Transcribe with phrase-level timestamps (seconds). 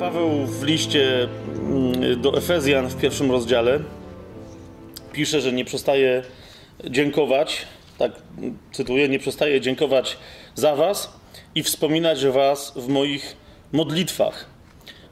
[0.00, 3.80] Paweł w liście mm, do Efezjan w pierwszym rozdziale
[5.12, 6.22] pisze, że nie przestaje
[6.84, 7.66] dziękować,
[7.98, 8.12] tak
[8.72, 10.16] cytuję, nie przestaje dziękować
[10.54, 11.12] za was
[11.54, 13.36] i wspominać was w moich
[13.72, 14.46] modlitwach.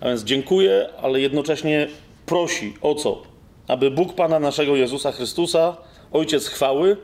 [0.00, 1.88] A więc dziękuję, ale jednocześnie
[2.26, 3.22] prosi o co?
[3.66, 5.76] Aby Bóg Pana naszego Jezusa Chrystusa,
[6.12, 6.96] Ojciec chwały,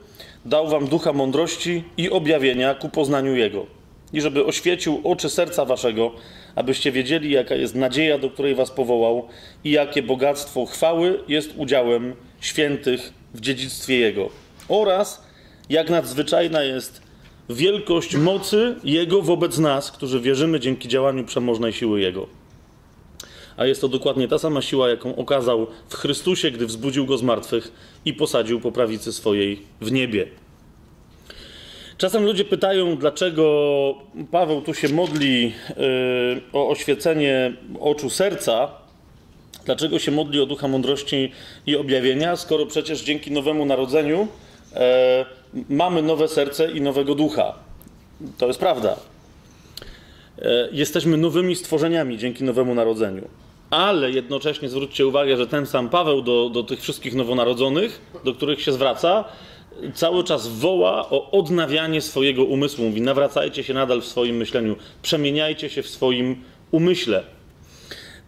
[0.44, 3.66] dał wam ducha mądrości i objawienia ku poznaniu Jego.
[4.12, 6.12] I żeby oświecił oczy serca waszego,
[6.56, 9.28] abyście wiedzieli, jaka jest nadzieja, do której was powołał
[9.64, 14.28] i jakie bogactwo chwały jest udziałem świętych w dziedzictwie Jego.
[14.68, 15.26] Oraz
[15.68, 17.02] jak nadzwyczajna jest
[17.50, 22.26] wielkość mocy Jego wobec nas, którzy wierzymy dzięki działaniu przemożnej siły Jego.
[23.56, 27.22] A jest to dokładnie ta sama siła, jaką okazał w Chrystusie, gdy wzbudził go z
[27.22, 27.72] martwych
[28.04, 30.26] i posadził po prawicy swojej w niebie.
[31.98, 33.94] Czasem ludzie pytają, dlaczego
[34.30, 35.52] Paweł tu się modli yy,
[36.52, 38.68] o oświecenie oczu serca,
[39.64, 41.32] dlaczego się modli o ducha mądrości
[41.66, 44.28] i objawienia, skoro przecież dzięki nowemu narodzeniu
[44.72, 44.78] yy,
[45.68, 47.54] mamy nowe serce i nowego ducha.
[48.38, 48.96] To jest prawda.
[50.38, 53.28] Yy, jesteśmy nowymi stworzeniami dzięki nowemu narodzeniu.
[53.70, 58.62] Ale jednocześnie zwróćcie uwagę, że ten sam Paweł do, do tych wszystkich nowonarodzonych, do których
[58.62, 59.24] się zwraca,
[59.94, 62.84] cały czas woła o odnawianie swojego umysłu.
[62.84, 66.36] Mówi: nawracajcie się nadal w swoim myśleniu, przemieniajcie się w swoim
[66.70, 67.22] umyśle.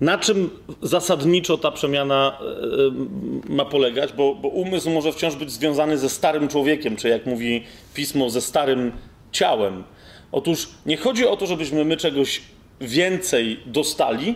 [0.01, 0.51] Na czym
[0.83, 4.13] zasadniczo ta przemiana e, ma polegać?
[4.13, 7.63] Bo, bo umysł może wciąż być związany ze starym człowiekiem, czy jak mówi
[7.95, 8.93] pismo, ze starym
[9.33, 9.85] ciałem.
[10.33, 12.43] Otóż nie chodzi o to, żebyśmy my czegoś
[12.81, 14.35] więcej dostali,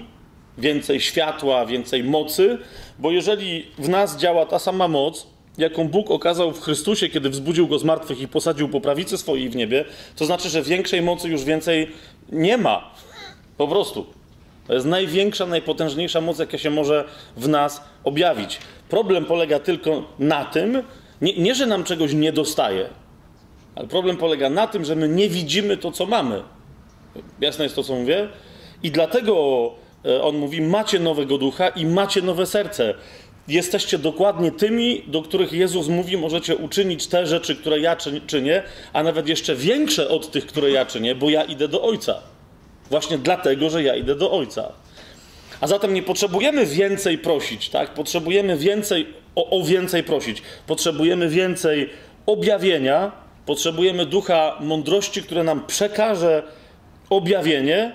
[0.58, 2.58] więcej światła, więcej mocy,
[2.98, 5.26] bo jeżeli w nas działa ta sama moc,
[5.60, 9.48] jaką Bóg okazał w Chrystusie, kiedy wzbudził go z martwych i posadził po prawicy swojej
[9.48, 9.84] w niebie,
[10.16, 11.90] to znaczy, że większej mocy już więcej
[12.32, 12.90] nie ma.
[13.56, 14.06] Po prostu.
[14.66, 17.04] To jest największa, najpotężniejsza moc, jaka się może
[17.36, 18.58] w nas objawić.
[18.88, 20.82] Problem polega tylko na tym,
[21.22, 22.88] nie, nie że nam czegoś nie dostaje,
[23.74, 26.42] ale problem polega na tym, że my nie widzimy to, co mamy.
[27.40, 28.28] Jasne jest to, co mówię?
[28.82, 29.34] I dlatego
[30.04, 32.94] e, on mówi: Macie nowego ducha i macie nowe serce
[33.52, 37.96] jesteście dokładnie tymi, do których Jezus mówi, możecie uczynić te rzeczy, które ja
[38.26, 38.62] czynię,
[38.92, 42.14] a nawet jeszcze większe od tych, które ja czynię, bo ja idę do Ojca.
[42.90, 44.72] Właśnie dlatego, że ja idę do Ojca.
[45.60, 47.94] A zatem nie potrzebujemy więcej prosić, tak?
[47.94, 50.42] Potrzebujemy więcej, o, o więcej prosić.
[50.66, 51.90] Potrzebujemy więcej
[52.26, 53.12] objawienia,
[53.46, 56.42] potrzebujemy ducha mądrości, które nam przekaże
[57.10, 57.92] objawienie,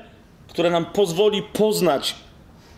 [0.47, 2.15] które nam pozwoli poznać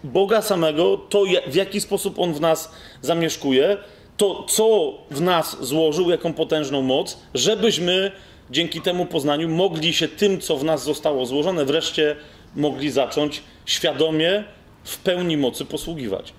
[0.04, 2.72] Boga samego, to w jaki sposób On w nas
[3.02, 3.78] zamieszkuje,
[4.18, 8.12] to co w nas złożył, jaką potężną moc, żebyśmy
[8.52, 12.16] dzięki temu poznaniu mogli się tym, co w nas zostało złożone, wreszcie
[12.56, 14.44] mogli zacząć świadomie
[14.84, 16.34] w pełni mocy posługiwać.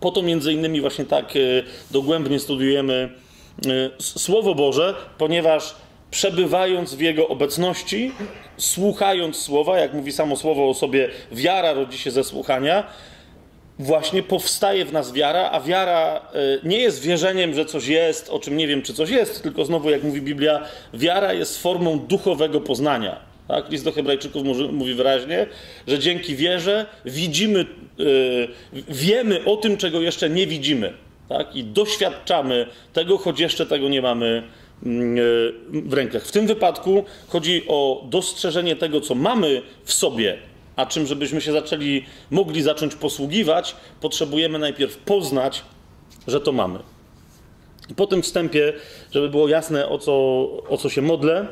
[0.00, 1.38] Po to między innymi właśnie tak e,
[1.90, 3.14] dogłębnie studiujemy
[3.66, 5.74] e, Słowo Boże, ponieważ
[6.12, 8.12] przebywając w Jego obecności,
[8.56, 12.86] słuchając słowa, jak mówi samo słowo o sobie, wiara rodzi się ze słuchania,
[13.78, 18.38] właśnie powstaje w nas wiara, a wiara e, nie jest wierzeniem, że coś jest, o
[18.38, 20.64] czym nie wiem, czy coś jest, tylko znowu, jak mówi Biblia,
[20.94, 23.20] wiara jest formą duchowego poznania.
[23.48, 23.70] Tak?
[23.70, 24.42] List do Hebrajczyków
[24.72, 25.46] mówi wyraźnie,
[25.86, 27.66] że dzięki wierze widzimy,
[27.98, 28.48] yy,
[28.88, 30.92] wiemy o tym, czego jeszcze nie widzimy.
[31.28, 31.56] Tak?
[31.56, 36.22] I doświadczamy tego, choć jeszcze tego nie mamy e, w rękach.
[36.22, 40.38] W tym wypadku chodzi o dostrzeżenie tego, co mamy w sobie,
[40.76, 45.62] a czym, żebyśmy się zaczęli, mogli zacząć posługiwać, potrzebujemy najpierw poznać,
[46.26, 46.78] że to mamy.
[47.90, 48.72] I po tym wstępie,
[49.10, 50.12] żeby było jasne, o co,
[50.68, 51.46] o co się modlę,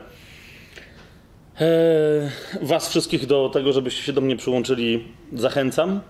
[1.60, 2.30] e,
[2.62, 6.00] Was wszystkich do tego, żebyście się do mnie przyłączyli, zachęcam.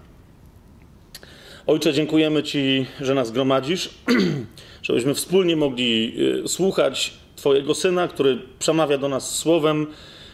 [1.70, 3.90] Ojcze, dziękujemy Ci, że nas gromadzisz.
[4.82, 6.14] żebyśmy wspólnie mogli
[6.44, 9.86] y, słuchać Twojego Syna, który przemawia do nas słowem,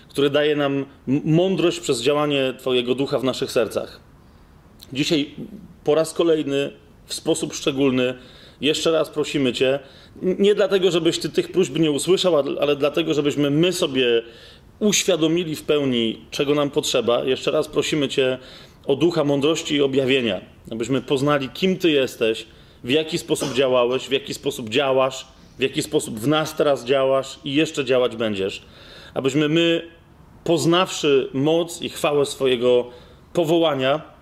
[0.08, 0.86] który daje nam
[1.24, 4.00] mądrość przez działanie Twojego ducha w naszych sercach.
[4.92, 5.30] Dzisiaj
[5.84, 6.72] po raz kolejny,
[7.06, 8.15] w sposób szczególny,
[8.60, 9.78] jeszcze raz prosimy Cię,
[10.22, 14.22] nie dlatego, żebyś Ty tych próśb nie usłyszał, ale dlatego, żebyśmy my sobie
[14.78, 17.24] uświadomili w pełni, czego nam potrzeba.
[17.24, 18.38] Jeszcze raz prosimy Cię
[18.86, 20.41] o ducha mądrości i objawienia,
[20.72, 22.47] abyśmy poznali, kim Ty jesteś,
[22.84, 25.27] w jaki sposób działałeś, w jaki sposób działasz,
[25.59, 28.62] w jaki sposób w nas teraz działasz i jeszcze działać będziesz.
[29.15, 29.88] Abyśmy my,
[30.44, 32.91] poznawszy moc i chwałę swojego
[33.33, 34.16] powołania,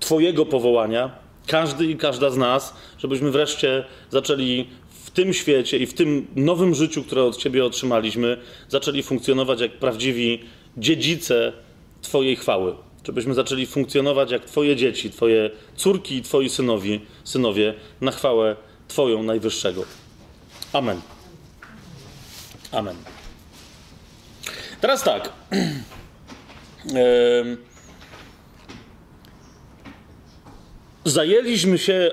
[0.00, 1.10] Twojego powołania,
[1.46, 4.66] każdy i każda z nas, żebyśmy wreszcie zaczęli
[5.04, 8.36] w tym świecie i w tym nowym życiu, które od Ciebie otrzymaliśmy,
[8.68, 10.40] zaczęli funkcjonować jak prawdziwi
[10.76, 11.52] dziedzice
[12.02, 12.74] Twojej chwały.
[13.06, 18.56] Żebyśmy zaczęli funkcjonować jak Twoje dzieci, Twoje córki i Twoi synowi, synowie na chwałę
[18.88, 19.84] Twoją najwyższego.
[20.72, 21.00] Amen.
[22.72, 22.96] Amen.
[24.80, 25.32] Teraz tak.
[31.04, 32.10] Zajęliśmy się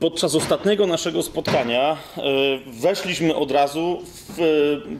[0.00, 2.22] podczas ostatniego naszego spotkania, e,
[2.66, 4.38] weszliśmy od razu w,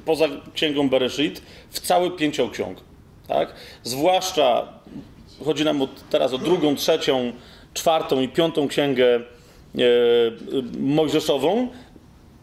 [0.04, 2.78] poza Księgą Bereshit w cały pięcioksiąg.
[3.28, 3.54] Tak?
[3.82, 4.73] Zwłaszcza
[5.44, 7.32] chodzi nam teraz o drugą, trzecią,
[7.74, 9.20] czwartą i piątą księgę e,
[10.78, 11.68] mojżeszową,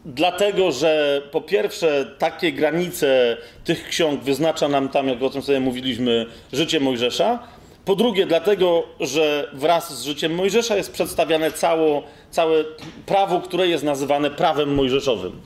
[0.04, 5.60] dlatego że po pierwsze takie granice tych ksiąg wyznacza nam tam, jak o tym sobie
[5.60, 7.38] mówiliśmy, życie Mojżesza.
[7.84, 12.64] Po drugie, dlatego, że wraz z życiem Mojżesza jest przedstawiane cało, całe
[13.06, 15.40] prawo, które jest nazywane prawem mojżeszowym.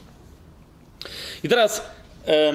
[1.45, 1.91] I teraz
[2.27, 2.53] e,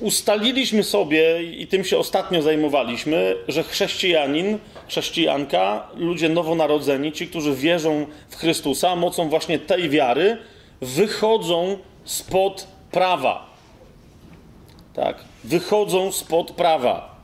[0.00, 4.58] ustaliliśmy sobie, i tym się ostatnio zajmowaliśmy, że chrześcijanin,
[4.88, 10.38] chrześcijanka, ludzie nowonarodzeni, ci, którzy wierzą w Chrystusa, mocą właśnie tej wiary,
[10.80, 13.46] wychodzą spod prawa.
[14.94, 17.18] Tak, wychodzą spod prawa.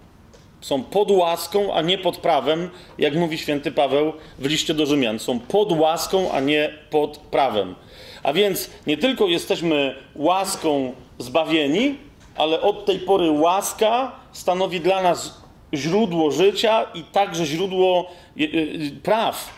[0.60, 5.18] Są pod łaską, a nie pod prawem, jak mówi święty Paweł w liście do Rzymian.
[5.18, 7.74] Są pod łaską, a nie pod prawem.
[8.22, 11.94] A więc nie tylko jesteśmy łaską zbawieni,
[12.36, 15.42] ale od tej pory łaska stanowi dla nas
[15.74, 18.10] źródło życia i także źródło
[18.40, 19.50] y, y, praw,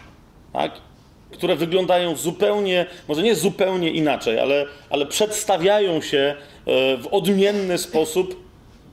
[0.53, 0.73] tak?
[1.31, 8.47] które wyglądają zupełnie, może nie zupełnie inaczej, ale, ale przedstawiają się e, w odmienny sposób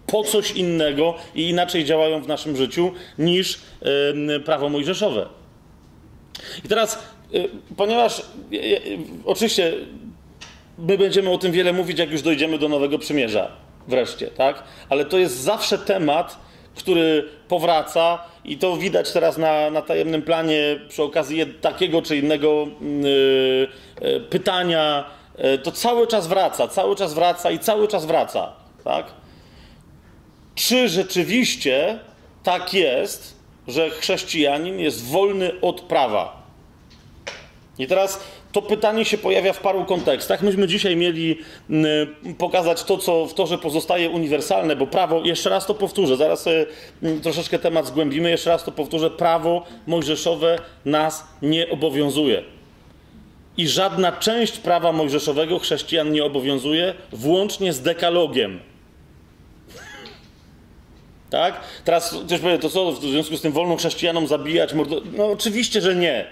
[0.08, 3.60] po coś innego i inaczej działają w naszym życiu niż
[4.46, 5.26] prawo mojżeszowe.
[6.66, 7.00] I teraz,
[7.78, 8.22] ponieważ
[9.26, 9.74] oczywiście
[10.78, 14.64] my będziemy o tym wiele mówić, jak już dojdziemy do Nowego Przymierza wreszcie, tak?
[14.90, 16.38] Ale to jest zawsze temat,
[16.76, 22.68] który powraca i to widać teraz na, na tajemnym planie przy okazji takiego czy innego
[24.02, 25.06] yy, pytania.
[25.38, 28.54] Yy, to cały czas wraca, cały czas wraca i cały czas wraca,
[28.84, 29.06] tak?
[30.56, 32.00] Czy rzeczywiście
[32.44, 33.38] tak jest,
[33.68, 36.44] że chrześcijanin jest wolny od prawa?
[37.78, 38.20] I teraz
[38.54, 40.42] to pytanie się pojawia w paru kontekstach.
[40.42, 41.38] Myśmy dzisiaj mieli
[41.70, 46.18] mm, pokazać to, co w to, że pozostaje uniwersalne, bo prawo, jeszcze raz to powtórzę,
[46.18, 46.66] zaraz sobie
[47.04, 52.44] mm, troszeczkę temat zgłębimy, jeszcze raz to powtórzę, prawo mojżeszowe nas nie obowiązuje.
[53.58, 58.60] I żadna część prawa mojżeszowego chrześcijan nie obowiązuje, włącznie z dekalogiem.
[61.30, 61.60] Tak?
[61.86, 65.04] Teraz ktoś powie, to co, w związku z tym wolno chrześcijanom zabijać, mordować?
[65.18, 66.26] No oczywiście, że nie.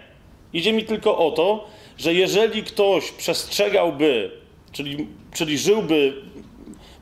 [0.53, 1.67] Idzie mi tylko o to,
[2.01, 4.31] że jeżeli ktoś przestrzegałby,
[4.71, 6.13] czyli, czyli żyłby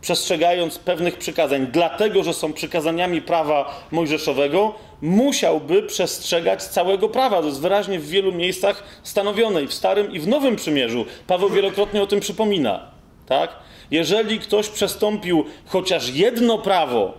[0.01, 7.41] przestrzegając pewnych przykazań, dlatego że są przykazaniami prawa mojżeszowego, musiałby przestrzegać całego prawa.
[7.41, 11.05] To jest wyraźnie w wielu miejscach stanowione i w Starym i w Nowym Przymierzu.
[11.27, 12.91] Paweł wielokrotnie o tym przypomina.
[13.25, 13.55] Tak?
[13.91, 17.13] Jeżeli ktoś przestąpił chociaż jedno prawo,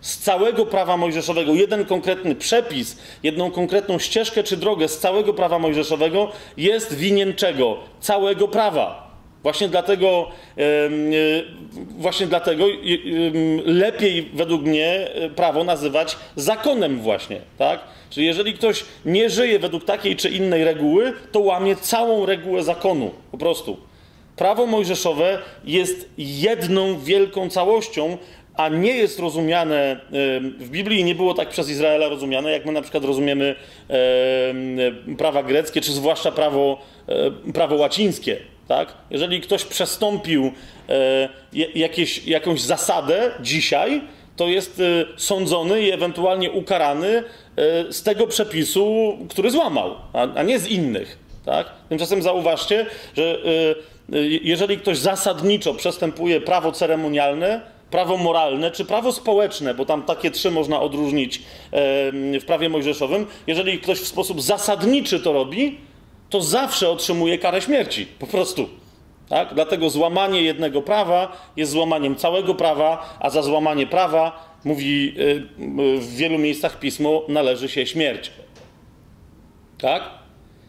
[0.00, 5.58] z całego prawa mojżeszowego, jeden konkretny przepis, jedną konkretną ścieżkę czy drogę z całego prawa
[5.58, 7.76] mojżeszowego jest winien czego?
[8.00, 9.10] Całego prawa.
[9.42, 10.62] Właśnie dlatego, e,
[11.98, 12.64] właśnie dlatego
[13.64, 17.80] lepiej według mnie e, prawo nazywać zakonem właśnie, tak?
[18.10, 23.10] Czyli jeżeli ktoś nie żyje według takiej czy innej reguły, to łamie całą regułę zakonu,
[23.30, 23.76] po prostu.
[24.36, 28.18] Prawo mojżeszowe jest jedną wielką całością,
[28.60, 30.00] a nie jest rozumiane
[30.58, 33.54] w Biblii, nie było tak przez Izraela rozumiane, jak my na przykład rozumiemy
[35.18, 36.78] prawa greckie, czy zwłaszcza prawo,
[37.54, 38.36] prawo łacińskie.
[38.68, 38.92] Tak?
[39.10, 40.52] Jeżeli ktoś przestąpił
[41.74, 44.00] jakieś, jakąś zasadę dzisiaj,
[44.36, 44.82] to jest
[45.16, 47.22] sądzony i ewentualnie ukarany
[47.90, 49.94] z tego przepisu, który złamał,
[50.34, 51.18] a nie z innych.
[51.44, 51.66] Tak?
[51.88, 52.86] Tymczasem zauważcie,
[53.16, 53.38] że
[54.42, 60.50] jeżeli ktoś zasadniczo przestępuje prawo ceremonialne, prawo moralne czy prawo społeczne, bo tam takie trzy
[60.50, 61.42] można odróżnić
[62.40, 65.78] w prawie mojżeszowym, jeżeli ktoś w sposób zasadniczy to robi,
[66.30, 68.06] to zawsze otrzymuje karę śmierci.
[68.06, 68.68] Po prostu.
[69.28, 69.54] Tak?
[69.54, 76.16] Dlatego złamanie jednego prawa jest złamaniem całego prawa, a za złamanie prawa, mówi y, w
[76.16, 78.30] wielu miejscach pismo, należy się śmierć.
[79.78, 80.02] Tak?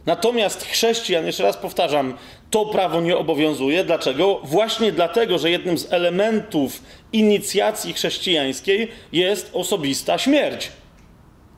[0.06, 2.14] Natomiast chrześcijan, jeszcze raz powtarzam,
[2.52, 3.84] to prawo nie obowiązuje.
[3.84, 4.40] Dlaczego?
[4.44, 10.72] Właśnie dlatego, że jednym z elementów inicjacji chrześcijańskiej jest osobista śmierć.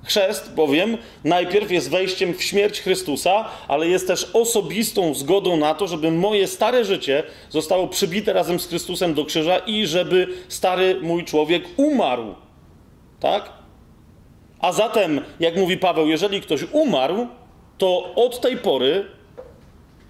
[0.04, 5.88] Chrzest bowiem najpierw jest wejściem w śmierć Chrystusa, ale jest też osobistą zgodą na to,
[5.88, 11.24] żeby moje stare życie zostało przybite razem z Chrystusem do krzyża i żeby stary mój
[11.26, 12.36] człowiek umarł.
[13.20, 13.50] Tak?
[14.60, 17.28] A zatem, jak mówi Paweł, jeżeli ktoś umarł,
[17.78, 19.06] to od tej pory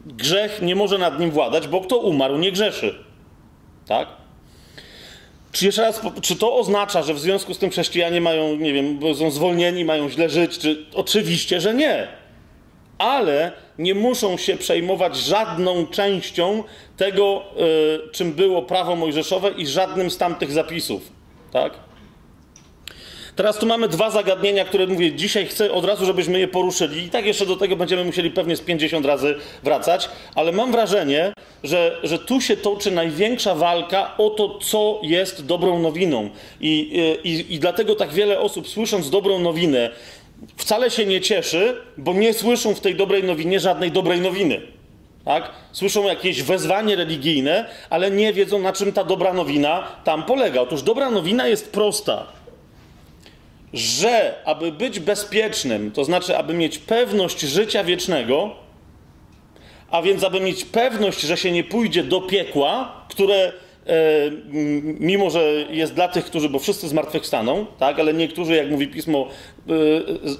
[0.05, 2.95] grzech nie może nad nim władać, bo kto umarł, nie grzeszy.
[3.87, 4.07] Tak?
[5.51, 8.99] Czy jeszcze raz, czy to oznacza, że w związku z tym chrześcijanie mają, nie wiem,
[9.15, 10.59] są zwolnieni, mają źle żyć?
[10.59, 10.85] Czy...
[10.93, 12.07] Oczywiście, że nie.
[12.97, 16.63] Ale nie muszą się przejmować żadną częścią
[16.97, 21.11] tego, yy, czym było prawo mojżeszowe i żadnym z tamtych zapisów.
[21.51, 21.73] Tak?
[23.35, 27.05] Teraz tu mamy dwa zagadnienia, które mówię, dzisiaj chcę od razu, żebyśmy je poruszyli.
[27.05, 31.33] I tak jeszcze do tego będziemy musieli pewnie z 50 razy wracać, ale mam wrażenie,
[31.63, 36.29] że, że tu się toczy największa walka o to, co jest dobrą nowiną.
[36.61, 39.89] I, i, I dlatego tak wiele osób, słysząc dobrą nowinę,
[40.57, 44.61] wcale się nie cieszy, bo nie słyszą w tej dobrej nowinie żadnej dobrej nowiny.
[45.25, 45.49] Tak?
[45.71, 50.61] Słyszą jakieś wezwanie religijne, ale nie wiedzą, na czym ta dobra nowina tam polega.
[50.61, 52.42] Otóż dobra nowina jest prosta
[53.73, 58.55] że aby być bezpiecznym, to znaczy, aby mieć pewność życia wiecznego,
[59.91, 63.53] a więc aby mieć pewność, że się nie pójdzie do piekła, które
[63.87, 63.91] e,
[64.99, 69.27] mimo, że jest dla tych, którzy, bo wszyscy zmartwychwstaną, tak, ale niektórzy, jak mówi pismo,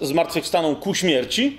[0.01, 1.57] e, zmartwychwstaną ku śmierci,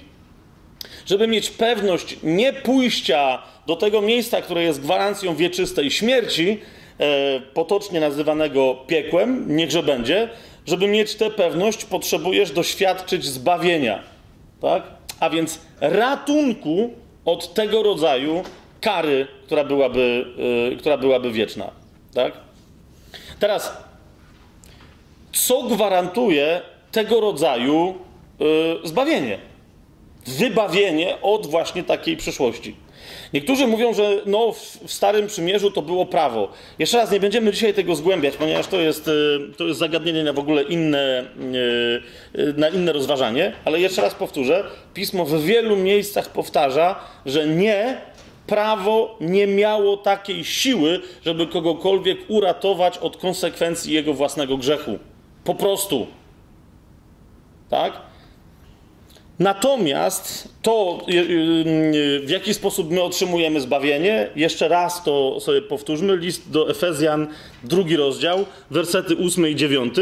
[1.06, 6.60] żeby mieć pewność nie pójścia do tego miejsca, które jest gwarancją wieczystej śmierci,
[6.98, 10.28] e, potocznie nazywanego piekłem, niechże będzie,
[10.66, 14.02] żeby mieć tę pewność, potrzebujesz doświadczyć zbawienia.
[14.60, 14.82] Tak?
[15.20, 16.90] A więc ratunku
[17.24, 18.42] od tego rodzaju
[18.80, 20.24] kary, która byłaby,
[20.70, 21.70] yy, która byłaby wieczna.
[22.14, 22.32] Tak?
[23.40, 23.76] Teraz,
[25.32, 26.60] co gwarantuje
[26.92, 27.94] tego rodzaju
[28.38, 29.38] yy, zbawienie?
[30.26, 32.76] Wybawienie od właśnie takiej przyszłości.
[33.34, 34.52] Niektórzy mówią, że no,
[34.86, 36.48] w Starym Przymierzu to było prawo.
[36.78, 39.12] Jeszcze raz, nie będziemy dzisiaj tego zgłębiać, ponieważ to jest, e,
[39.56, 41.24] to jest zagadnienie na w ogóle inne,
[42.34, 44.64] e, e, na inne rozważanie, ale jeszcze raz powtórzę,
[44.94, 48.00] Pismo w wielu miejscach powtarza, że nie,
[48.46, 54.98] prawo nie miało takiej siły, żeby kogokolwiek uratować od konsekwencji jego własnego grzechu.
[55.44, 56.06] Po prostu.
[57.70, 58.13] Tak?
[59.38, 66.16] Natomiast to, y, y, w jaki sposób my otrzymujemy zbawienie, jeszcze raz to sobie powtórzmy.
[66.16, 67.28] List do Efezjan,
[67.64, 69.94] drugi rozdział, wersety 8 i 9.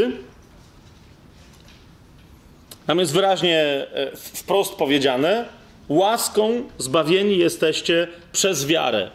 [2.87, 5.45] Tam jest wyraźnie e, wprost powiedziane:
[5.89, 9.11] Łaską zbawieni jesteście przez wiarę.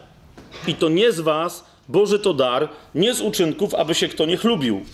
[0.66, 4.36] I to nie z Was, Boży to dar, nie z uczynków, aby się kto nie
[4.36, 4.84] chlubił.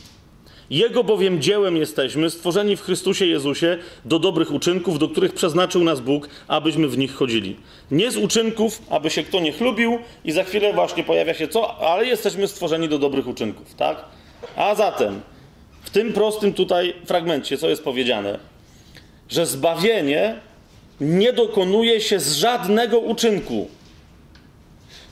[0.70, 6.00] Jego bowiem dziełem jesteśmy, stworzeni w Chrystusie Jezusie do dobrych uczynków, do których przeznaczył nas
[6.00, 7.56] Bóg, abyśmy w nich chodzili.
[7.90, 11.78] Nie z uczynków, aby się kto nie chlubił, i za chwilę właśnie pojawia się co,
[11.78, 14.04] ale jesteśmy stworzeni do dobrych uczynków, tak?
[14.56, 15.20] A zatem,
[15.82, 18.38] w tym prostym tutaj fragmencie, co jest powiedziane?
[19.28, 20.40] Że zbawienie
[21.00, 23.68] nie dokonuje się z żadnego uczynku.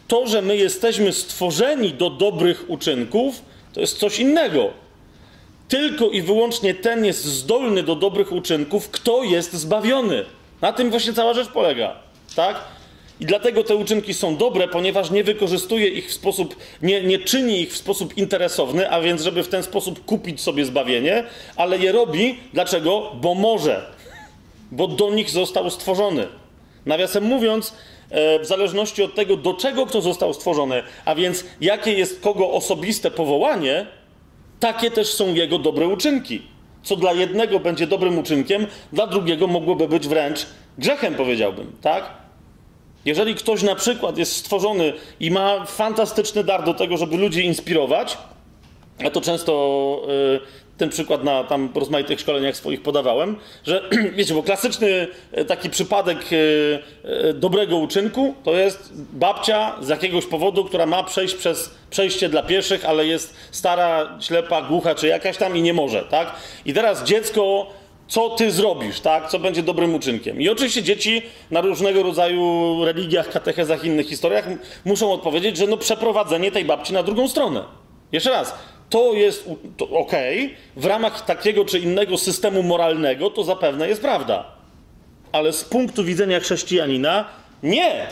[0.08, 3.42] To, że my jesteśmy stworzeni do dobrych uczynków,
[3.72, 4.81] to jest coś innego
[5.68, 10.24] tylko i wyłącznie ten jest zdolny do dobrych uczynków, kto jest zbawiony.
[10.60, 11.94] Na tym właśnie cała rzecz polega.
[12.36, 12.64] Tak?
[13.20, 17.60] I dlatego te uczynki są dobre, ponieważ nie wykorzystuje ich w sposób, nie, nie czyni
[17.60, 21.24] ich w sposób interesowny, a więc, żeby w ten sposób kupić sobie zbawienie,
[21.56, 22.38] ale je robi.
[22.52, 23.12] Dlaczego?
[23.20, 23.86] Bo może.
[24.70, 26.26] Bo do nich został stworzony.
[26.86, 27.74] Nawiasem mówiąc,
[28.10, 32.50] e, w zależności od tego, do czego kto został stworzony, a więc jakie jest kogo
[32.50, 33.86] osobiste powołanie,
[34.62, 36.42] takie też są jego dobre uczynki.
[36.82, 40.46] Co dla jednego będzie dobrym uczynkiem, dla drugiego mogłoby być wręcz
[40.78, 42.10] grzechem, powiedziałbym, tak?
[43.04, 48.18] Jeżeli ktoś na przykład jest stworzony i ma fantastyczny dar do tego, żeby ludzi inspirować,
[49.06, 49.52] a to często
[50.34, 55.70] y, ten przykład na tam rozmaitych szkoleniach swoich podawałem, że wiecie, bo klasyczny e, taki
[55.70, 61.74] przypadek e, e, dobrego uczynku to jest babcia z jakiegoś powodu, która ma przejść przez
[61.90, 66.34] przejście dla pieszych, ale jest stara, ślepa, głucha czy jakaś tam i nie może, tak?
[66.64, 67.66] I teraz dziecko
[68.08, 69.28] co ty zrobisz, tak?
[69.28, 70.40] Co będzie dobrym uczynkiem.
[70.40, 74.44] I oczywiście dzieci na różnego rodzaju religiach, katechezach, innych historiach
[74.84, 77.64] muszą odpowiedzieć, że no przeprowadzenie tej babci na drugą stronę.
[78.12, 78.54] Jeszcze raz,
[78.92, 79.48] to jest
[79.90, 80.12] ok,
[80.76, 84.44] w ramach takiego czy innego systemu moralnego to zapewne jest prawda.
[85.32, 87.24] Ale z punktu widzenia chrześcijanina
[87.62, 88.06] nie.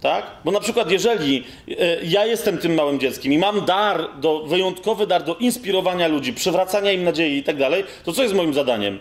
[0.00, 0.26] Tak?
[0.44, 1.74] Bo na przykład, jeżeli e,
[2.04, 6.92] ja jestem tym małym dzieckiem i mam dar, do, wyjątkowy dar do inspirowania ludzi, przywracania
[6.92, 8.98] im nadziei i tak dalej, to co jest moim zadaniem?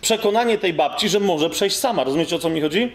[0.00, 2.04] Przekonanie tej babci, że może przejść sama.
[2.04, 2.92] Rozumiecie o co mi chodzi?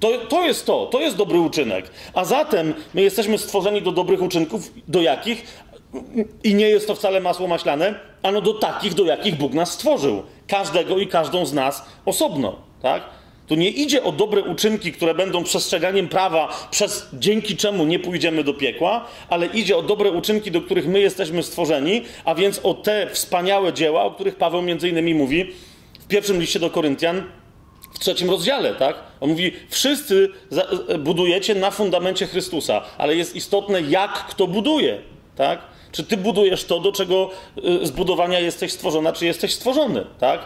[0.00, 1.90] To, to jest to, to jest dobry uczynek.
[2.14, 5.62] A zatem my jesteśmy stworzeni do dobrych uczynków, do jakich?
[6.44, 10.22] I nie jest to wcale masło maślane, ano do takich, do jakich Bóg nas stworzył.
[10.46, 13.02] Każdego i każdą z nas osobno, tak?
[13.46, 18.44] Tu nie idzie o dobre uczynki, które będą przestrzeganiem prawa, przez, dzięki czemu nie pójdziemy
[18.44, 22.74] do piekła, ale idzie o dobre uczynki, do których my jesteśmy stworzeni, a więc o
[22.74, 25.52] te wspaniałe dzieła, o których Paweł między innymi mówi
[26.00, 27.22] w pierwszym liście do Koryntian,
[27.94, 28.96] w trzecim rozdziale, tak?
[29.20, 30.28] On mówi, wszyscy
[30.98, 34.98] budujecie na fundamencie Chrystusa, ale jest istotne, jak kto buduje,
[35.36, 35.71] tak?
[35.92, 37.30] Czy ty budujesz to, do czego
[37.82, 40.40] y, zbudowania jesteś stworzona, czy jesteś stworzony, tak?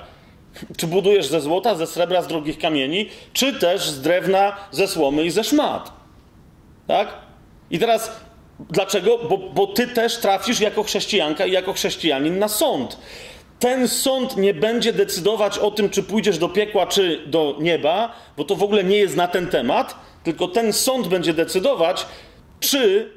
[0.77, 5.25] Czy budujesz ze złota, ze srebra, z drogich kamieni, czy też z drewna, ze słomy
[5.25, 5.93] i ze szmat.
[6.87, 7.09] Tak?
[7.71, 8.21] I teraz
[8.71, 9.19] dlaczego?
[9.19, 12.99] Bo, bo ty też trafisz jako chrześcijanka i jako chrześcijanin na sąd.
[13.59, 18.45] Ten sąd nie będzie decydować o tym, czy pójdziesz do piekła, czy do nieba, bo
[18.45, 22.07] to w ogóle nie jest na ten temat, tylko ten sąd będzie decydować,
[22.61, 23.11] czy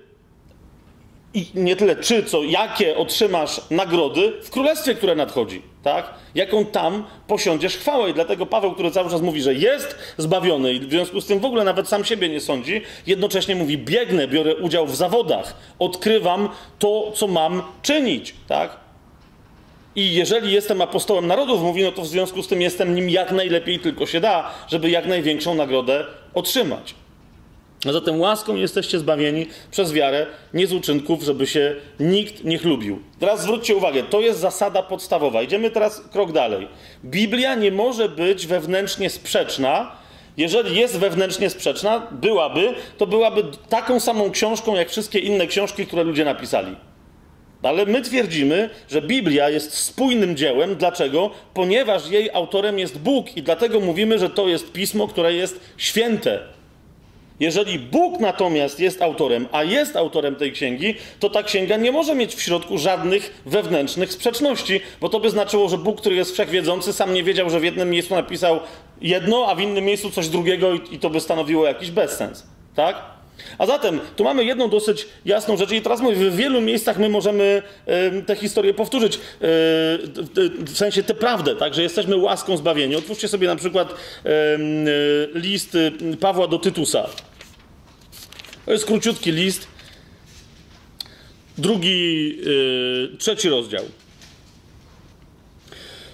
[1.33, 6.13] i nie tyle czy, co jakie otrzymasz nagrody w królestwie, które nadchodzi, tak?
[6.36, 8.09] Jaką tam posiądziesz chwałę.
[8.09, 11.39] I dlatego Paweł, który cały czas mówi, że jest zbawiony i w związku z tym
[11.39, 16.50] w ogóle nawet sam siebie nie sądzi, jednocześnie mówi, biegnę, biorę udział w zawodach, odkrywam
[16.79, 18.77] to, co mam czynić, tak?
[19.95, 23.31] I jeżeli jestem apostołem narodów, mówi, no to w związku z tym jestem nim jak
[23.31, 26.95] najlepiej tylko się da, żeby jak największą nagrodę otrzymać.
[27.86, 33.00] Zatem łaską jesteście zbawieni przez wiarę, nie z uczynków, żeby się nikt nie chlubił.
[33.19, 35.41] Teraz zwróćcie uwagę, to jest zasada podstawowa.
[35.41, 36.67] Idziemy teraz krok dalej.
[37.05, 39.91] Biblia nie może być wewnętrznie sprzeczna.
[40.38, 46.03] Jeżeli jest wewnętrznie sprzeczna, byłaby, to byłaby taką samą książką, jak wszystkie inne książki, które
[46.03, 46.75] ludzie napisali.
[47.63, 50.75] Ale my twierdzimy, że Biblia jest spójnym dziełem.
[50.75, 51.29] Dlaczego?
[51.53, 56.58] Ponieważ jej autorem jest Bóg i dlatego mówimy, że to jest pismo, które jest święte.
[57.39, 62.15] Jeżeli Bóg natomiast jest autorem, a jest autorem tej księgi, to ta księga nie może
[62.15, 66.93] mieć w środku żadnych wewnętrznych sprzeczności, bo to by znaczyło, że Bóg, który jest wszechwiedzący,
[66.93, 68.60] sam nie wiedział, że w jednym miejscu napisał
[69.01, 72.43] jedno, a w innym miejscu coś drugiego i to by stanowiło jakiś bezsens.
[72.75, 73.19] Tak?
[73.58, 77.10] A zatem tu mamy jedną dosyć jasną rzecz, i teraz mówię, w wielu miejscach my
[77.10, 77.62] możemy
[78.17, 79.19] y, tę historię powtórzyć, y,
[80.65, 82.95] w sensie tę prawdę, tak, że jesteśmy łaską zbawieni.
[82.95, 83.95] Otwórzcie sobie na przykład y,
[85.34, 85.78] list
[86.19, 87.10] Pawła do Tytusa.
[88.69, 89.67] To jest króciutki list.
[91.58, 93.84] Drugi, yy, trzeci rozdział.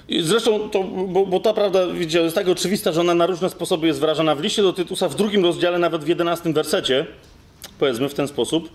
[0.08, 3.50] I zresztą, to, bo, bo, ta prawda widzicie, jest tak oczywista, że ona na różne
[3.50, 7.06] sposoby jest wyrażana w liście do Tytusa, w drugim rozdziale, nawet w jedenastym wersecie,
[7.80, 8.70] powiedzmy w ten sposób.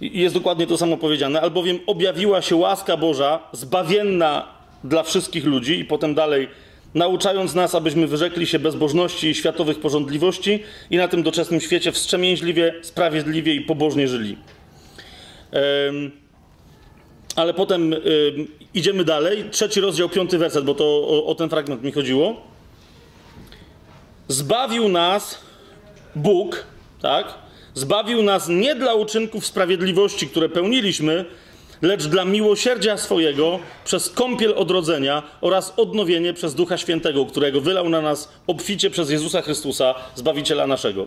[0.00, 4.48] I jest dokładnie to samo powiedziane, albowiem objawiła się łaska Boża, zbawienna
[4.84, 6.48] dla wszystkich ludzi, i potem dalej
[6.94, 12.74] nauczając nas, abyśmy wyrzekli się bezbożności i światowych porządliwości i na tym doczesnym świecie wstrzemięźliwie,
[12.82, 14.36] sprawiedliwie i pobożnie żyli.
[17.36, 17.94] Ale potem
[18.74, 19.44] idziemy dalej.
[19.50, 22.36] Trzeci rozdział, piąty werset, bo to o, o ten fragment mi chodziło.
[24.28, 25.38] Zbawił nas
[26.16, 26.66] Bóg,
[27.02, 27.34] tak?
[27.74, 31.24] Zbawił nas nie dla uczynków sprawiedliwości, które pełniliśmy,
[31.82, 38.00] lecz dla miłosierdzia swojego przez kąpiel odrodzenia oraz odnowienie przez Ducha Świętego, którego wylał na
[38.00, 41.06] nas obficie przez Jezusa Chrystusa, Zbawiciela naszego.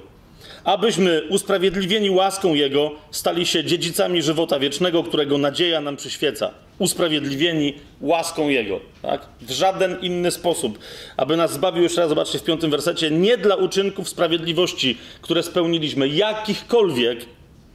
[0.63, 6.51] Abyśmy usprawiedliwieni łaską Jego stali się dziedzicami żywota wiecznego, którego nadzieja nam przyświeca.
[6.79, 8.79] Usprawiedliwieni łaską Jego.
[9.01, 9.25] Tak?
[9.41, 10.79] W żaden inny sposób.
[11.17, 16.07] Aby nas zbawił, jeszcze raz zobaczcie w piątym wersecie, nie dla uczynków sprawiedliwości, które spełniliśmy,
[16.07, 17.25] jakichkolwiek,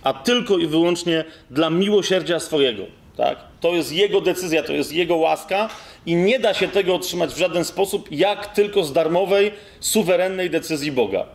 [0.03, 2.83] a tylko i wyłącznie dla miłosierdzia swojego.
[3.17, 3.39] Tak?
[3.61, 5.69] To jest Jego decyzja, to jest Jego łaska
[6.07, 10.93] i nie da się tego otrzymać w żaden sposób, jak tylko z darmowej, suwerennej decyzji
[10.93, 11.27] Boga.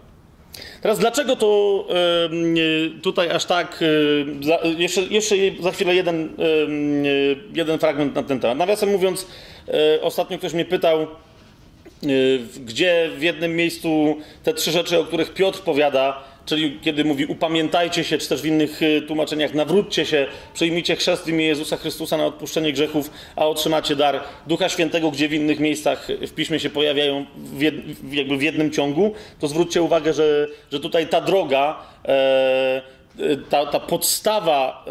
[0.81, 1.85] Teraz dlaczego to
[2.55, 3.81] yy, tutaj aż tak.
[3.81, 6.29] Yy, za, jeszcze, jeszcze za chwilę jeden,
[7.03, 8.57] yy, jeden fragment na ten temat.
[8.57, 9.27] Nawiasem mówiąc,
[9.67, 11.07] e, ostatnio ktoś mnie pytał,
[12.65, 18.03] gdzie w jednym miejscu te trzy rzeczy, o których Piotr powiada, czyli kiedy mówi upamiętajcie
[18.03, 22.17] się, czy też w innych y, tłumaczeniach nawróćcie się, przyjmijcie chrzest w imię Jezusa Chrystusa
[22.17, 26.69] na odpuszczenie grzechów, a otrzymacie dar Ducha Świętego, gdzie w innych miejscach w Piśmie się
[26.69, 27.75] pojawiają w jed,
[28.11, 32.81] jakby w jednym ciągu, to zwróćcie uwagę, że, że tutaj ta droga, e,
[33.49, 34.85] ta, ta podstawa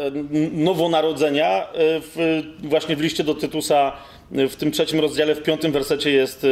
[0.51, 3.91] nowonarodzenia w, właśnie w liście do Tytusa
[4.31, 6.45] w tym trzecim rozdziale, w piątym wersecie jest,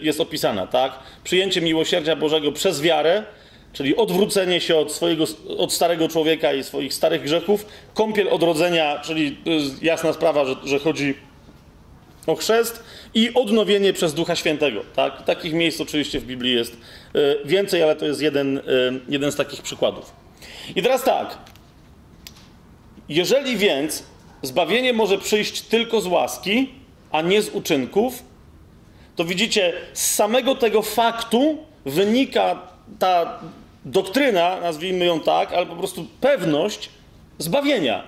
[0.00, 0.98] jest opisana, tak?
[1.24, 3.24] Przyjęcie miłosierdzia Bożego przez wiarę,
[3.72, 5.24] czyli odwrócenie się od, swojego,
[5.58, 10.78] od starego człowieka i swoich starych grzechów, kąpiel odrodzenia, czyli jest jasna sprawa, że, że
[10.78, 11.14] chodzi
[12.26, 14.80] o chrzest i odnowienie przez Ducha Świętego.
[14.96, 15.22] Tak?
[15.24, 16.76] Takich miejsc oczywiście w Biblii jest
[17.14, 18.62] e, więcej, ale to jest jeden, e,
[19.08, 20.12] jeden z takich przykładów.
[20.76, 21.38] I teraz tak.
[23.08, 24.02] Jeżeli więc
[24.42, 26.70] zbawienie może przyjść tylko z łaski,
[27.12, 28.22] a nie z uczynków,
[29.16, 32.62] to widzicie, z samego tego faktu wynika
[32.98, 33.40] ta
[33.84, 36.90] doktryna, nazwijmy ją tak, ale po prostu pewność
[37.38, 38.04] zbawienia.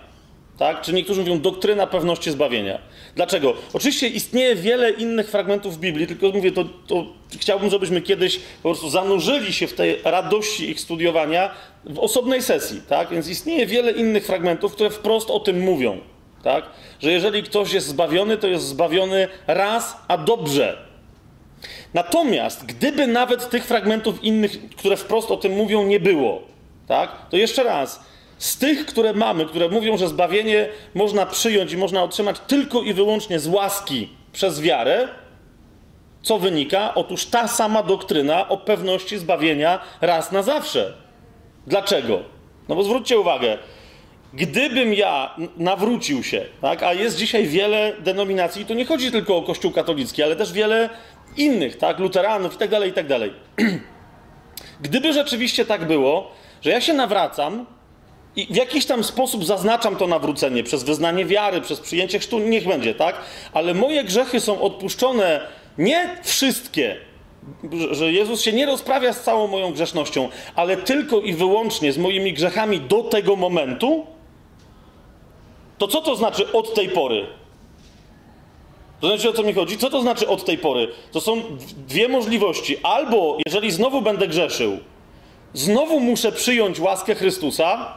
[0.59, 0.83] Tak?
[0.83, 2.79] Czy niektórzy mówią doktryna pewności zbawienia.
[3.17, 3.55] Dlaczego?
[3.73, 7.07] Oczywiście istnieje wiele innych fragmentów w Biblii, tylko mówię, to, to
[7.39, 11.51] chciałbym, żebyśmy kiedyś po prostu zanurzyli się w tej radości ich studiowania
[11.85, 12.81] w osobnej sesji.
[12.89, 13.11] Tak?
[13.11, 15.99] Więc istnieje wiele innych fragmentów, które wprost o tym mówią.
[16.43, 16.65] Tak?
[17.01, 20.92] Że jeżeli ktoś jest zbawiony, to jest zbawiony raz, a dobrze.
[21.95, 26.43] Natomiast gdyby nawet tych fragmentów innych, które wprost o tym mówią, nie było,
[26.89, 27.11] tak?
[27.31, 28.01] to jeszcze raz,
[28.39, 32.95] z tych, które mamy, które mówią, że zbawienie można przyjąć i można otrzymać tylko i
[32.95, 35.09] wyłącznie z łaski przez wiarę,
[36.23, 36.95] co wynika?
[36.95, 40.93] Otóż ta sama doktryna o pewności zbawienia raz na zawsze.
[41.67, 42.23] Dlaczego?
[42.69, 43.59] No bo zwróćcie uwagę,
[44.35, 49.43] gdybym ja nawrócił się, tak, a jest dzisiaj wiele denominacji, to nie chodzi tylko o
[49.43, 50.91] Kościół katolicki, ale też wiele
[51.37, 53.07] innych, tak, luteranów i tak dalej, i tak.
[54.83, 56.31] Gdyby rzeczywiście tak było,
[56.63, 57.67] że ja się nawracam
[58.37, 62.69] i w jakiś tam sposób zaznaczam to nawrócenie przez wyznanie wiary, przez przyjęcie chrztu, niech
[62.69, 63.17] będzie, tak?
[63.53, 65.41] Ale moje grzechy są odpuszczone
[65.79, 66.97] nie wszystkie,
[67.91, 72.33] że Jezus się nie rozprawia z całą moją grzesznością, ale tylko i wyłącznie z moimi
[72.33, 74.07] grzechami do tego momentu,
[75.79, 77.27] to co to znaczy od tej pory?
[79.03, 79.79] Rozumiecie o co mi chodzi?
[79.79, 80.89] Co to znaczy od tej pory?
[81.13, 81.43] To są
[81.89, 82.77] dwie możliwości.
[82.83, 84.79] Albo jeżeli znowu będę grzeszył,
[85.55, 87.95] znowu muszę przyjąć łaskę Chrystusa,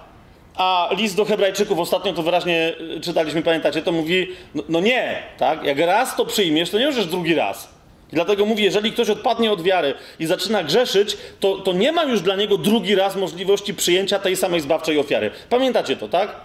[0.56, 5.24] a list do Hebrajczyków, ostatnio to wyraźnie y, czytaliśmy, pamiętacie, to mówi, no, no, nie,
[5.38, 5.64] tak?
[5.64, 7.76] Jak raz to przyjmiesz, to nie możesz drugi raz.
[8.12, 12.22] Dlatego mówi, jeżeli ktoś odpadnie od wiary i zaczyna grzeszyć, to, to nie ma już
[12.22, 15.32] dla niego drugi raz możliwości przyjęcia tej samej zbawczej ofiary.
[15.50, 16.36] Pamiętacie to, tak?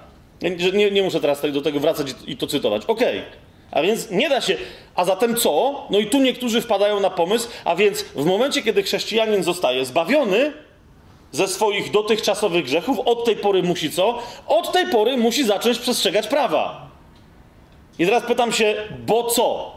[0.73, 2.83] Nie, nie muszę teraz do tego wracać i to cytować.
[2.87, 3.19] Okej.
[3.19, 3.50] Okay.
[3.71, 4.57] A więc nie da się.
[4.95, 5.87] A zatem co?
[5.91, 10.53] No i tu niektórzy wpadają na pomysł, a więc w momencie, kiedy chrześcijanin zostaje zbawiony,
[11.33, 14.19] ze swoich dotychczasowych grzechów, od tej pory musi co?
[14.47, 16.91] Od tej pory musi zacząć przestrzegać prawa.
[17.99, 18.75] I teraz pytam się,
[19.07, 19.73] bo co?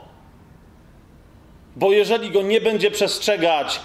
[1.76, 3.80] Bo jeżeli go nie będzie przestrzegać,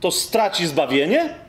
[0.00, 1.43] to straci zbawienie?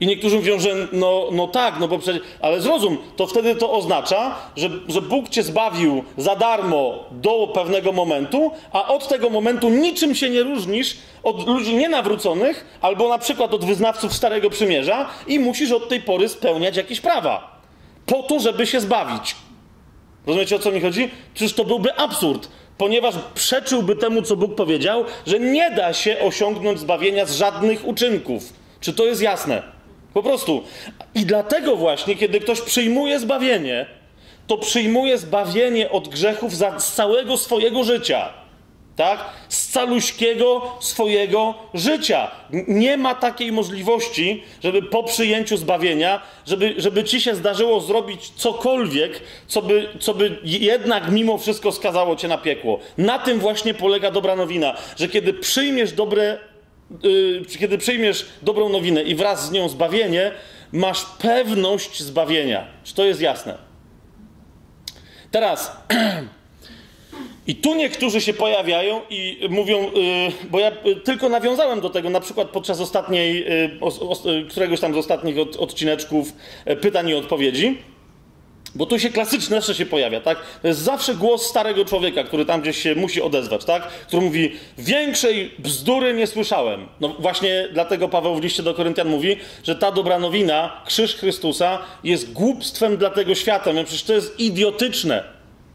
[0.00, 3.72] I niektórzy mówią, że no, no tak, no bo przecież, ale zrozum, to wtedy to
[3.72, 9.68] oznacza, że, że Bóg cię zbawił za darmo do pewnego momentu, a od tego momentu
[9.68, 15.38] niczym się nie różnisz od ludzi nienawróconych, albo na przykład od wyznawców Starego Przymierza i
[15.38, 17.60] musisz od tej pory spełniać jakieś prawa.
[18.06, 19.36] Po to, żeby się zbawić.
[20.26, 21.10] Rozumiecie o co mi chodzi?
[21.34, 26.80] Przecież to byłby absurd, ponieważ przeczyłby temu, co Bóg powiedział, że nie da się osiągnąć
[26.80, 28.52] zbawienia z żadnych uczynków.
[28.80, 29.75] Czy to jest jasne?
[30.16, 30.62] Po prostu.
[31.14, 33.86] I dlatego właśnie, kiedy ktoś przyjmuje zbawienie,
[34.46, 38.28] to przyjmuje zbawienie od grzechów za, z całego swojego życia.
[38.96, 39.24] Tak?
[39.48, 42.30] Z caluśkiego swojego życia.
[42.68, 49.20] Nie ma takiej możliwości, żeby po przyjęciu zbawienia, żeby, żeby ci się zdarzyło zrobić cokolwiek,
[49.46, 52.78] co by, co by jednak mimo wszystko skazało cię na piekło.
[52.98, 56.38] Na tym właśnie polega dobra nowina, że kiedy przyjmiesz dobre
[57.58, 60.32] kiedy przyjmiesz dobrą nowinę i wraz z nią zbawienie,
[60.72, 62.66] masz pewność zbawienia.
[62.84, 63.58] Czy to jest jasne?
[65.30, 65.72] Teraz.
[67.46, 72.10] I tu niektórzy się pojawiają i mówią, yy, bo ja yy, tylko nawiązałem do tego,
[72.10, 73.46] na przykład podczas ostatniej,
[74.50, 76.32] któregoś tam z ostatnich od, odcineczków
[76.70, 77.78] y, pytań i odpowiedzi.
[78.76, 80.38] Bo tu się klasyczne jeszcze się pojawia, tak?
[80.62, 83.82] To jest zawsze głos starego człowieka, który tam gdzieś się musi odezwać, tak?
[83.88, 86.86] Który mówi, większej bzdury nie słyszałem.
[87.00, 91.78] No właśnie dlatego Paweł w liście do Koryntian mówi, że ta dobra nowina, krzyż Chrystusa,
[92.04, 93.72] jest głupstwem dla tego świata.
[93.72, 95.24] No przecież to jest idiotyczne.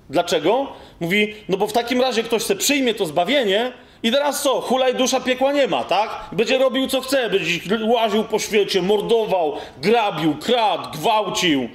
[0.10, 0.68] Dlaczego?
[1.00, 3.72] Mówi, no bo w takim razie ktoś se przyjmie to zbawienie
[4.04, 4.62] i teraz co?
[4.62, 6.10] Hulaj dusza piekła nie ma, tak?
[6.32, 11.70] Będzie robił co chce, będzie łaził po świecie, mordował, grabił, kradł, gwałcił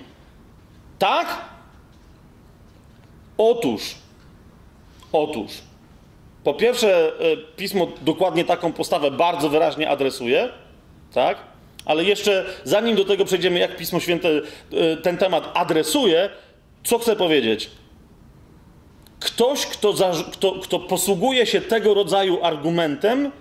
[0.99, 1.45] tak?
[3.39, 3.95] Otóż,
[5.13, 5.53] otóż,
[6.45, 10.49] po pierwsze, e, pismo dokładnie taką postawę bardzo wyraźnie adresuje,
[11.13, 11.39] tak?
[11.85, 16.31] Ale jeszcze zanim do tego przejdziemy, jak Pismo Święte e, ten temat adresuje,
[16.85, 17.71] co chcę powiedzieć?
[19.21, 19.95] Ktoś, kto,
[20.33, 23.33] kto, kto posługuje się tego rodzaju argumentem,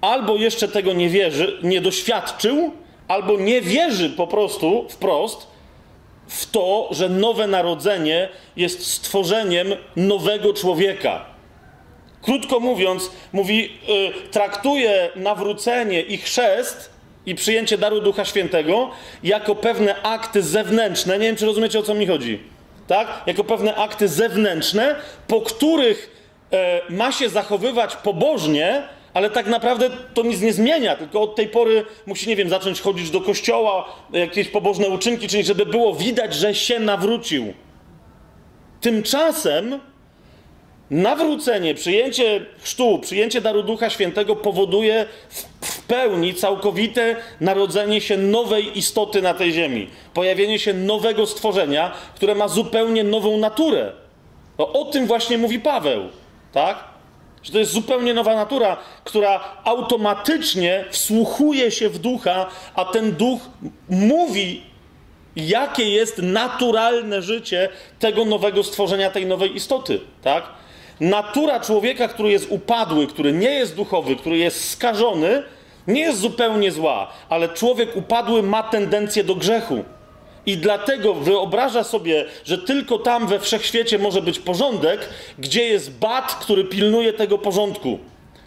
[0.00, 2.72] albo jeszcze tego nie wierzy, nie doświadczył,
[3.08, 5.49] albo nie wierzy po prostu wprost,
[6.30, 11.26] w to, że nowe narodzenie jest stworzeniem nowego człowieka.
[12.22, 13.78] Krótko mówiąc, mówi,
[14.24, 16.90] y, traktuje nawrócenie i chrzest
[17.26, 18.90] i przyjęcie daru Ducha Świętego
[19.22, 21.18] jako pewne akty zewnętrzne.
[21.18, 22.42] Nie wiem, czy rozumiecie, o co mi chodzi.
[22.86, 23.22] Tak?
[23.26, 26.10] Jako pewne akty zewnętrzne, po których
[26.52, 28.82] e, ma się zachowywać pobożnie,
[29.14, 32.80] ale tak naprawdę to nic nie zmienia, tylko od tej pory musi, nie wiem, zacząć
[32.80, 37.52] chodzić do kościoła, jakieś pobożne uczynki czynić, żeby było widać, że się nawrócił.
[38.80, 39.80] Tymczasem
[40.90, 49.22] nawrócenie, przyjęcie chrztu, przyjęcie daru Ducha Świętego powoduje w, pełni całkowite narodzenie się nowej istoty
[49.22, 49.88] na tej ziemi.
[50.14, 53.92] Pojawienie się nowego stworzenia, które ma zupełnie nową naturę.
[54.58, 56.08] No, o tym właśnie mówi Paweł,
[56.52, 56.89] tak?
[57.42, 63.40] Że to jest zupełnie nowa natura, która automatycznie wsłuchuje się w ducha, a ten duch
[63.88, 64.62] mówi,
[65.36, 70.00] jakie jest naturalne życie tego nowego stworzenia, tej nowej istoty.
[70.22, 70.44] Tak?
[71.00, 75.42] Natura człowieka, który jest upadły, który nie jest duchowy, który jest skażony,
[75.86, 79.84] nie jest zupełnie zła, ale człowiek upadły ma tendencję do grzechu.
[80.46, 86.34] I dlatego wyobraża sobie, że tylko tam we wszechświecie może być porządek, gdzie jest bat,
[86.34, 87.98] który pilnuje tego porządku.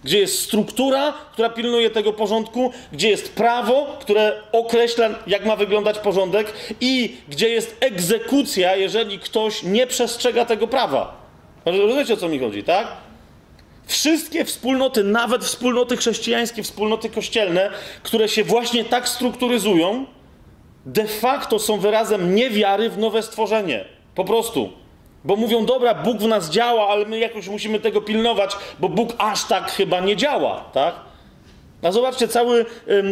[0.04, 6.00] Gdzie jest struktura, która pilnuje tego porządku, gdzie jest prawo, które określa, jak ma wyglądać
[6.00, 11.24] porządek, i gdzie jest egzekucja, jeżeli ktoś nie przestrzega tego prawa.
[11.66, 12.88] Rozumiecie o co mi chodzi, tak?
[13.88, 17.70] Wszystkie wspólnoty, nawet wspólnoty chrześcijańskie, wspólnoty kościelne,
[18.04, 20.06] które się właśnie tak strukturyzują,
[20.86, 23.86] de facto są wyrazem niewiary w nowe stworzenie.
[24.16, 24.70] Po prostu.
[25.24, 29.10] Bo mówią, dobra, Bóg w nas działa, ale my jakoś musimy tego pilnować, bo Bóg
[29.18, 30.96] aż tak chyba nie działa, tak?
[31.84, 32.66] A zobaczcie, cały,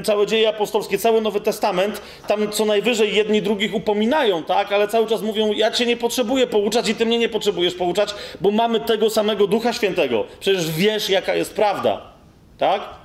[0.03, 4.71] całe dzieje apostolskie, cały Nowy Testament, tam co najwyżej jedni drugich upominają, tak?
[4.71, 8.15] Ale cały czas mówią, ja cię nie potrzebuję pouczać i ty mnie nie potrzebujesz pouczać,
[8.41, 10.25] bo mamy tego samego Ducha Świętego.
[10.39, 12.01] Przecież wiesz, jaka jest prawda,
[12.57, 13.00] tak?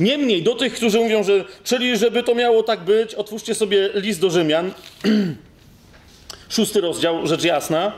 [0.00, 4.20] Niemniej do tych, którzy mówią, że czyli żeby to miało tak być, otwórzcie sobie list
[4.20, 4.72] do Rzymian,
[6.48, 7.92] szósty rozdział, rzecz jasna.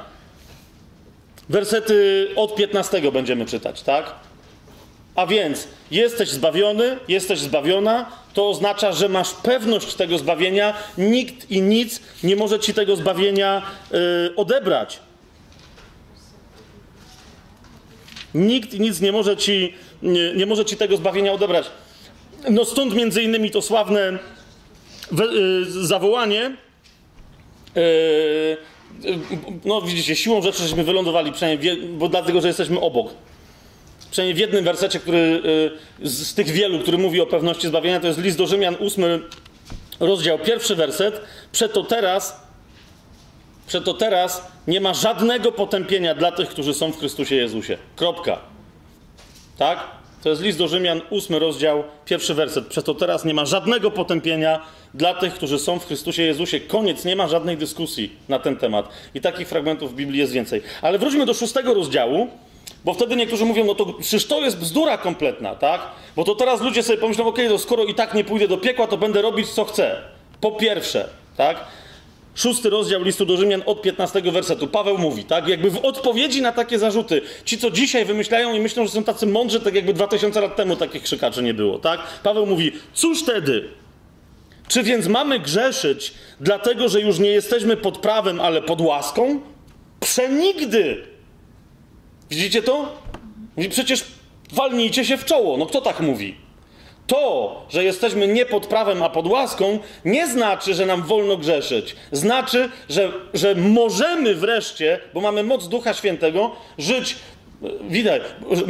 [1.49, 4.15] Wersety od 15 będziemy czytać, tak?
[5.15, 11.63] A więc jesteś zbawiony, jesteś zbawiona, to oznacza, że masz pewność tego zbawienia, nikt i
[11.63, 13.99] nic nie może ci tego zbawienia yy,
[14.37, 15.01] odebrać.
[18.35, 21.67] Nikt i nic nie może ci, nie, nie może ci tego zbawienia odebrać.
[22.49, 24.19] No stąd między innymi to sławne
[25.13, 26.57] yy, zawołanie.
[27.75, 28.57] Yy,
[29.65, 33.13] no widzicie, siłą rzeczy żeśmy wylądowali, przynajmniej, bo dlatego, że jesteśmy obok.
[34.11, 35.43] Przynajmniej w jednym wersecie, który
[36.03, 39.21] z tych wielu, który mówi o pewności zbawienia, to jest list do Rzymian, ósmy
[40.01, 41.21] rozdział, pierwszy werset.
[41.53, 42.41] Przeto teraz,
[43.67, 47.79] przeto teraz nie ma żadnego potępienia dla tych, którzy są w Chrystusie Jezusie.
[47.97, 48.39] Kropka.
[49.59, 50.00] Tak?
[50.23, 52.67] To jest list do Rzymian, ósmy rozdział, pierwszy werset.
[52.67, 54.61] Przez to teraz nie ma żadnego potępienia
[54.95, 56.61] dla tych, którzy są w Chrystusie Jezusie.
[56.61, 58.89] Koniec, nie ma żadnej dyskusji na ten temat.
[59.15, 60.63] I takich fragmentów w Biblii jest więcej.
[60.83, 62.29] Ale wróćmy do szóstego rozdziału,
[62.85, 65.81] bo wtedy niektórzy mówią, no to przecież to jest bzdura kompletna, tak?
[66.17, 68.59] Bo to teraz ludzie sobie pomyślą, okej, okay, to skoro i tak nie pójdę do
[68.59, 69.97] piekła, to będę robić co chcę.
[70.41, 71.57] Po pierwsze, tak?
[72.35, 74.67] Szósty rozdział listu do Rzymian od 15 wersetu.
[74.67, 75.49] Paweł mówi, tak?
[75.49, 79.27] Jakby w odpowiedzi na takie zarzuty, ci co dzisiaj wymyślają i myślą, że są tacy
[79.27, 82.01] mądrzy, tak jakby 2000 lat temu takich krzykaczy nie było, tak?
[82.23, 83.69] Paweł mówi, cóż wtedy?
[84.69, 89.41] Czy więc mamy grzeszyć, dlatego że już nie jesteśmy pod prawem, ale pod łaską?
[90.01, 91.05] Przenigdy!
[92.31, 92.99] Widzicie to?
[93.57, 94.05] Mówi, przecież
[94.53, 95.57] walnijcie się w czoło.
[95.57, 96.35] No kto tak mówi?
[97.11, 101.97] To, że jesteśmy nie pod prawem, a pod łaską, nie znaczy, że nam wolno grzeszyć.
[102.13, 107.17] Znaczy, że, że możemy wreszcie, bo mamy moc Ducha Świętego, żyć
[107.81, 108.23] widać,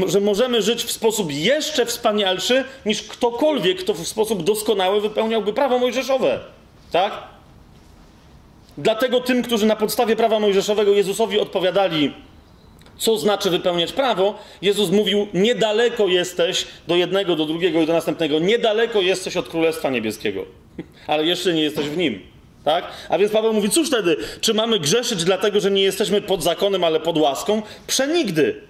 [0.07, 5.79] że możemy żyć w sposób jeszcze wspanialszy niż ktokolwiek, kto w sposób doskonały wypełniałby prawo
[5.79, 6.41] mojżeszowe.
[6.93, 7.13] Tak?
[8.79, 12.15] Dlatego tym, którzy na podstawie prawa mojżeszowego Jezusowi odpowiadali,
[13.01, 18.39] co znaczy wypełniać prawo, Jezus mówił: Niedaleko jesteś do jednego, do drugiego i do następnego.
[18.39, 20.45] Niedaleko jesteś od Królestwa Niebieskiego,
[21.07, 22.21] ale jeszcze nie jesteś w nim.
[22.65, 22.85] Tak?
[23.09, 24.17] A więc Paweł mówi: Cóż wtedy?
[24.41, 27.63] Czy mamy grzeszyć dlatego, że nie jesteśmy pod zakonem, ale pod łaską?
[27.87, 28.61] Przenigdy.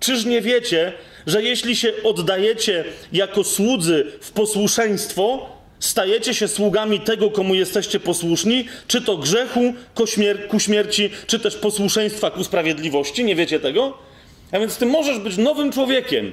[0.00, 0.92] Czyż nie wiecie,
[1.26, 5.48] że jeśli się oddajecie jako słudzy w posłuszeństwo,
[5.80, 11.40] stajecie się sługami tego, komu jesteście posłuszni, czy to grzechu ku, śmier ku śmierci, czy
[11.40, 13.24] też posłuszeństwa ku sprawiedliwości.
[13.24, 13.98] Nie wiecie tego?
[14.52, 16.32] A więc ty możesz być nowym człowiekiem.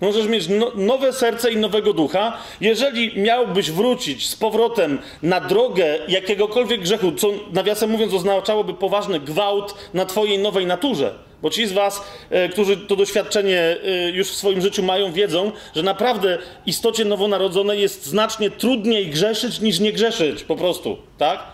[0.00, 2.38] Możesz mieć no, nowe serce i nowego ducha.
[2.60, 9.74] Jeżeli miałbyś wrócić z powrotem na drogę jakiegokolwiek grzechu, co nawiasem mówiąc oznaczałoby poważny gwałt
[9.94, 14.34] na twojej nowej naturze, Bo ci z Was, e, którzy to doświadczenie e, już w
[14.34, 20.44] swoim życiu mają, wiedzą, że naprawdę istocie nowonarodzonej jest znacznie trudniej grzeszyć niż nie grzeszyć,
[20.44, 21.44] po prostu, tak?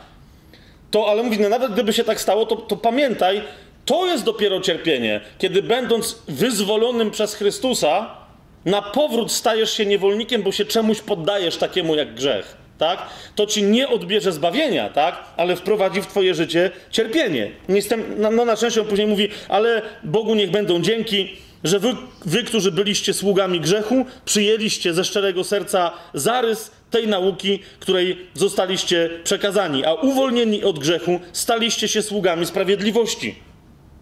[0.90, 3.42] To, ale mówi, no nawet gdyby się tak stało, to, to pamiętaj,
[3.84, 8.16] to jest dopiero cierpienie, kiedy będąc wyzwolonym przez Chrystusa,
[8.64, 13.06] na powrót stajesz się niewolnikiem, bo się czemuś poddajesz takiemu jak grzech tak?
[13.34, 15.24] To ci nie odbierze zbawienia, tak?
[15.36, 17.50] Ale wprowadzi w twoje życie cierpienie.
[17.68, 22.42] Jestem, no, na szczęście on później mówi, ale Bogu niech będą dzięki, że wy, wy,
[22.42, 29.94] którzy byliście sługami grzechu, przyjęliście ze szczerego serca zarys tej nauki, której zostaliście przekazani, a
[29.94, 33.34] uwolnieni od grzechu staliście się sługami sprawiedliwości.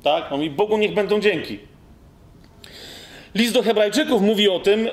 [0.03, 0.33] Tak?
[0.33, 1.70] On mówi, Bogu niech będą dzięki.
[3.35, 4.91] List do Hebrajczyków mówi o tym, e,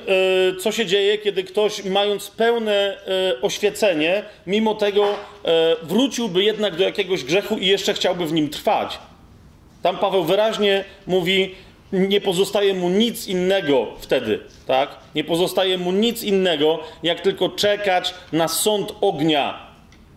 [0.60, 5.15] co się dzieje, kiedy ktoś, mając pełne e, oświecenie, mimo tego e,
[5.84, 9.00] wróciłby jednak do jakiegoś grzechu i jeszcze chciałby w nim trwać.
[9.84, 11.56] Tam Paweł wyraźnie mówi,
[11.91, 14.89] nie pozostaje mu nic innego wtedy, tak?
[15.15, 19.67] Nie pozostaje mu nic innego, jak tylko czekać na sąd ognia,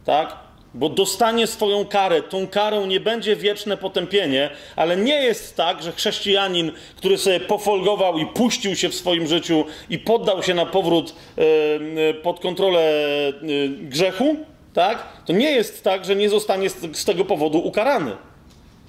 [0.05, 0.37] tak?
[0.75, 2.23] Bo dostanie swoją karę.
[2.23, 8.19] Tą karą nie będzie wieczne potępienie, ale nie jest tak, że chrześcijanin, który sobie pofolgował
[8.19, 12.81] i puścił się w swoim życiu i poddał się na powrót e, pod kontrolę
[13.29, 13.33] e,
[13.69, 14.37] grzechu,
[14.75, 15.07] tak?
[15.27, 18.13] To nie jest tak, że nie zostanie z tego powodu ukarany.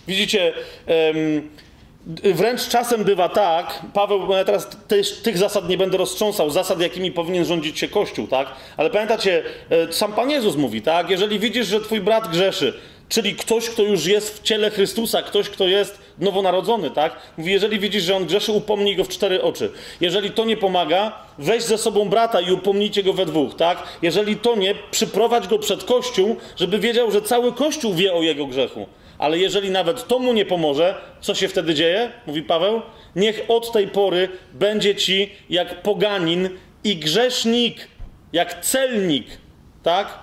[0.07, 0.53] Widzicie,
[2.33, 6.81] Wręcz czasem bywa tak, Paweł, bo ja teraz też, tych zasad nie będę roztrząsał, zasad,
[6.81, 8.47] jakimi powinien rządzić się Kościół, tak?
[8.77, 11.09] Ale pamiętacie, e, sam Pan Jezus mówi, tak?
[11.09, 12.73] Jeżeli widzisz, że twój brat grzeszy,
[13.09, 17.15] czyli ktoś, kto już jest w ciele Chrystusa, ktoś, kto jest nowonarodzony, tak?
[17.37, 19.71] Mówi, jeżeli widzisz, że on grzeszy, upomnij go w cztery oczy.
[20.01, 23.83] Jeżeli to nie pomaga, weź ze sobą brata i upomnijcie go we dwóch, tak?
[24.01, 28.45] Jeżeli to nie, przyprowadź go przed Kościół, żeby wiedział, że cały Kościół wie o jego
[28.45, 28.85] grzechu.
[29.21, 32.11] Ale jeżeli nawet to mu nie pomoże, co się wtedy dzieje?
[32.27, 32.81] Mówi Paweł.
[33.15, 36.49] Niech od tej pory będzie ci jak poganin
[36.83, 37.87] i grzesznik,
[38.33, 39.25] jak celnik,
[39.83, 40.19] tak?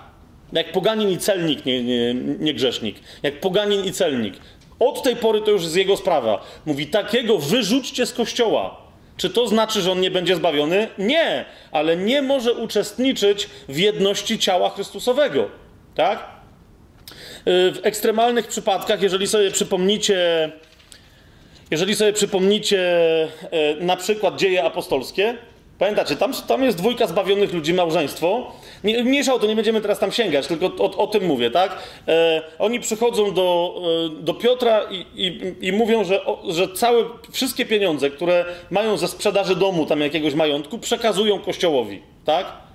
[0.53, 2.95] Jak poganin i celnik, nie, nie, nie grzesznik.
[3.23, 4.33] Jak poganin i celnik.
[4.79, 6.45] Od tej pory to już jest jego sprawa.
[6.65, 8.77] Mówi, takiego wyrzućcie z kościoła.
[9.17, 10.87] Czy to znaczy, że on nie będzie zbawiony?
[10.97, 15.49] Nie, ale nie może uczestniczyć w jedności ciała Chrystusowego.
[15.95, 16.38] Tak?
[17.49, 20.51] Y, w ekstremalnych przypadkach, jeżeli sobie przypomnicie,
[21.71, 22.79] jeżeli sobie przypomnicie
[23.79, 25.37] y, na przykład dzieje apostolskie,
[25.79, 28.51] pamiętacie, tam, tam jest dwójka zbawionych ludzi, małżeństwo.
[28.83, 31.77] Nie, mniejsza o to, nie będziemy teraz tam sięgać, tylko o, o tym mówię, tak?
[32.07, 33.81] E, oni przychodzą do,
[34.19, 39.07] do Piotra i, i, i mówią, że, o, że całe, wszystkie pieniądze, które mają ze
[39.07, 42.68] sprzedaży domu, tam jakiegoś majątku, przekazują Kościołowi, tak?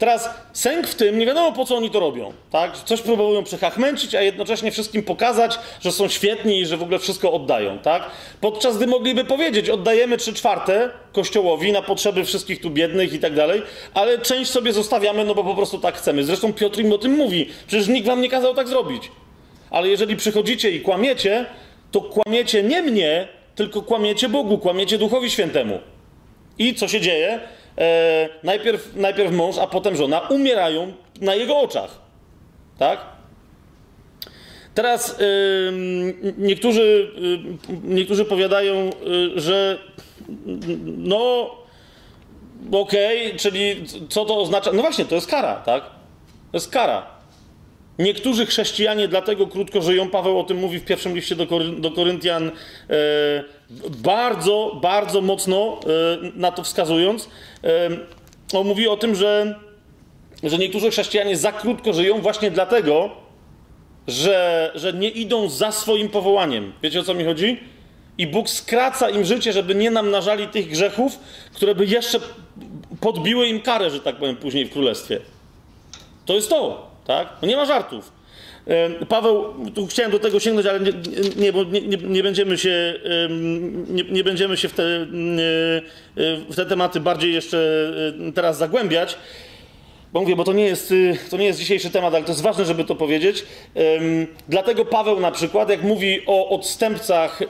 [0.00, 2.76] Teraz sęk w tym, nie wiadomo po co oni to robią, tak?
[2.76, 7.32] Coś próbują przechachmęcić, a jednocześnie wszystkim pokazać, że są świetni i że w ogóle wszystko
[7.32, 8.02] oddają, tak?
[8.40, 13.34] Podczas gdy mogliby powiedzieć, oddajemy trzy czwarte kościołowi na potrzeby wszystkich tu biednych i tak
[13.34, 13.62] dalej,
[13.94, 16.24] ale część sobie zostawiamy, no bo po prostu tak chcemy.
[16.24, 19.10] Zresztą Piotr im o tym mówi, przecież nikt wam nie kazał tak zrobić.
[19.70, 21.46] Ale jeżeli przychodzicie i kłamiecie,
[21.90, 25.78] to kłamiecie nie mnie, tylko kłamiecie Bogu, kłamiecie Duchowi Świętemu.
[26.58, 27.40] I co się dzieje?
[27.78, 31.98] E, najpierw, najpierw mąż, a potem żona umierają na jego oczach.
[32.78, 33.20] Tak?
[34.74, 35.16] Teraz
[36.38, 37.10] niektórzy,
[37.84, 38.90] niektórzy powiadają,
[39.36, 39.78] y, że
[40.96, 41.50] no
[42.72, 44.72] okej, okay, czyli co to oznacza?
[44.72, 45.82] No właśnie, to jest kara, tak?
[46.52, 47.06] To jest kara.
[47.98, 50.10] Niektórzy chrześcijanie dlatego krótko żyją.
[50.10, 52.52] Paweł o tym mówi w pierwszym liście do, Kory do Koryntian, e,
[53.88, 57.28] bardzo, bardzo mocno e, na to wskazując.
[57.64, 57.90] E,
[58.58, 59.54] on mówi o tym, że,
[60.42, 63.10] że niektórzy chrześcijanie za krótko żyją właśnie dlatego,
[64.08, 66.72] że, że nie idą za swoim powołaniem.
[66.82, 67.60] Wiecie o co mi chodzi?
[68.18, 71.18] I Bóg skraca im życie, żeby nie namnażali tych grzechów,
[71.54, 72.20] które by jeszcze
[73.00, 75.20] podbiły im karę, że tak powiem, później w królestwie.
[76.26, 77.28] To jest to tak?
[77.42, 78.12] No nie ma żartów.
[79.08, 80.92] Paweł, tu chciałem do tego sięgnąć, ale nie,
[81.36, 81.52] nie
[81.82, 82.94] nie, nie, będziemy się,
[83.88, 85.06] nie, nie będziemy się w te,
[86.50, 87.92] w te tematy bardziej jeszcze
[88.34, 89.16] teraz zagłębiać.
[90.12, 90.94] Bo mówię, bo to nie, jest,
[91.30, 93.44] to nie jest dzisiejszy temat, ale to jest ważne, żeby to powiedzieć.
[94.48, 97.40] Dlatego Paweł na przykład, jak mówi o odstępcach,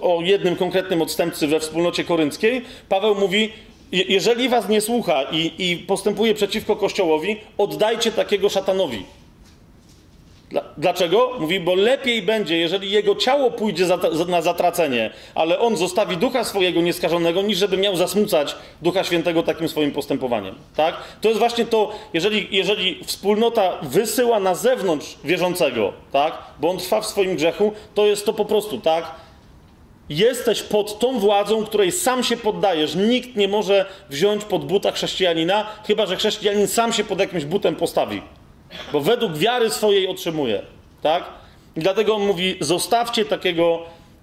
[0.00, 3.52] o jednym konkretnym odstępcy we wspólnocie korynckiej, Paweł mówi,
[3.92, 9.04] jeżeli was nie słucha i, i postępuje przeciwko Kościołowi, oddajcie takiego szatanowi.
[10.78, 11.30] Dlaczego?
[11.40, 13.86] Mówi, bo lepiej będzie, jeżeli jego ciało pójdzie
[14.28, 19.68] na zatracenie, ale on zostawi ducha swojego nieskażonego, niż żeby miał zasmucać ducha świętego takim
[19.68, 20.54] swoim postępowaniem.
[20.76, 20.94] Tak?
[21.20, 26.38] To jest właśnie to, jeżeli, jeżeli wspólnota wysyła na zewnątrz wierzącego, tak?
[26.60, 29.14] bo on trwa w swoim grzechu, to jest to po prostu, tak?
[30.08, 32.94] Jesteś pod tą władzą, której sam się poddajesz.
[32.94, 37.76] Nikt nie może wziąć pod buta chrześcijanina, chyba że chrześcijanin sam się pod jakimś butem
[37.76, 38.22] postawi.
[38.92, 40.62] Bo według wiary swojej otrzymuje.
[41.02, 41.24] Tak?
[41.76, 43.82] I dlatego on mówi: zostawcie takiego,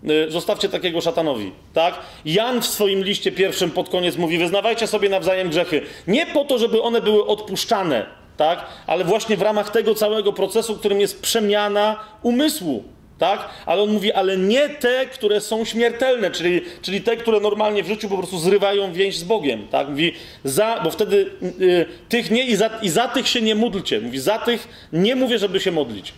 [0.09, 1.51] y, zostawcie takiego szatanowi.
[1.73, 1.99] Tak?
[2.25, 5.81] Jan w swoim liście pierwszym pod koniec mówi: wyznawajcie sobie nawzajem grzechy.
[6.07, 8.05] Nie po to, żeby one były odpuszczane,
[8.37, 8.65] tak?
[8.87, 12.83] ale właśnie w ramach tego całego procesu, którym jest przemiana umysłu.
[13.17, 13.49] Tak?
[13.65, 17.87] Ale on mówi, ale nie te, które są śmiertelne, czyli, czyli te, które normalnie w
[17.87, 19.67] życiu po prostu zrywają więź z Bogiem.
[19.67, 19.89] Tak?
[19.89, 20.13] Mówi,
[20.43, 24.01] za, bo wtedy y, tych nie i za, i za tych się nie módlcie.
[24.01, 26.13] Mówi, za tych nie mówię, żeby się modlić.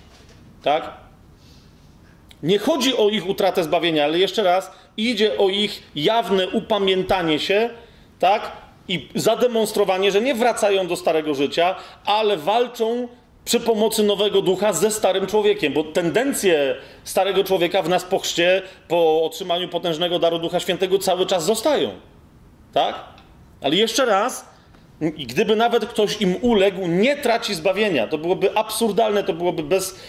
[0.64, 0.94] Tak?
[2.44, 7.70] Nie chodzi o ich utratę zbawienia, ale jeszcze raz, idzie o ich jawne upamiętanie się,
[8.20, 8.52] tak?
[8.88, 11.76] I zademonstrowanie, że nie wracają do starego życia,
[12.06, 13.08] ale walczą
[13.50, 18.62] przy pomocy nowego ducha ze starym człowiekiem, bo tendencje starego człowieka w nas po chrzcie,
[18.88, 21.92] po otrzymaniu potężnego daru Ducha Świętego cały czas zostają.
[22.74, 23.04] Tak?
[23.62, 24.46] Ale jeszcze raz,
[25.02, 28.08] gdyby nawet ktoś im uległ, nie traci zbawienia.
[28.08, 30.00] To byłoby absurdalne, to byłoby bez.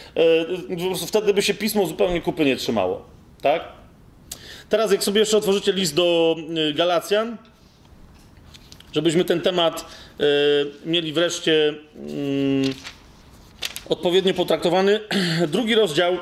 [0.70, 3.04] Yy, wtedy by się pismo zupełnie kupy nie trzymało.
[3.42, 3.64] Tak?
[4.68, 6.36] Teraz, jak sobie jeszcze otworzycie list do
[6.70, 7.36] e, Galacjan,
[8.92, 9.84] żebyśmy ten temat
[10.18, 10.26] yy,
[10.84, 11.74] mieli wreszcie.
[12.06, 12.99] Yy,
[13.90, 15.00] odpowiednio potraktowany.
[15.48, 16.18] Drugi rozdział.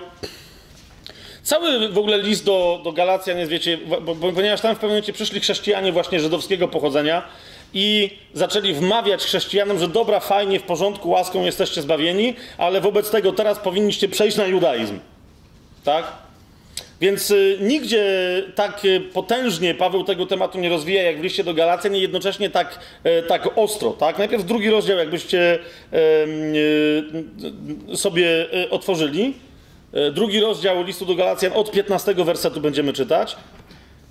[1.42, 4.90] Cały w ogóle list do, do Galacjan jest, wiecie, bo, bo, ponieważ tam w pewnym
[4.90, 7.22] momencie przyszli chrześcijanie właśnie żydowskiego pochodzenia
[7.74, 13.32] i zaczęli wmawiać chrześcijanom, że dobra, fajnie, w porządku, łaską jesteście zbawieni, ale wobec tego
[13.32, 14.98] teraz powinniście przejść na judaizm.
[15.84, 16.12] Tak?
[17.00, 18.04] Więc y, nigdzie
[18.54, 22.50] tak y, potężnie Paweł tego tematu nie rozwija, jak w liście do Galacjan i jednocześnie
[22.50, 23.90] tak, y, tak ostro.
[23.90, 24.18] Tak?
[24.18, 25.58] Najpierw drugi rozdział, jakbyście
[27.94, 29.34] sobie otworzyli.
[30.12, 33.36] Drugi rozdział listu do Galacjan od 15 wersetu będziemy czytać.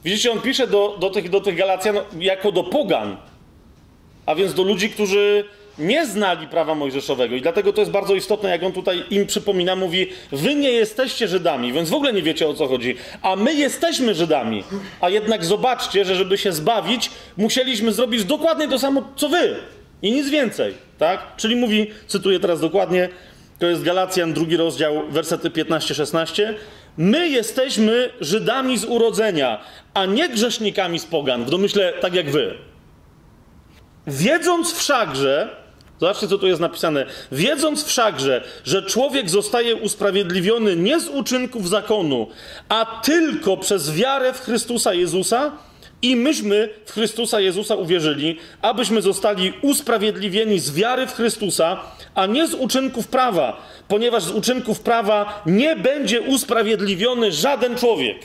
[0.04, 3.18] Widzicie, on pisze do, do, tych, do tych Galacjan jako do pogan,
[4.26, 5.46] a więc do ludzi, którzy
[5.80, 9.76] nie znali prawa mojżeszowego i dlatego to jest bardzo istotne, jak on tutaj im przypomina,
[9.76, 13.54] mówi, wy nie jesteście Żydami, więc w ogóle nie wiecie o co chodzi, a my
[13.54, 14.64] jesteśmy Żydami,
[15.02, 19.56] a jednak zobaczcie, że żeby się zbawić, musieliśmy zrobić dokładnie to samo, co wy
[20.02, 21.36] i nic więcej, tak?
[21.38, 23.10] Czyli mówi, cytuję teraz dokładnie,
[23.60, 26.54] to jest Galacjan, drugi rozdział, wersety 15-16,
[26.98, 29.62] my jesteśmy Żydami z urodzenia,
[29.94, 32.58] a nie grzesznikami z pogan, w domyśle tak jak wy.
[34.08, 35.67] Wiedząc wszakże,
[36.00, 37.06] Zobaczcie, co tu jest napisane.
[37.32, 42.28] Wiedząc wszakże, że człowiek zostaje usprawiedliwiony nie z uczynków zakonu,
[42.70, 45.52] a tylko przez wiarę w Chrystusa Jezusa,
[46.02, 51.80] i myśmy w Chrystusa Jezusa uwierzyli, abyśmy zostali usprawiedliwieni z wiary w Chrystusa,
[52.16, 58.18] a nie z uczynków prawa, ponieważ z uczynków prawa nie będzie usprawiedliwiony żaden człowiek.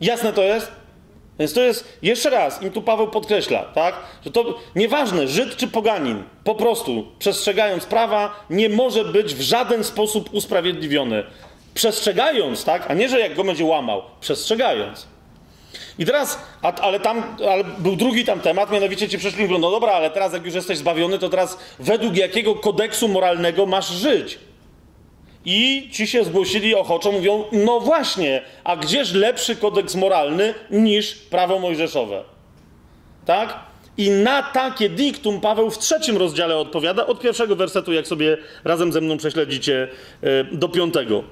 [0.00, 0.81] Jasne to jest?
[1.38, 5.68] Więc to jest, jeszcze raz, im tu Paweł podkreśla, tak, że to nieważne, Żyd czy
[5.68, 11.24] poganin, po prostu przestrzegając prawa, nie może być w żaden sposób usprawiedliwiony.
[11.74, 15.06] Przestrzegając, tak, a nie, że jak go będzie łamał, przestrzegając.
[15.98, 19.92] I teraz, a, ale tam, ale był drugi tam temat, mianowicie ci przeszli no dobra,
[19.92, 24.38] ale teraz jak już jesteś zbawiony, to teraz według jakiego kodeksu moralnego masz żyć?
[25.44, 31.58] I ci się zgłosili ochoczo, mówią: No właśnie, a gdzież lepszy kodeks moralny niż prawo
[31.58, 32.24] mojżeszowe?
[33.26, 33.58] Tak?
[33.96, 38.92] I na takie diktum Paweł w trzecim rozdziale odpowiada, od pierwszego wersetu, jak sobie razem
[38.92, 39.88] ze mną prześledzicie,
[40.22, 41.24] e, do piątego.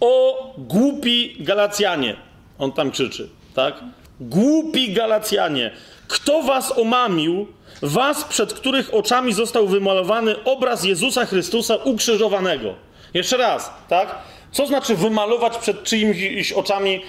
[0.00, 2.16] O głupi Galacjanie,
[2.58, 3.74] on tam krzyczy, tak?
[4.20, 5.70] Głupi Galacjanie,
[6.08, 7.46] kto was omamił,
[7.82, 12.74] was, przed których oczami został wymalowany obraz Jezusa Chrystusa ukrzyżowanego?
[13.14, 14.18] Jeszcze raz, tak?
[14.52, 17.02] Co znaczy wymalować przed czyimiś oczami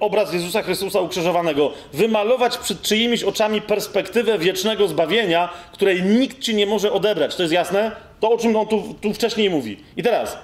[0.00, 1.72] obraz Jezusa Chrystusa ukrzyżowanego?
[1.92, 7.36] Wymalować przed czyimiś oczami perspektywę wiecznego zbawienia, której nikt ci nie może odebrać.
[7.36, 7.92] To jest jasne?
[8.20, 9.76] To, o czym on tu, tu wcześniej mówi.
[9.96, 10.38] I teraz.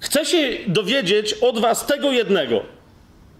[0.00, 2.77] Chcę się dowiedzieć od was tego jednego.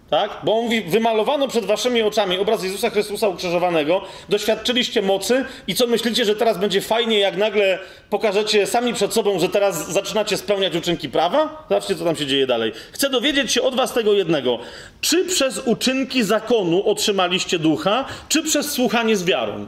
[0.09, 0.37] Tak?
[0.43, 5.87] Bo on mówi, wymalowano przed waszymi oczami obraz Jezusa Chrystusa ukrzyżowanego, doświadczyliście mocy i co
[5.87, 7.79] myślicie, że teraz będzie fajnie, jak nagle
[8.09, 11.65] pokażecie sami przed sobą, że teraz zaczynacie spełniać uczynki prawa?
[11.69, 12.71] Zobaczcie, co tam się dzieje dalej.
[12.91, 14.59] Chcę dowiedzieć się od was tego jednego.
[15.01, 19.67] Czy przez uczynki zakonu otrzymaliście ducha, czy przez słuchanie z wiarą?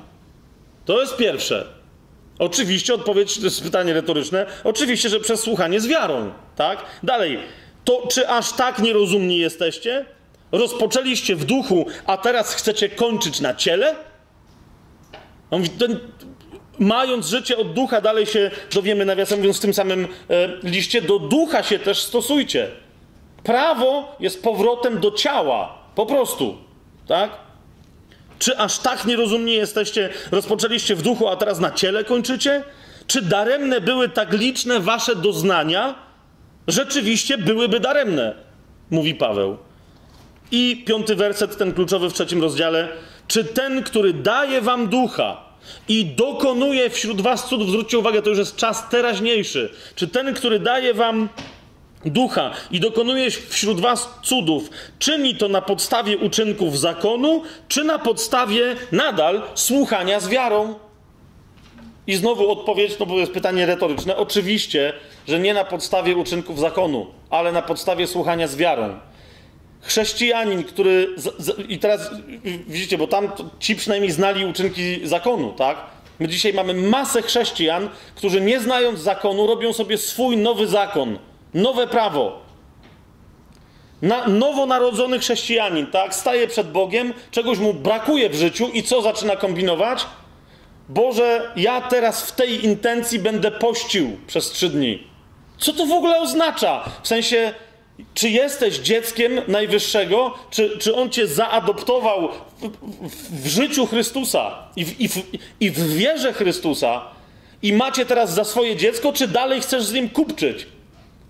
[0.85, 1.65] To jest pierwsze.
[2.39, 6.85] Oczywiście odpowiedź, to jest pytanie retoryczne, oczywiście, że przez słuchanie z wiarą, tak?
[7.03, 7.39] Dalej,
[7.83, 10.05] to czy aż tak nierozumni jesteście?
[10.51, 13.95] Rozpoczęliście w duchu, a teraz chcecie kończyć na ciele?
[15.51, 15.99] On mówi, ten,
[16.79, 20.07] mając życie od ducha, dalej się dowiemy, nawiasem mówiąc, w tym samym e,
[20.63, 22.67] liście, do ducha się też stosujcie.
[23.43, 26.57] Prawo jest powrotem do ciała, po prostu,
[27.07, 27.31] tak?
[28.39, 32.63] Czy aż tak nierozumni jesteście, rozpoczęliście w duchu, a teraz na ciele kończycie?
[33.07, 35.95] Czy daremne były tak liczne wasze doznania?
[36.67, 38.35] Rzeczywiście byłyby daremne,
[38.91, 39.57] mówi Paweł.
[40.51, 42.89] I piąty werset, ten kluczowy w trzecim rozdziale.
[43.27, 45.51] Czy ten, który daje wam ducha
[45.87, 49.73] i dokonuje wśród was cudów, zwróćcie uwagę, to już jest czas teraźniejszy.
[49.95, 51.29] Czy ten, który daje wam
[52.05, 58.75] ducha i dokonuje wśród was cudów, czyni to na podstawie uczynków zakonu, czy na podstawie
[58.91, 60.75] nadal słuchania z wiarą?
[62.07, 64.17] I znowu odpowiedź, no bo jest pytanie retoryczne.
[64.17, 64.93] Oczywiście,
[65.27, 68.99] że nie na podstawie uczynków zakonu, ale na podstawie słuchania z wiarą.
[69.82, 71.13] Chrześcijanin, który.
[71.17, 72.09] Z, z, I teraz
[72.67, 75.77] widzicie, bo tam ci przynajmniej znali uczynki zakonu, tak?
[76.19, 81.19] My dzisiaj mamy masę chrześcijan, którzy nie znając zakonu, robią sobie swój nowy zakon,
[81.53, 82.41] nowe prawo.
[84.01, 86.15] Na, nowonarodzony chrześcijanin, tak?
[86.15, 90.05] Staje przed Bogiem, czegoś mu brakuje w życiu i co zaczyna kombinować?
[90.89, 95.07] Boże, ja teraz w tej intencji będę pościł przez trzy dni.
[95.57, 96.89] Co to w ogóle oznacza?
[97.03, 97.53] W sensie,
[98.13, 102.67] czy jesteś dzieckiem Najwyższego, czy, czy On cię zaadoptował w,
[103.09, 105.17] w, w życiu Chrystusa i w, i, w,
[105.59, 107.01] i w wierze Chrystusa
[107.61, 110.67] i macie teraz za swoje dziecko, czy dalej chcesz z Nim kupczyć?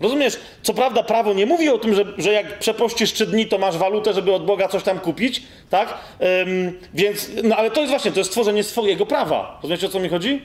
[0.00, 0.36] Rozumiesz?
[0.62, 3.76] Co prawda prawo nie mówi o tym, że, że jak przepościsz trzy dni, to masz
[3.76, 5.98] walutę, żeby od Boga coś tam kupić, tak?
[6.42, 9.58] Ym, więc, no ale to jest właśnie, to jest stworzenie swojego prawa.
[9.62, 10.42] Rozumiecie, o co mi chodzi?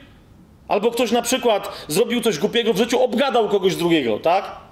[0.68, 4.67] Albo ktoś na przykład zrobił coś głupiego w życiu, obgadał kogoś drugiego, tak?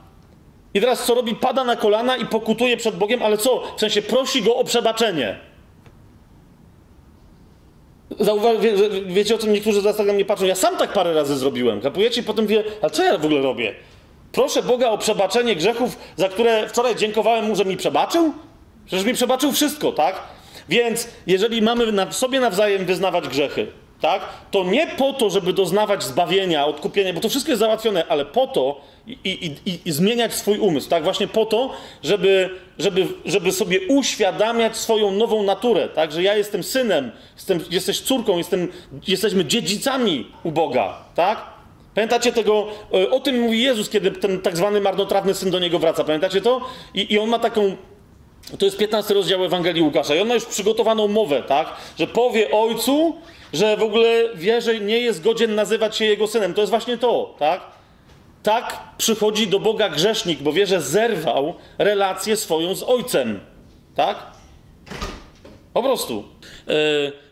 [0.76, 1.36] I teraz co robi?
[1.36, 3.64] Pada na kolana i pokutuje przed Bogiem, ale co?
[3.78, 5.40] W sensie prosi go o przebaczenie.
[8.20, 8.74] Zauważ, wie,
[9.06, 10.46] wiecie o tym, niektórzy zaraz tak na mnie patrzą.
[10.46, 11.82] Ja sam tak parę razy zrobiłem.
[11.82, 12.22] Kapujecie?
[12.22, 13.76] I potem wie, a co ja w ogóle robię?
[14.32, 18.34] Proszę Boga o przebaczenie grzechów, za które wczoraj dziękowałem mu, że mi przebaczył?
[18.86, 20.16] Przecież mi przebaczył wszystko, tak?
[20.70, 23.68] Więc jeżeli mamy na sobie nawzajem wyznawać grzechy,
[24.02, 24.22] tak?
[24.52, 28.48] To nie po to, żeby doznawać zbawienia, odkupienia, bo to wszystko jest załatwione, ale po
[28.48, 31.04] to i, i, i, i zmieniać swój umysł, tak?
[31.04, 31.74] Właśnie po to,
[32.04, 36.12] żeby, żeby, żeby sobie uświadamiać swoją nową naturę, tak?
[36.12, 38.68] Że ja jestem synem, jestem, jesteś córką, jestem,
[39.08, 41.56] jesteśmy dziedzicami u Boga, tak?
[41.96, 45.80] Pamiętacie tego, e, o tym mówi Jezus, kiedy ten tak zwany marnotrawny syn do niego
[45.80, 46.04] wraca.
[46.04, 46.62] Pamiętacie to?
[46.94, 47.76] I, i on ma taką
[48.60, 50.16] to jest 15 rozdział Ewangelii Łukasza.
[50.16, 51.74] I on ma już przygotowaną mowę, tak?
[52.00, 53.16] Że powie ojcu,
[53.54, 56.54] że w ogóle wie, że nie jest godzien nazywać się jego synem.
[56.54, 57.62] To jest właśnie to, tak?
[58.44, 63.40] Tak przychodzi do Boga grzesznik, bo wie, że zerwał relację swoją z ojcem,
[63.96, 64.18] tak?
[65.74, 66.24] Po prostu.
[66.68, 66.74] Yy,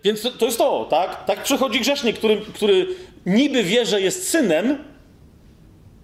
[0.03, 1.25] więc to, to, jest to, tak?
[1.25, 2.87] Tak przychodzi grzesznik, który, który
[3.25, 4.83] niby wie, że jest synem,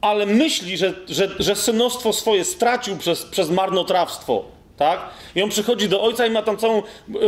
[0.01, 4.58] ale myśli, że, że, że synostwo swoje stracił przez, przez marnotrawstwo.
[4.79, 4.99] Tak?
[5.35, 7.23] I on przychodzi do ojca i ma tam całą y, y,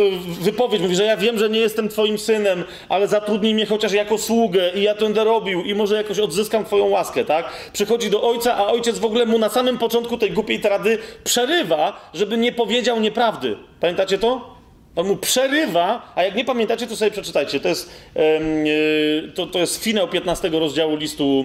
[0.00, 0.82] y, wypowiedź.
[0.82, 4.70] Mówi, że ja wiem, że nie jestem twoim synem, ale zatrudnij mnie chociaż jako sługę
[4.74, 7.24] i ja to będę robił i może jakoś odzyskam twoją łaskę.
[7.24, 7.70] Tak?
[7.72, 12.10] Przychodzi do ojca, a ojciec w ogóle mu na samym początku tej głupiej trady przerywa,
[12.14, 13.56] żeby nie powiedział nieprawdy.
[13.80, 14.56] Pamiętacie to?
[14.96, 17.60] On mu przerywa, a jak nie pamiętacie, to sobie przeczytajcie.
[17.60, 17.90] To jest,
[19.34, 21.44] to, to jest finał 15 rozdziału listu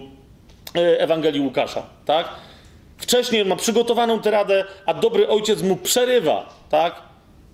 [0.74, 1.84] Ewangelii Łukasza.
[2.06, 2.30] Tak?
[3.02, 7.02] Wcześniej ma przygotowaną tę radę, a dobry ojciec mu przerywa, tak?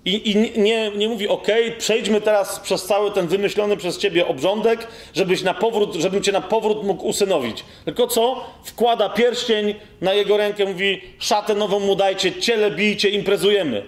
[0.04, 1.46] I, i nie, nie mówi, ok,
[1.78, 6.40] przejdźmy teraz przez cały ten wymyślony przez ciebie obrządek, żebyś na powrót, żebym cię na
[6.40, 7.64] powrót mógł usynowić.
[7.84, 8.44] Tylko co?
[8.64, 13.82] Wkłada pierścień na jego rękę, mówi, szatę nową mu dajcie, ciele bijcie, imprezujemy.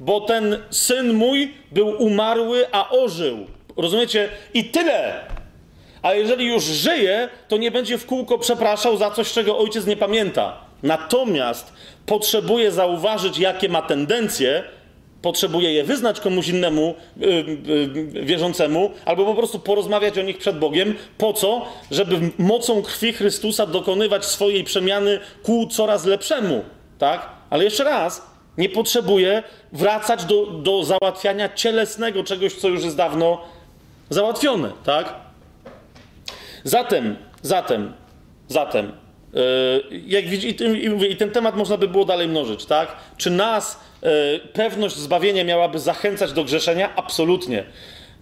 [0.00, 3.46] Bo ten syn mój był umarły, a ożył.
[3.76, 4.28] Rozumiecie?
[4.54, 5.24] I tyle.
[6.02, 9.96] A jeżeli już żyje, to nie będzie w kółko przepraszał za coś, czego ojciec nie
[9.96, 10.65] pamięta.
[10.82, 11.72] Natomiast
[12.06, 14.64] potrzebuje zauważyć, jakie ma tendencje,
[15.22, 17.28] potrzebuje je wyznać komuś innemu yy,
[18.14, 20.94] yy, wierzącemu, albo po prostu porozmawiać o nich przed Bogiem.
[21.18, 21.66] Po co?
[21.90, 26.64] Żeby mocą krwi Chrystusa dokonywać swojej przemiany ku coraz lepszemu.
[26.98, 27.28] Tak?
[27.50, 28.22] Ale jeszcze raz,
[28.58, 33.40] nie potrzebuje wracać do, do załatwiania cielesnego czegoś, co już jest dawno
[34.10, 34.72] załatwione.
[34.84, 35.14] Tak?
[36.64, 37.92] Zatem, zatem,
[38.48, 38.92] zatem,
[40.06, 40.66] jak widzicie,
[41.08, 42.96] i, ten temat można by było dalej mnożyć, tak?
[43.16, 44.08] Czy nas yy,
[44.52, 46.96] pewność zbawienia miałaby zachęcać do grzeszenia?
[46.96, 47.64] Absolutnie.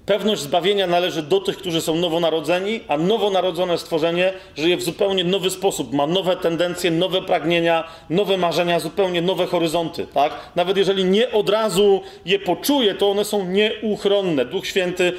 [0.07, 5.51] Pewność zbawienia należy do tych, którzy są nowonarodzeni, a nowonarodzone stworzenie żyje w zupełnie nowy
[5.51, 10.33] sposób, ma nowe tendencje, nowe pragnienia, nowe marzenia, zupełnie nowe horyzonty, tak?
[10.57, 14.45] Nawet jeżeli nie od razu je poczuje, to one są nieuchronne.
[14.45, 15.13] Duch Święty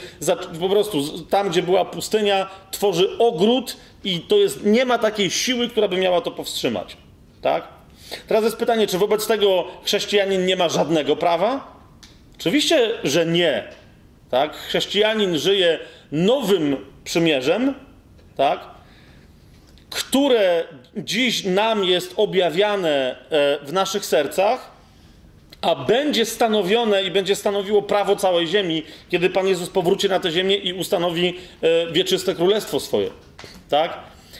[0.60, 5.70] po prostu tam, gdzie była pustynia, tworzy ogród i to jest, nie ma takiej siły,
[5.70, 6.98] która by miała to powstrzymać,
[7.42, 7.68] tak?
[8.28, 11.76] Teraz jest pytanie, czy wobec tego chrześcijanin nie ma żadnego prawa?
[12.40, 13.85] Oczywiście, że nie.
[14.30, 14.56] Tak?
[14.56, 15.80] Chrześcijanin żyje
[16.12, 17.74] nowym przymierzem,
[18.38, 18.76] tak?
[19.96, 20.64] które
[20.98, 24.72] dziś nam jest objawiane e, w naszych sercach,
[25.62, 30.32] a będzie stanowione i będzie stanowiło prawo całej ziemi, kiedy Pan Jezus powróci na tę
[30.32, 33.10] ziemię i ustanowi e, wieczyste królestwo swoje.
[33.70, 34.00] Tak?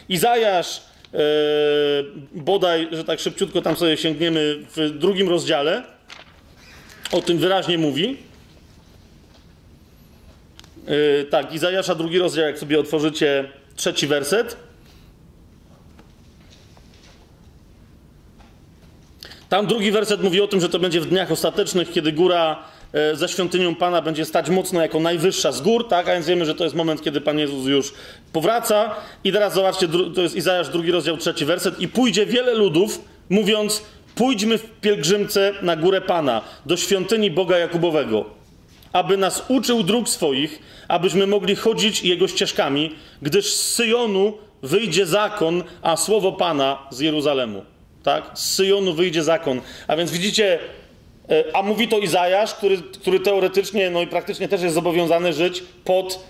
[0.10, 0.82] Izajasz,
[1.14, 1.18] e,
[2.32, 5.84] bodaj, że tak szybciutko tam sobie sięgniemy w drugim rozdziale,
[7.12, 8.18] o tym wyraźnie mówi.
[10.88, 14.58] Yy, tak, Izajasza drugi rozdział, jak sobie otworzycie trzeci werset.
[19.50, 22.64] Tam drugi werset mówi o tym, że to będzie w dniach ostatecznych, kiedy góra
[22.94, 26.10] e, ze świątynią Pana będzie stać mocno jako najwyższa z gór, tak?
[26.10, 27.94] A więc wiemy, że to jest moment, kiedy Pan Jezus już
[28.34, 28.96] powraca.
[29.24, 31.80] I teraz zobaczcie, to jest Izajasz drugi rozdział, trzeci werset.
[31.80, 33.84] I pójdzie wiele ludów, mówiąc,
[34.16, 38.26] pójdźmy w pielgrzymce na górę Pana, do świątyni Boga Jakubowego,
[38.94, 44.34] aby nas uczył dróg swoich, abyśmy mogli chodzić Jego ścieżkami, gdyż z Syjonu
[44.64, 47.62] wyjdzie zakon, a słowo Pana z Jeruzalemu.
[48.04, 48.32] Tak?
[48.34, 49.62] Z Syjonu wyjdzie zakon.
[49.88, 50.60] A więc widzicie,
[51.30, 55.64] e, a mówi to Izajasz, który, który teoretycznie, no i praktycznie też jest zobowiązany żyć
[55.84, 56.26] pod,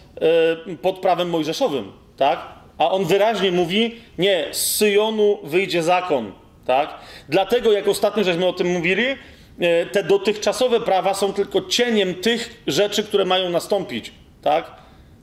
[0.70, 1.92] e, pod prawem mojżeszowym.
[2.18, 2.40] Tak?
[2.78, 6.32] A on wyraźnie mówi, nie, z Syjonu wyjdzie zakon.
[6.66, 6.94] Tak?
[7.30, 9.06] Dlatego, jak ostatnio żeśmy o tym mówili,
[9.60, 14.12] e, te dotychczasowe prawa są tylko cieniem tych rzeczy, które mają nastąpić.
[14.46, 14.72] Tak?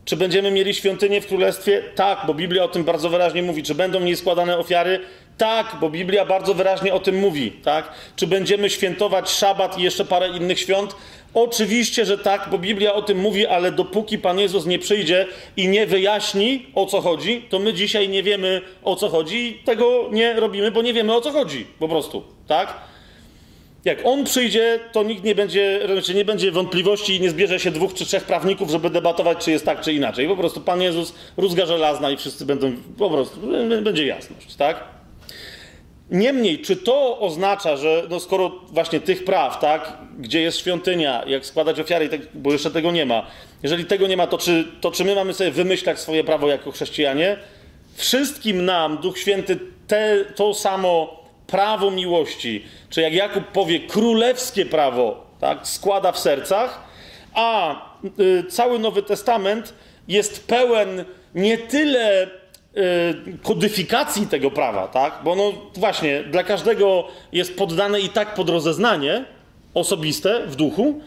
[0.04, 1.82] Czy będziemy mieli świątynię w królestwie?
[1.94, 3.62] Tak, bo Biblia o tym bardzo wyraźnie mówi.
[3.62, 5.00] Czy będą w niej składane ofiary?
[5.38, 7.50] Tak, bo Biblia bardzo wyraźnie o tym mówi.
[7.50, 7.92] Tak?
[8.16, 10.96] Czy będziemy świętować szabat i jeszcze parę innych świąt?
[11.34, 15.68] Oczywiście, że tak, bo Biblia o tym mówi, ale dopóki Pan Jezus nie przyjdzie i
[15.68, 20.08] nie wyjaśni o co chodzi, to my dzisiaj nie wiemy o co chodzi i tego
[20.12, 22.22] nie robimy, bo nie wiemy o co chodzi po prostu.
[22.46, 22.91] Tak?
[23.84, 27.70] Jak on przyjdzie, to nikt nie będzie, znaczy nie będzie wątpliwości i nie zbierze się
[27.70, 30.28] dwóch czy trzech prawników, żeby debatować, czy jest tak, czy inaczej.
[30.28, 33.40] Po prostu Pan Jezus rózga żelazna i wszyscy będą, po prostu,
[33.82, 34.84] będzie jasność, tak?
[36.10, 41.46] Niemniej, czy to oznacza, że no skoro właśnie tych praw, tak, gdzie jest świątynia, jak
[41.46, 43.26] składać ofiary, tak, bo jeszcze tego nie ma,
[43.62, 46.72] jeżeli tego nie ma, to czy, to czy my mamy sobie wymyślać swoje prawo jako
[46.72, 47.36] chrześcijanie?
[47.94, 51.21] Wszystkim nam Duch Święty te, to samo
[51.52, 56.84] prawo miłości, czy jak Jakub powie, królewskie prawo, tak, składa w sercach,
[57.34, 57.76] a
[58.20, 59.74] y, cały Nowy Testament
[60.08, 62.28] jest pełen nie tyle y,
[63.42, 69.24] kodyfikacji tego prawa, tak, bo no właśnie dla każdego jest poddane i tak pod rozeznanie
[69.74, 71.00] osobiste w duchu.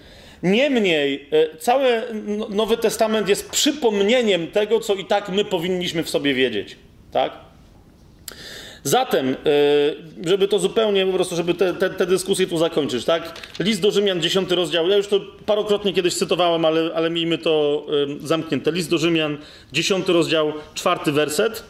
[0.43, 2.03] Niemniej y, cały
[2.49, 6.77] Nowy Testament jest przypomnieniem tego, co i tak my powinniśmy w sobie wiedzieć,
[7.11, 7.44] tak?
[8.87, 9.35] Zatem, e,
[10.29, 13.41] żeby to zupełnie po prostu, żeby te, te, te dyskusje tu zakończyć, tak?
[13.59, 14.89] List do Rzymian, 10 rozdział.
[14.89, 17.85] Ja już to parokrotnie kiedyś cytowałem, ale, ale miejmy to
[18.23, 18.71] zamknięte.
[18.71, 19.37] List do Rzymian,
[19.73, 21.63] 10 rozdział, czwarty werset.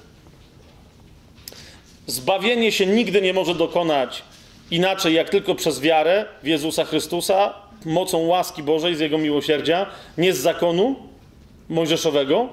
[2.07, 4.23] Zbawienie się nigdy nie może dokonać
[4.71, 7.53] inaczej, jak tylko przez wiarę w Jezusa Chrystusa,
[7.85, 9.85] mocą łaski Bożej, z Jego miłosierdzia,
[10.17, 10.95] nie z zakonu
[11.69, 12.49] mojżeszowego.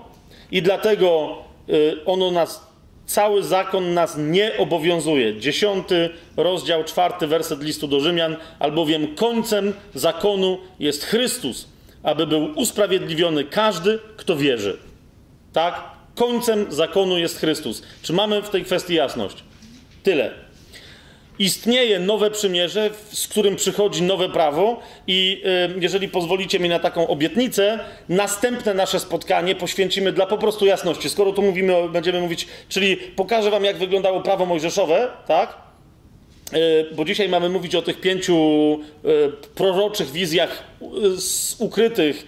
[0.51, 1.37] I dlatego
[1.69, 2.72] y, ono nas
[3.07, 5.41] Cały zakon nas nie obowiązuje.
[5.41, 11.69] Dziesiąty rozdział, czwarty werset listu do Rzymian, albowiem końcem zakonu jest Chrystus,
[12.03, 14.79] aby był usprawiedliwiony każdy, kto wierzy.
[15.53, 15.85] Tak?
[16.15, 17.83] Końcem zakonu jest Chrystus.
[18.03, 19.37] Czy mamy w tej kwestii jasność?
[20.03, 20.42] Tyle
[21.39, 25.43] istnieje nowe przymierze, z którym przychodzi nowe prawo, i
[25.77, 27.79] y, jeżeli pozwolicie mi na taką obietnicę,
[28.09, 31.11] następne nasze spotkanie poświęcimy dla po prostu jasności.
[31.11, 35.57] Skoro tu mówimy, będziemy mówić, czyli pokażę Wam, jak wyglądało prawo mojżeszowe, tak?
[36.55, 38.35] Y, bo dzisiaj mamy mówić o tych pięciu
[39.05, 40.63] y, proroczych wizjach
[41.59, 42.27] ukrytych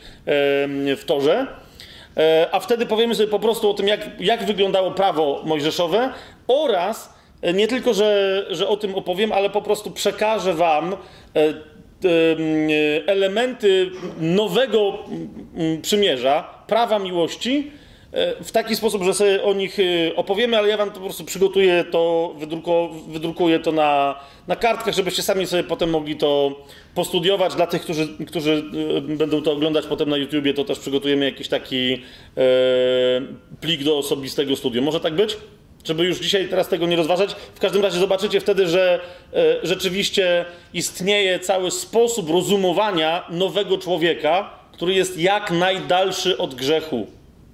[0.97, 1.47] w Torze.
[2.53, 6.13] A wtedy powiemy sobie po prostu o tym, jak, jak wyglądało prawo mojżeszowe
[6.49, 7.14] oraz
[7.53, 10.97] nie tylko, że, że o tym opowiem, ale po prostu przekażę Wam e,
[11.37, 11.55] e,
[13.07, 13.91] elementy
[14.21, 14.99] nowego
[15.83, 17.71] przymierza, prawa miłości,
[18.45, 19.79] w taki sposób, że sobie o nich
[20.17, 22.35] opowiemy, ale ja wam to po prostu przygotuję to,
[23.09, 26.61] wydrukuję to na, na kartkach, żebyście sami sobie potem mogli to
[26.95, 27.55] postudiować.
[27.55, 28.63] Dla tych, którzy, którzy
[29.03, 31.99] będą to oglądać potem na YouTubie, to też przygotujemy jakiś taki e,
[33.61, 34.85] plik do osobistego studium.
[34.85, 35.37] Może tak być?
[35.85, 37.37] Żeby już dzisiaj teraz tego nie rozważać.
[37.55, 39.01] W każdym razie zobaczycie wtedy, że
[39.33, 47.07] e, rzeczywiście istnieje cały sposób rozumowania nowego człowieka, który jest jak najdalszy od grzechu,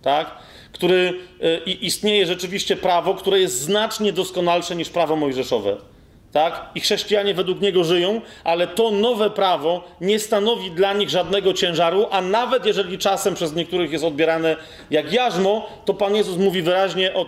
[0.03, 0.31] tak?
[0.73, 5.90] Który e, istnieje rzeczywiście prawo, które jest znacznie doskonalsze niż prawo mojżeszowe
[6.33, 6.71] tak?
[6.75, 12.07] I chrześcijanie według niego żyją, ale to nowe prawo nie stanowi dla nich żadnego ciężaru,
[12.11, 14.57] a nawet jeżeli czasem przez niektórych jest odbierane
[14.91, 17.27] jak jarzmo, to Pan Jezus mówi wyraźnie o, o,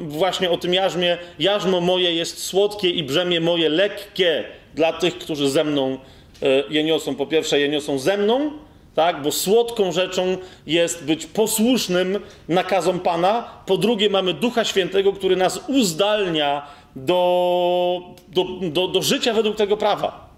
[0.00, 1.18] właśnie o tym jarzmie.
[1.38, 5.98] Jarzmo moje jest słodkie i brzemię moje lekkie dla tych, którzy ze mną
[6.42, 7.14] e, je niosą.
[7.14, 8.50] Po pierwsze, je niosą ze mną,
[8.94, 9.22] tak?
[9.22, 12.18] Bo słodką rzeczą jest być posłusznym
[12.48, 13.48] nakazom Pana.
[13.66, 16.66] Po drugie, mamy Ducha Świętego, który nas uzdalnia
[16.96, 20.28] do, do, do, do życia według tego prawa.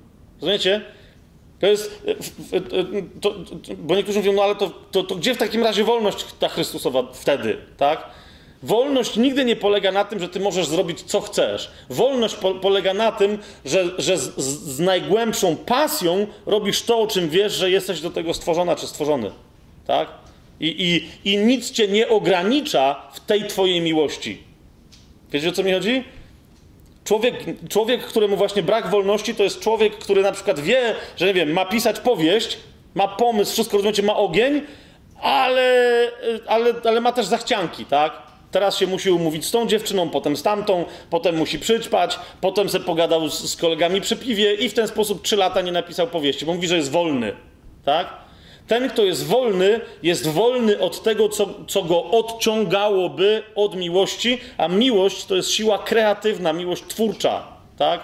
[0.41, 0.81] Rozumiecie?
[1.61, 2.05] To jest.
[3.21, 6.25] To, to, bo niektórzy mówią, no ale to, to, to gdzie w takim razie wolność
[6.39, 8.11] ta Chrystusowa wtedy, tak?
[8.63, 11.71] Wolność nigdy nie polega na tym, że ty możesz zrobić co chcesz.
[11.91, 17.29] Wolność po, polega na tym, że, że z, z, najgłębszą pasją robisz to, o czym
[17.29, 19.31] wiesz, że jesteś do tego stworzona czy stworzony.
[19.87, 20.09] Tak?
[20.61, 20.67] I,
[21.25, 24.43] i, I nic cię nie ogranicza w tej twojej miłości.
[25.31, 26.05] Wiecie o co mi chodzi?
[27.05, 27.35] Człowiek,
[27.69, 31.53] człowiek, któremu właśnie brak wolności, to jest człowiek, który na przykład wie, że nie wiem,
[31.53, 32.59] ma pisać powieść,
[32.95, 34.63] ma pomysł, wszystko rozumiecie, ma ogień,
[35.23, 36.11] ale,
[36.47, 38.13] ale, ale ma też zachcianki, tak?
[38.51, 42.81] Teraz się musi umówić z tą dziewczyną, potem z tamtą, potem musi przyćpać, potem se
[42.81, 46.47] pogadał z, z kolegami przy piwie i w ten sposób trzy lata nie napisał powieści,
[46.47, 47.33] bo mówi, że jest wolny,
[47.85, 48.24] tak?
[48.67, 54.69] Ten, kto jest wolny, jest wolny od tego, co, co go odciągałoby od miłości, a
[54.69, 57.47] miłość to jest siła kreatywna, miłość twórcza,
[57.79, 58.01] tak?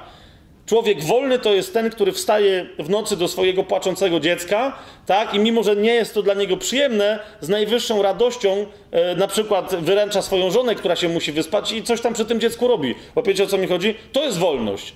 [0.66, 5.34] Człowiek wolny to jest ten, który wstaje w nocy do swojego płaczącego dziecka, tak?
[5.34, 9.74] I mimo, że nie jest to dla niego przyjemne, z najwyższą radością e, na przykład
[9.74, 12.94] wyręcza swoją żonę, która się musi wyspać i coś tam przy tym dziecku robi.
[13.14, 13.94] Bo wiecie o co mi chodzi?
[14.12, 14.94] To jest wolność.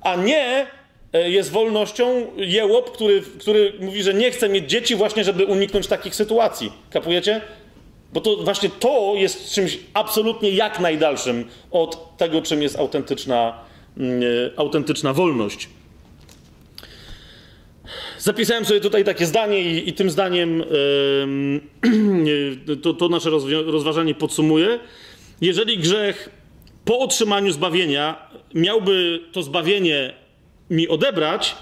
[0.00, 0.66] A nie
[1.20, 6.14] jest wolnością jełop, który, który mówi, że nie chce mieć dzieci właśnie, żeby uniknąć takich
[6.14, 6.72] sytuacji.
[6.90, 7.40] Kapujecie?
[8.12, 13.58] Bo to właśnie to jest czymś absolutnie jak najdalszym od tego, czym jest autentyczna,
[13.96, 15.68] yy, autentyczna wolność.
[18.18, 20.58] Zapisałem sobie tutaj takie zdanie i, i tym zdaniem
[22.66, 23.30] yy, to, to nasze
[23.66, 24.78] rozważanie podsumuję.
[25.40, 26.30] Jeżeli grzech
[26.84, 30.23] po otrzymaniu zbawienia miałby to zbawienie
[30.74, 31.56] mi odebrać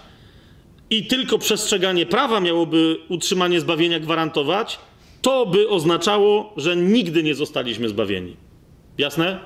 [0.90, 4.78] i tylko przestrzeganie prawa miałoby utrzymanie zbawienia gwarantować,
[5.22, 8.36] to by oznaczało, że nigdy nie zostaliśmy zbawieni.
[8.98, 9.38] Jasne?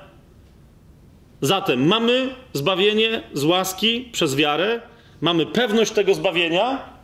[1.41, 4.81] Zatem mamy zbawienie z łaski przez wiarę,
[5.21, 6.96] mamy pewność tego zbawienia,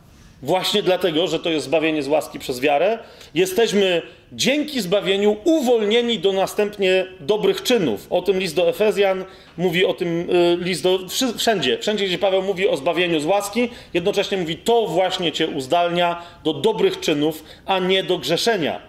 [0.44, 3.00] Właśnie dlatego, że to jest zbawienie z łaski przez wiarę,
[3.34, 8.08] jesteśmy dzięki zbawieniu uwolnieni do następnie dobrych czynów.
[8.10, 9.26] O tym list do Efezjan
[9.58, 11.00] mówi, o tym y, list do.
[11.38, 16.22] Wszędzie, wszędzie, gdzie Paweł mówi o zbawieniu z łaski, jednocześnie mówi, to właśnie cię uzdalnia
[16.44, 18.82] do dobrych czynów, a nie do grzeszenia.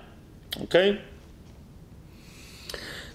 [0.64, 0.74] Ok?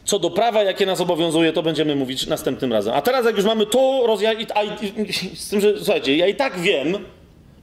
[0.06, 2.94] Co do prawa, jakie nas obowiązuje, to będziemy mówić następnym razem.
[2.94, 4.50] A teraz, jak już mamy to rozjaśnić,
[5.40, 6.98] z tym, że słuchajcie, ja i tak wiem,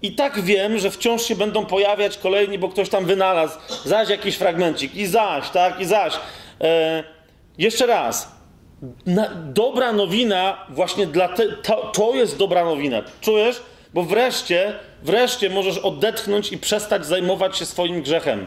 [0.06, 4.36] i tak wiem, że wciąż się będą pojawiać kolejni, bo ktoś tam wynalazł, zaś jakiś
[4.36, 6.14] fragmencik, i zaś, tak, i zaś.
[6.60, 7.04] E,
[7.58, 8.36] jeszcze raz.
[9.06, 13.02] Na, dobra nowina, właśnie dla te, to, to jest dobra nowina.
[13.20, 13.62] Czujesz?
[13.94, 18.46] Bo wreszcie, wreszcie możesz odetchnąć i przestać zajmować się swoim grzechem.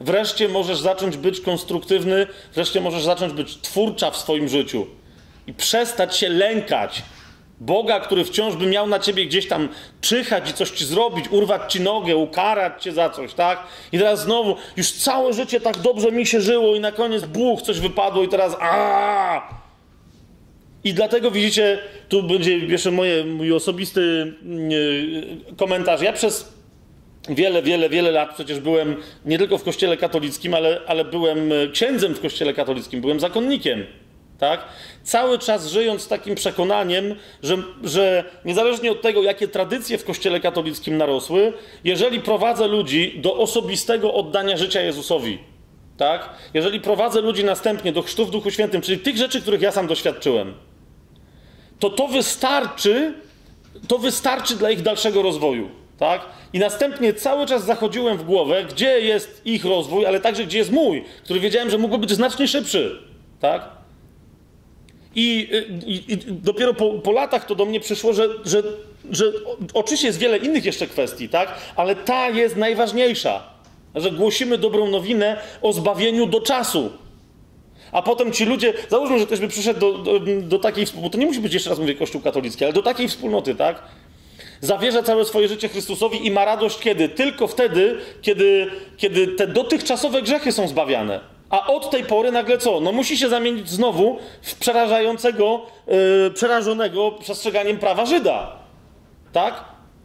[0.00, 4.86] Wreszcie możesz zacząć być konstruktywny, wreszcie możesz zacząć być twórcza w swoim życiu
[5.46, 7.02] i przestać się lękać
[7.60, 9.68] Boga, który wciąż by miał na ciebie gdzieś tam
[10.00, 13.66] czyhać i coś ci zrobić, urwać ci nogę, ukarać cię za coś, tak?
[13.92, 17.62] I teraz znowu, już całe życie tak dobrze mi się żyło i na koniec buch,
[17.62, 19.64] coś wypadło i teraz a.
[20.84, 21.78] I dlatego widzicie,
[22.08, 24.34] tu będzie jeszcze moje, mój osobisty
[24.68, 26.02] yy, komentarz.
[26.02, 26.54] Ja przez
[27.28, 32.14] wiele, wiele, wiele lat przecież byłem nie tylko w kościele katolickim, ale, ale byłem księdzem
[32.14, 33.86] w kościele katolickim, byłem zakonnikiem.
[34.38, 34.64] Tak?
[35.02, 40.96] Cały czas żyjąc takim przekonaniem, że, że niezależnie od tego, jakie tradycje w Kościele katolickim
[40.96, 41.52] narosły,
[41.84, 45.38] jeżeli prowadzę ludzi do osobistego oddania życia Jezusowi,
[45.96, 46.30] tak?
[46.54, 49.86] jeżeli prowadzę ludzi następnie do chrztu w Duchu Świętym, czyli tych rzeczy, których ja sam
[49.86, 50.54] doświadczyłem,
[51.78, 53.14] to to wystarczy,
[53.88, 55.70] to wystarczy dla ich dalszego rozwoju.
[55.98, 56.20] tak?
[56.52, 60.72] I następnie cały czas zachodziłem w głowę, gdzie jest ich rozwój, ale także gdzie jest
[60.72, 62.98] mój, który wiedziałem, że mógłby być znacznie szybszy,
[63.40, 63.83] tak?
[65.14, 65.48] I,
[65.86, 68.62] i, i dopiero po, po, latach to do mnie przyszło, że, że,
[69.10, 69.24] że
[69.74, 71.54] oczywiście jest wiele innych jeszcze kwestii, tak?
[71.76, 73.42] Ale ta jest najważniejsza,
[73.94, 76.90] że głosimy dobrą nowinę o zbawieniu do czasu.
[77.92, 81.18] A potem ci ludzie, załóżmy, że ktoś by przyszedł do, do, do takiej wspólnoty, to
[81.18, 83.82] nie musi być jeszcze raz mówię Kościół katolicki, ale do takiej wspólnoty, tak?
[84.60, 87.08] Zawierza całe swoje życie Chrystusowi i ma radość kiedy?
[87.08, 91.33] Tylko wtedy, kiedy, kiedy te dotychczasowe grzechy są zbawiane.
[91.54, 92.80] A od tej pory nagle co?
[92.80, 98.56] No musi się zamienić znowu w przerażającego, yy, przerażonego przestrzeganiem prawa Żyda.
[99.32, 99.64] Tak?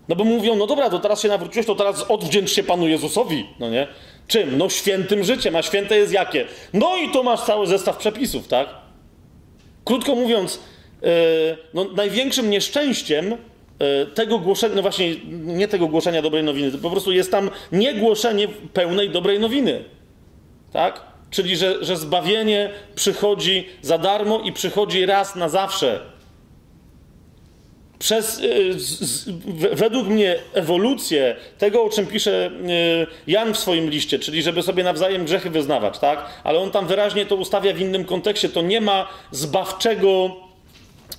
[0.09, 3.45] No bo mówią, no dobra, to teraz się nawróciłeś, to teraz odwdzięcz się Panu Jezusowi,
[3.59, 3.87] no nie?
[4.27, 4.57] Czym?
[4.57, 6.45] No świętym życiem, a święte jest jakie?
[6.73, 8.69] No i to masz cały zestaw przepisów, tak?
[9.85, 10.59] Krótko mówiąc,
[11.01, 11.09] yy,
[11.73, 17.11] no największym nieszczęściem yy, tego głoszenia, no właśnie nie tego głoszenia dobrej nowiny, po prostu
[17.11, 19.83] jest tam niegłoszenie pełnej dobrej nowiny,
[20.73, 21.08] tak?
[21.31, 25.99] Czyli, że, że zbawienie przychodzi za darmo i przychodzi raz na zawsze.
[27.99, 29.29] Przez, y, z,
[29.73, 34.83] według mnie, ewolucję tego, o czym pisze y, Jan w swoim liście, czyli żeby sobie
[34.83, 36.25] nawzajem grzechy wyznawać, tak?
[36.43, 38.49] Ale on tam wyraźnie to ustawia w innym kontekście.
[38.49, 40.35] To nie ma zbawczego.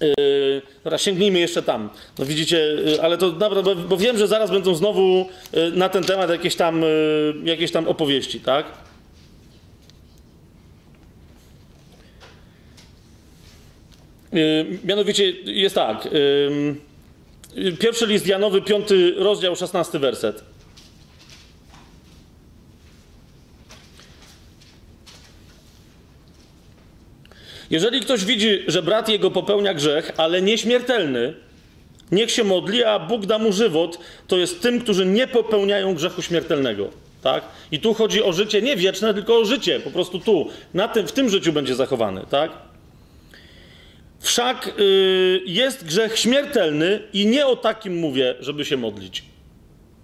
[0.00, 1.90] Yy, dobra, sięgnijmy jeszcze tam.
[2.18, 5.88] No widzicie, yy, ale to dobra, bo, bo, wiem, że zaraz będą znowu yy, na
[5.88, 6.82] ten temat jakieś tam,
[7.44, 8.66] jakieś tam opowieści, tak?
[14.84, 16.08] Mianowicie jest tak.
[17.54, 20.44] Yy, pierwszy list Janowy, piąty rozdział, szesnasty werset.
[27.70, 31.34] Jeżeli ktoś widzi, że brat jego popełnia grzech, ale nieśmiertelny,
[32.12, 36.22] niech się modli, a Bóg da mu żywot, to jest tym, którzy nie popełniają grzechu
[36.22, 36.90] śmiertelnego.
[37.22, 37.44] Tak?
[37.72, 41.06] I tu chodzi o życie nie wieczne, tylko o życie, po prostu tu, na tym,
[41.06, 42.24] w tym życiu będzie zachowany.
[42.30, 42.69] Tak?
[44.20, 49.24] Wszak yy, jest grzech śmiertelny i nie o takim mówię, żeby się modlić.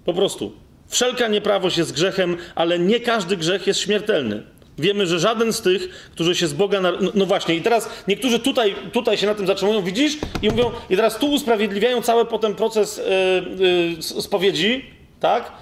[0.04, 0.52] Po prostu.
[0.88, 4.42] Wszelka nieprawość jest grzechem, ale nie każdy grzech jest śmiertelny.
[4.78, 6.80] Wiemy, że żaden z tych, którzy się z Boga.
[6.80, 10.18] No, no, właśnie, i teraz niektórzy tutaj, tutaj się na tym zatrzymują, widzisz?
[10.42, 13.00] I mówią, i teraz tu usprawiedliwiają cały potem proces
[13.58, 14.84] yy, yy, spowiedzi,
[15.20, 15.52] tak?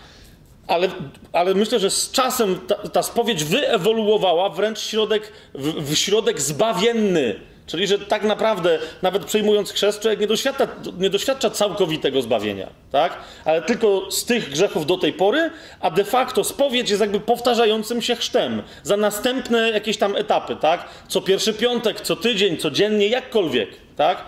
[0.67, 0.89] Ale,
[1.33, 7.41] ale myślę, że z czasem ta, ta spowiedź wyewoluowała wręcz środek, w, w środek zbawienny
[7.67, 13.17] Czyli, że tak naprawdę, nawet przyjmując chrzest, człowiek nie doświadcza, nie doświadcza całkowitego zbawienia, tak?
[13.45, 15.51] Ale tylko z tych grzechów do tej pory,
[15.81, 20.89] a de facto spowiedź jest jakby powtarzającym się chrztem za następne jakieś tam etapy, tak?
[21.09, 24.25] Co pierwszy piątek, co tydzień, codziennie, jakkolwiek, tak?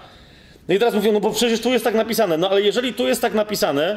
[0.68, 2.36] No i teraz mówią, no bo przecież tu jest tak napisane.
[2.36, 3.96] No ale jeżeli tu jest tak napisane,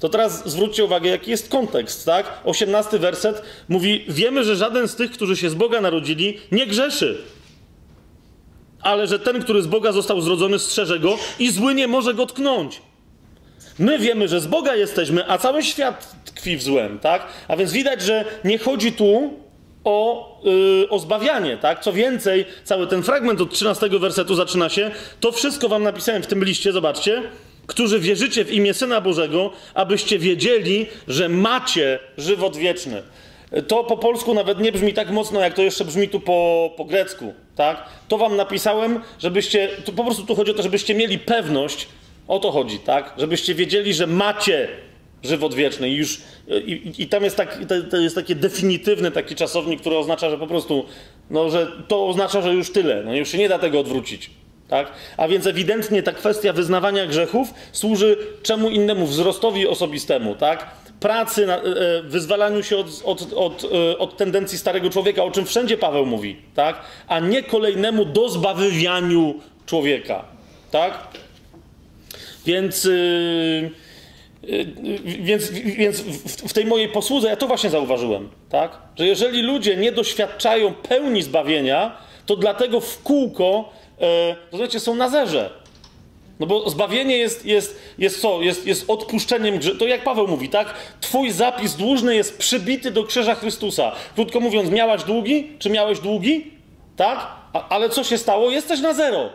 [0.00, 2.26] to teraz zwróćcie uwagę, jaki jest kontekst, tak?
[2.44, 7.24] 18 werset mówi: Wiemy, że żaden z tych, którzy się z Boga narodzili, nie grzeszy
[8.82, 12.26] ale że ten, który z Boga został zrodzony, strzeże go i zły nie może go
[12.26, 12.82] tknąć.
[13.78, 17.26] My wiemy, że z Boga jesteśmy, a cały świat tkwi w złem, tak?
[17.48, 19.32] A więc widać, że nie chodzi tu
[19.84, 21.80] o, yy, o zbawianie, tak?
[21.80, 24.90] Co więcej, cały ten fragment od 13 wersetu zaczyna się.
[25.20, 27.22] To wszystko wam napisałem w tym liście, zobaczcie.
[27.66, 33.02] Którzy wierzycie w imię Syna Bożego, abyście wiedzieli, że macie żywot wieczny.
[33.68, 36.84] To po polsku nawet nie brzmi tak mocno, jak to jeszcze brzmi tu po, po
[36.84, 37.84] grecku, tak?
[38.08, 41.88] To wam napisałem, żebyście, po prostu tu chodzi o to, żebyście mieli pewność,
[42.28, 43.14] o to chodzi, tak?
[43.18, 44.68] Żebyście wiedzieli, że macie
[45.22, 46.20] żywot wieczny i już,
[46.66, 47.58] i, i tam jest, tak,
[47.90, 50.84] to jest taki definitywny taki czasownik, który oznacza, że po prostu,
[51.30, 54.30] no, że to oznacza, że już tyle, no już się nie da tego odwrócić.
[54.68, 54.92] Tak?
[55.16, 60.70] A więc ewidentnie ta kwestia wyznawania grzechów służy czemu innemu wzrostowi osobistemu, tak?
[61.00, 65.46] Pracy, e, e, wyzwalaniu się od, od, od, e, od, tendencji starego człowieka, o czym
[65.46, 66.80] wszędzie Paweł mówi, tak?
[67.08, 69.34] a nie kolejnemu dozbawywianiu
[69.66, 70.24] człowieka.
[70.70, 71.08] Tak?
[72.46, 73.70] Więc, yy,
[75.04, 78.78] więc, więc w, w, tej mojej posłudze ja to właśnie zauważyłem, tak?
[78.98, 81.96] że jeżeli ludzie nie doświadczają pełni zbawienia,
[82.26, 84.06] to dlatego w kółko, yy,
[84.50, 85.50] to znaczy są na zerze.
[86.40, 88.42] No bo zbawienie jest, jest, jest co?
[88.42, 89.78] Jest, jest odpuszczeniem grzechu.
[89.78, 90.74] To jak Paweł mówi, tak?
[91.00, 93.92] Twój zapis dłużny jest przybity do krzyża Chrystusa.
[94.14, 95.52] Krótko mówiąc, miałaś długi?
[95.58, 96.50] Czy miałeś długi?
[96.96, 97.26] Tak?
[97.52, 98.50] A, ale co się stało?
[98.50, 99.30] Jesteś na zero.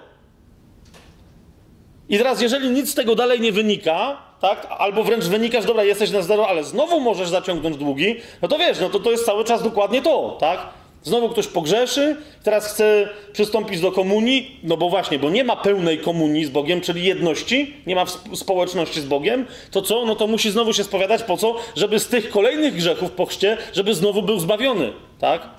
[2.10, 4.68] I teraz, jeżeli nic z tego dalej nie wynika, tak?
[4.80, 8.80] Albo wręcz wynikasz, dobra, jesteś na zero, ale znowu możesz zaciągnąć długi, no to wiesz,
[8.80, 10.60] no to to jest cały czas dokładnie to, tak?
[11.04, 16.00] Znowu ktoś pogrzeszy, teraz chce przystąpić do komunii, no bo właśnie, bo nie ma pełnej
[16.00, 20.06] komunii z Bogiem, czyli jedności, nie ma społeczności z Bogiem, to co?
[20.06, 21.56] No to musi znowu się spowiadać po co?
[21.76, 25.50] Żeby z tych kolejnych grzechów po chrzcie, żeby znowu był zbawiony, tak?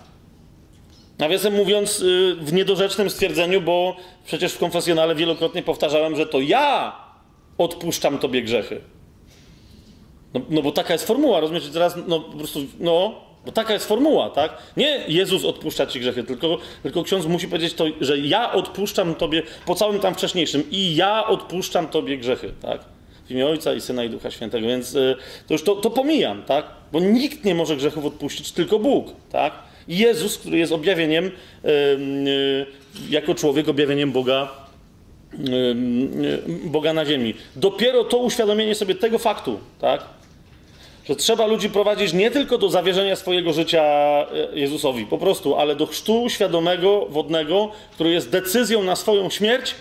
[1.19, 6.97] Nawiasem mówiąc, y, w niedorzecznym stwierdzeniu, bo przecież w konfesjonale wielokrotnie powtarzałem, że to ja
[7.59, 8.81] odpuszczam tobie grzechy.
[10.35, 11.69] No, no bo taka jest formuła, rozumiecie?
[11.69, 14.53] Teraz, no po prostu, no, bo taka jest formuła, tak?
[14.77, 19.43] Nie Jezus odpuszcza ci grzechy, tylko, tylko ksiądz musi powiedzieć to, że ja odpuszczam tobie
[19.67, 22.81] po całym tam wcześniejszym i ja odpuszczam tobie grzechy, tak?
[23.27, 25.17] W imię Ojca i Syna i Ducha Świętego, więc y,
[25.47, 26.67] to już to, to pomijam, tak?
[26.93, 29.53] Bo nikt nie może grzechów odpuścić, tylko Bóg, tak?
[29.89, 31.31] Jezus, który jest objawieniem, y,
[31.69, 32.67] y,
[33.11, 34.65] jako człowiek, objawieniem Boga,
[36.65, 37.35] Boga na ziemi.
[37.57, 40.05] Dopiero to uświadomienie sobie tego faktu, tak?
[41.09, 44.27] Że trzeba ludzi prowadzić nie tylko do zawierzenia swojego życia e,
[44.59, 49.75] Jezusowi, po prostu, ale do chrztu świadomego, wodnego, który jest decyzją na swoją śmierć,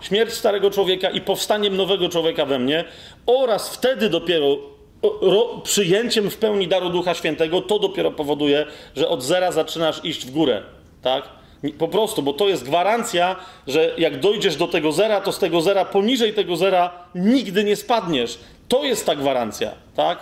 [0.00, 2.84] śmierć starego człowieka i powstaniem nowego człowieka we mnie,
[3.26, 4.56] oraz wtedy dopiero
[5.02, 10.26] ro, przyjęciem w pełni daru Ducha Świętego, to dopiero powoduje, że od zera zaczynasz iść
[10.26, 10.62] w górę,
[11.02, 11.28] tak?
[11.78, 13.36] Po prostu, bo to jest gwarancja,
[13.66, 17.76] że jak dojdziesz do tego zera, to z tego zera, poniżej tego zera nigdy nie
[17.76, 18.38] spadniesz.
[18.68, 20.18] To jest ta gwarancja, tak?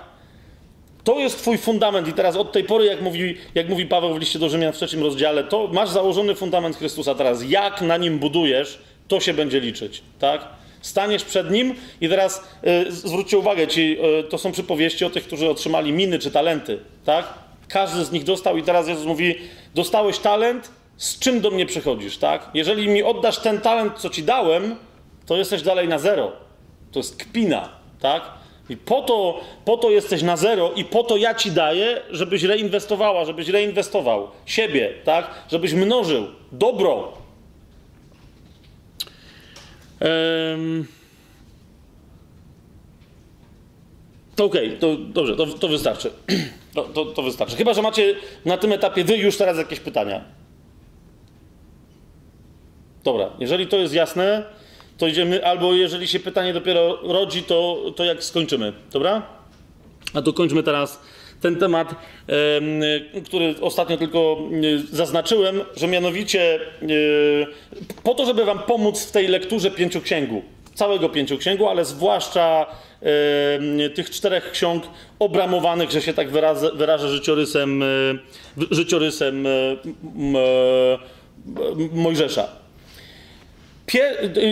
[1.08, 4.18] To jest twój fundament i teraz od tej pory, jak mówi, jak mówi Paweł w
[4.18, 7.42] liście do Rzymian w trzecim rozdziale, to masz założony fundament Chrystusa teraz.
[7.50, 8.78] Jak na nim budujesz,
[9.08, 10.48] to się będzie liczyć, tak?
[10.80, 12.44] Staniesz przed nim i teraz
[12.88, 16.78] y, zwróćcie uwagę, ci, y, to są przypowieści o tych, którzy otrzymali miny czy talenty,
[17.04, 17.34] tak?
[17.68, 19.34] Każdy z nich dostał i teraz Jezus mówi,
[19.74, 22.50] dostałeś talent, z czym do mnie przychodzisz, tak?
[22.54, 24.76] Jeżeli mi oddasz ten talent, co ci dałem,
[25.26, 26.32] to jesteś dalej na zero.
[26.92, 27.68] To jest kpina,
[28.00, 28.37] tak?
[28.68, 32.42] I po to, po to jesteś na zero i po to ja ci daję, żebyś
[32.42, 35.30] reinwestowała, żebyś reinwestował siebie, tak?
[35.50, 37.12] Żebyś mnożył dobro.
[40.00, 40.86] Um...
[44.38, 46.10] Okej, okay, to dobrze, to, to wystarczy.
[46.74, 47.56] To, to, to wystarczy.
[47.56, 48.14] Chyba, że macie
[48.44, 50.24] na tym etapie wy już teraz jakieś pytania.
[53.04, 54.44] Dobra, jeżeli to jest jasne,
[54.98, 59.22] to idziemy, albo jeżeli się pytanie dopiero rodzi, to, to jak skończymy, dobra?
[60.14, 61.00] A to kończmy teraz
[61.40, 61.94] ten temat,
[63.24, 64.38] który ostatnio tylko
[64.92, 66.60] zaznaczyłem, że mianowicie
[68.02, 70.42] po to, żeby wam pomóc w tej lekturze pięcioksięgu,
[70.74, 72.66] całego pięcioksięgu, ale zwłaszcza
[73.94, 74.84] tych czterech ksiąg
[75.18, 76.30] obramowanych, że się tak
[76.74, 77.84] wyrażę, życiorysem,
[78.70, 79.46] życiorysem
[81.92, 82.48] Mojżesza.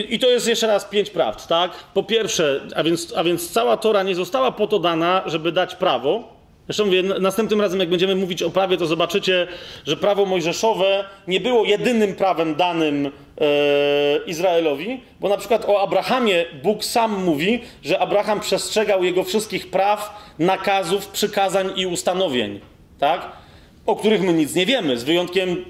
[0.08, 1.70] I to jest jeszcze raz pięć prawd, tak?
[1.94, 5.74] Po pierwsze, a więc, a więc cała Tora nie została po to dana, żeby dać
[5.74, 6.36] prawo.
[6.66, 9.46] Zresztą mówię, następnym razem, jak będziemy mówić o prawie, to zobaczycie,
[9.86, 13.10] że prawo mojżeszowe nie było jedynym prawem danym e,
[14.26, 20.32] Izraelowi, bo na przykład o Abrahamie Bóg sam mówi, że Abraham przestrzegał jego wszystkich praw,
[20.38, 22.60] nakazów, przykazań i ustanowień,
[22.98, 23.32] tak?
[23.86, 25.64] O których my nic nie wiemy, z wyjątkiem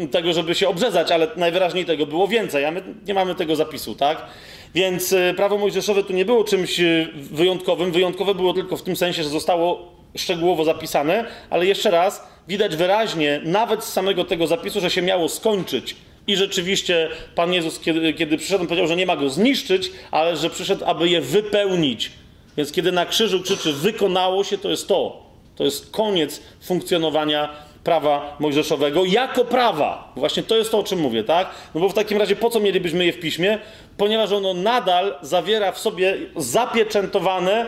[0.00, 3.56] y, tego, żeby się obrzezać, ale najwyraźniej tego było więcej, a my nie mamy tego
[3.56, 4.26] zapisu, tak?
[4.74, 7.92] Więc y, prawo mojżeszowe tu nie było czymś y, wyjątkowym.
[7.92, 13.40] Wyjątkowe było tylko w tym sensie, że zostało szczegółowo zapisane, ale jeszcze raz, widać wyraźnie,
[13.44, 15.96] nawet z samego tego zapisu, że się miało skończyć.
[16.26, 20.50] I rzeczywiście Pan Jezus, kiedy, kiedy przyszedł, powiedział, że nie ma go zniszczyć, ale że
[20.50, 22.10] przyszedł, aby je wypełnić.
[22.56, 25.27] Więc kiedy na krzyżu krzyczy, wykonało się, to jest to.
[25.58, 27.48] To jest koniec funkcjonowania
[27.84, 30.12] prawa mojżeszowego jako prawa.
[30.16, 31.50] Właśnie to jest to, o czym mówię, tak?
[31.74, 33.58] No bo w takim razie po co mielibyśmy je w piśmie?
[33.96, 37.66] Ponieważ ono nadal zawiera w sobie zapieczętowane,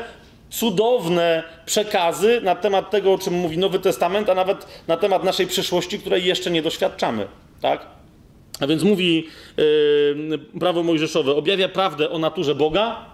[0.51, 5.47] cudowne przekazy na temat tego, o czym mówi Nowy Testament, a nawet na temat naszej
[5.47, 7.27] przyszłości, której jeszcze nie doświadczamy,
[7.63, 7.87] tak?
[8.61, 9.27] A więc mówi
[9.57, 13.05] yy, prawo mojżeszowe, objawia prawdę o naturze Boga,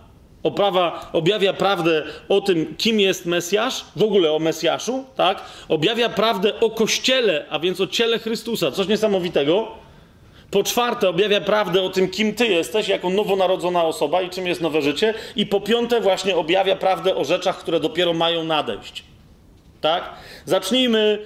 [0.42, 5.42] Oprawa objawia prawdę o tym, kim jest Mesjasz, w ogóle o Mesjaszu, tak?
[5.68, 9.68] Objawia prawdę o Kościele, a więc o ciele Chrystusa, coś niesamowitego.
[10.50, 14.60] Po czwarte, objawia prawdę o tym, kim ty jesteś, jako nowonarodzona osoba i czym jest
[14.60, 15.14] nowe życie.
[15.36, 19.04] I po piąte, właśnie objawia prawdę o rzeczach, które dopiero mają nadejść.
[19.80, 20.14] Tak?
[20.44, 21.18] Zacznijmy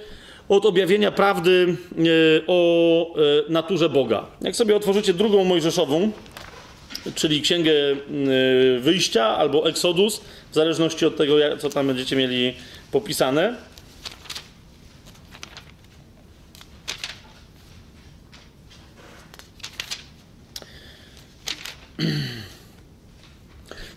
[0.49, 2.01] od objawienia prawdy e,
[2.47, 4.25] o e, naturze Boga.
[4.41, 6.11] Jak sobie otworzycie drugą Mojżeszową,
[7.15, 10.21] czyli Księgę y, Wyjścia albo Exodus,
[10.51, 12.53] w zależności od tego, co tam będziecie mieli
[12.91, 13.55] popisane.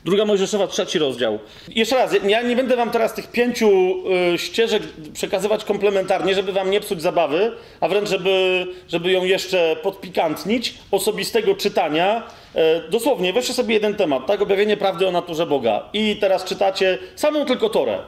[0.05, 1.39] Druga Mojżeszowa, trzeci rozdział.
[1.69, 3.69] Jeszcze raz, ja nie będę wam teraz tych pięciu
[4.35, 4.83] y, ścieżek
[5.13, 11.55] przekazywać komplementarnie, żeby wam nie psuć zabawy, a wręcz żeby, żeby ją jeszcze podpikantnić, osobistego
[11.55, 12.23] czytania.
[12.57, 14.43] Y, dosłownie, weźcie sobie jeden temat, tak?
[14.43, 15.89] Objawienie prawdy o naturze Boga.
[15.93, 17.99] I teraz czytacie samą tylko Torę.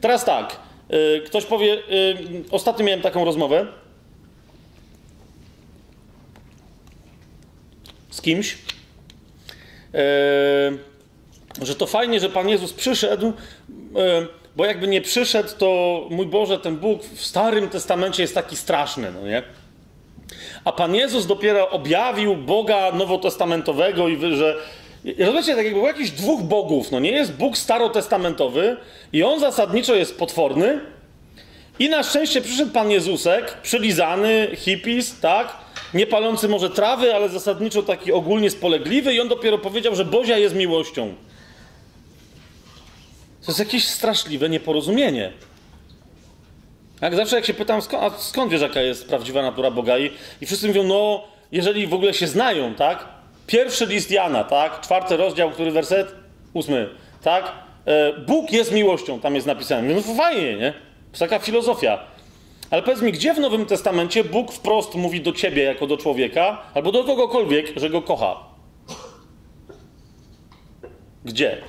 [0.00, 0.60] Teraz tak,
[0.92, 2.16] y, ktoś powie, y,
[2.50, 3.66] ostatnio miałem taką rozmowę
[8.14, 8.58] z kimś,
[9.94, 9.98] e,
[11.62, 16.58] że to fajnie, że Pan Jezus przyszedł, e, bo jakby nie przyszedł, to mój Boże,
[16.58, 19.42] ten Bóg w Starym Testamencie jest taki straszny, no nie?
[20.64, 24.56] A Pan Jezus dopiero objawił Boga nowotestamentowego i że
[25.18, 28.76] Rozumiecie, tak jakby był jakiś dwóch bogów, no nie jest Bóg starotestamentowy
[29.12, 30.80] i on zasadniczo jest potworny
[31.78, 35.56] i na szczęście przyszedł Pan Jezusek, przylizany, hipis, tak?
[35.94, 40.38] nie palący może trawy, ale zasadniczo taki ogólnie spolegliwy i on dopiero powiedział, że Bozia
[40.38, 41.14] jest miłością.
[43.40, 45.32] To jest jakieś straszliwe nieporozumienie.
[47.04, 49.98] Jak zawsze jak się pytam, skąd, skąd wiesz, jaka jest prawdziwa natura Boga?
[49.98, 53.08] I, I wszyscy mówią, no, jeżeli w ogóle się znają, tak?
[53.46, 54.80] Pierwszy list Jana, tak?
[54.80, 56.14] Czwarty rozdział, który werset?
[56.52, 56.88] Ósmy,
[57.22, 57.52] tak?
[57.86, 59.94] E, Bóg jest miłością, tam jest napisane.
[59.94, 60.72] No fajnie, nie?
[60.72, 61.98] To jest taka filozofia.
[62.70, 66.62] Ale powiedz mi, gdzie w Nowym Testamencie Bóg wprost mówi do ciebie jako do człowieka,
[66.74, 68.36] albo do kogokolwiek, że go kocha?
[71.24, 71.62] Gdzie?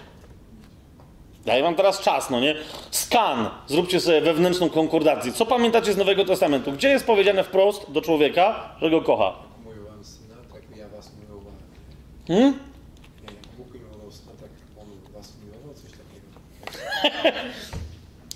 [1.45, 2.55] Daję wam teraz czas, no nie?
[2.91, 3.49] Skan.
[3.67, 5.31] Zróbcie sobie wewnętrzną konkordację.
[5.31, 6.71] Co pamiętacie z Nowego Testamentu?
[6.71, 9.33] Gdzie jest powiedziane wprost do człowieka, że go kocha?
[9.65, 11.59] Miłowałem syna, tak ja was miłowałem.
[12.27, 12.59] Hmm?
[13.57, 14.49] Bóg miłował syna, tak
[14.81, 17.37] on was miłował, coś takiego.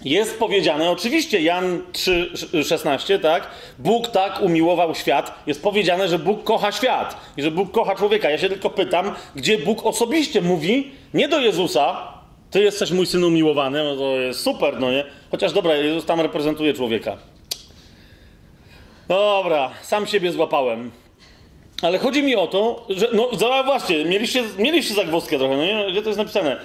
[0.05, 3.47] Jest powiedziane, oczywiście Jan 3,16, tak?
[3.80, 5.43] Bóg tak umiłował świat.
[5.47, 8.30] Jest powiedziane, że Bóg kocha świat i że Bóg kocha człowieka.
[8.30, 12.18] Ja się tylko pytam, gdzie Bóg osobiście mówi, nie do Jezusa,
[12.52, 15.06] ty jesteś mój syn umiłowany, no to jest super, no nie?
[15.32, 17.18] Chociaż dobra, Jezus tam reprezentuje człowieka.
[19.08, 20.91] Dobra, sam siebie złapałem.
[21.82, 23.30] Ale chodzi mi o to, że, no
[23.64, 25.91] właśnie, mieliście, mieliście zagwozdkę trochę, no nie?
[25.91, 26.60] Gdzie to jest napisane?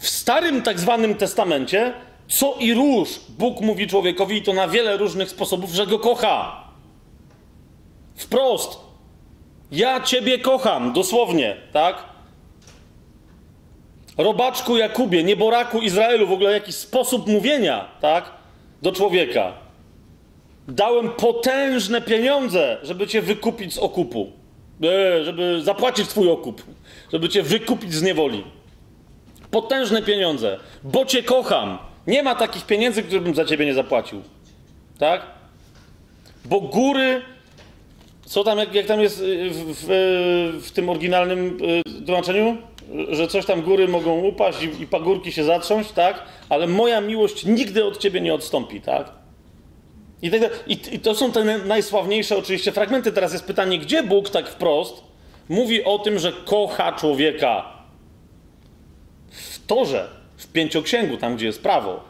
[0.00, 1.92] W Starym tak zwanym Testamencie
[2.28, 6.64] co i róż Bóg mówi człowiekowi, i to na wiele różnych sposobów, że go kocha.
[8.16, 8.80] Wprost.
[9.72, 12.04] Ja ciebie kocham, dosłownie, tak?
[14.18, 18.30] Robaczku Jakubie, nieboraku Izraelu, w ogóle jakiś sposób mówienia, tak?
[18.82, 19.52] Do człowieka.
[20.68, 24.32] Dałem potężne pieniądze, żeby cię wykupić z okupu.
[24.82, 26.62] E, żeby zapłacić twój okup.
[27.12, 28.44] Żeby cię wykupić z niewoli.
[29.50, 31.78] Potężne pieniądze, bo cię kocham.
[32.06, 34.22] Nie ma takich pieniędzy, które bym za ciebie nie zapłacił.
[34.98, 35.26] Tak?
[36.44, 37.22] Bo góry.
[38.24, 39.86] Co tam, jak, jak tam jest y, w, w,
[40.66, 41.58] w, tym oryginalnym
[42.06, 42.56] tłumaczeniu?
[43.10, 46.22] Że coś tam góry mogą upaść i, i pagórki się zatrząść, tak?
[46.48, 49.12] Ale moja miłość nigdy od ciebie nie odstąpi, tak?
[50.22, 50.30] I,
[50.66, 53.12] i, I, to są te najsławniejsze oczywiście fragmenty.
[53.12, 55.04] Teraz jest pytanie, gdzie Bóg tak wprost
[55.48, 57.64] mówi o tym, że kocha człowieka?
[59.30, 62.00] W torze w pięcioksięgu, tam gdzie jest prawo.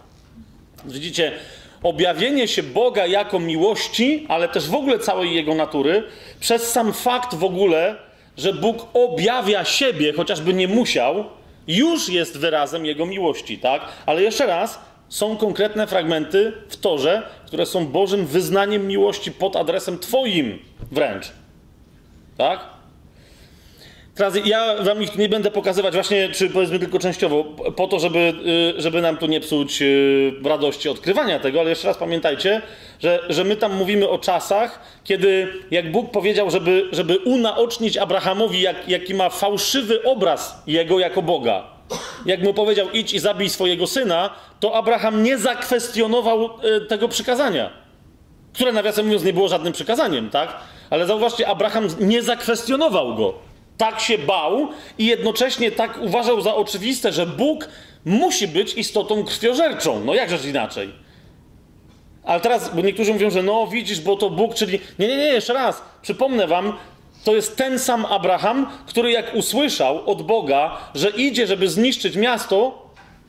[0.84, 1.32] Widzicie,
[1.82, 6.04] objawienie się Boga jako miłości, ale też w ogóle całej jego natury,
[6.40, 7.96] przez sam fakt w ogóle,
[8.36, 11.24] że Bóg objawia siebie, chociażby nie musiał,
[11.68, 13.82] już jest wyrazem jego miłości, tak?
[14.06, 19.98] Ale jeszcze raz, są konkretne fragmenty w Torze, które są Bożym wyznaniem miłości pod adresem
[19.98, 20.58] Twoim
[20.92, 21.32] wręcz.
[22.36, 22.75] Tak?
[24.16, 27.44] Teraz ja wam ich nie będę pokazywać właśnie, czy powiedzmy tylko częściowo,
[27.76, 28.32] po to, żeby,
[28.78, 32.62] y, żeby nam tu nie psuć y, radości odkrywania tego, ale jeszcze raz pamiętajcie,
[33.00, 38.60] że, że my tam mówimy o czasach, kiedy jak Bóg powiedział, żeby, żeby unaocznić Abrahamowi,
[38.60, 41.64] jak, jaki ma fałszywy obraz jego jako Boga.
[42.26, 47.70] Jak mu powiedział, idź i zabij swojego syna, to Abraham nie zakwestionował y, tego przykazania,
[48.52, 50.56] które nawiasem mówiąc nie było żadnym przykazaniem, tak?
[50.90, 53.45] Ale zauważcie, Abraham nie zakwestionował go
[53.78, 54.68] tak się bał
[54.98, 57.68] i jednocześnie tak uważał za oczywiste, że Bóg
[58.04, 60.04] musi być istotą krwiożerczą.
[60.04, 60.92] No jak rzecz inaczej?
[62.24, 64.80] Ale teraz, bo niektórzy mówią, że no widzisz, bo to Bóg, czyli...
[64.98, 65.82] Nie, nie, nie, jeszcze raz.
[66.02, 66.72] Przypomnę wam,
[67.24, 72.86] to jest ten sam Abraham, który jak usłyszał od Boga, że idzie, żeby zniszczyć miasto,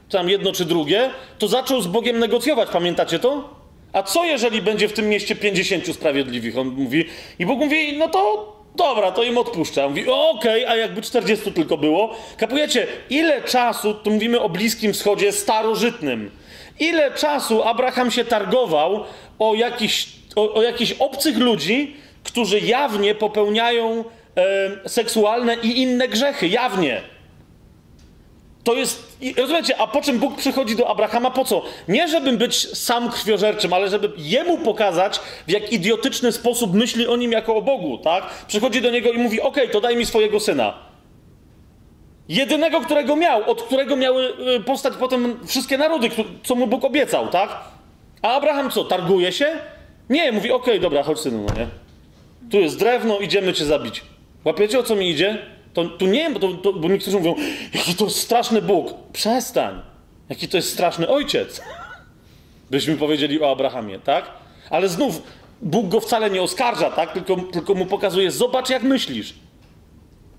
[0.10, 2.70] tam jedno czy drugie, to zaczął z Bogiem negocjować.
[2.70, 3.58] Pamiętacie to?
[3.94, 6.58] A co jeżeli będzie w tym mieście 50 sprawiedliwych?
[6.58, 7.06] On mówi.
[7.40, 9.90] I Bóg mówi, no to Dobra, to im odpuszczam.
[9.90, 12.16] Mówi, okej, okay, a jakby 40 tylko było.
[12.38, 16.32] Kapujecie, ile czasu, tu mówimy o Bliskim Wschodzie starożytnym,
[16.80, 19.04] ile czasu Abraham się targował
[19.40, 20.62] o jakichś, o, o
[21.00, 24.04] obcych ludzi, którzy jawnie popełniają
[24.84, 27.02] e, seksualne i inne grzechy, jawnie.
[28.68, 31.32] To jest, rozumiecie, a po czym Bóg przychodzi do Abrahama?
[31.32, 31.64] Po co?
[31.88, 37.16] Nie, żebym być sam krwiożerczym, ale żeby jemu pokazać, w jak idiotyczny sposób myśli o
[37.16, 38.46] nim jako o Bogu, tak?
[38.48, 40.74] Przychodzi do niego i mówi, okej, to daj mi swojego syna.
[42.30, 46.10] Jedynego, którego miał, od którego miały y, powstać potem wszystkie narody,
[46.44, 47.50] co mu Bóg obiecał, tak?
[48.22, 49.48] A Abraham co, targuje się?
[50.10, 51.68] Nie, mówi, okej, dobra, chodź synu, no nie?
[52.52, 54.04] Tu jest drewno, idziemy cię zabić.
[54.46, 55.57] Łapiecie, o co mi idzie?
[55.78, 57.36] To, tu nie, bo, to, to, bo niektórzy mówią,
[57.74, 58.94] jaki to straszny Bóg.
[59.14, 59.82] Przestań.
[60.30, 61.62] Jaki to jest straszny ojciec.
[62.72, 64.32] Byśmy powiedzieli o Abrahamie, tak?
[64.70, 65.22] Ale znów,
[65.62, 67.14] Bóg go wcale nie oskarża, tak?
[67.14, 69.34] Tylko, tylko mu pokazuje, zobacz jak myślisz.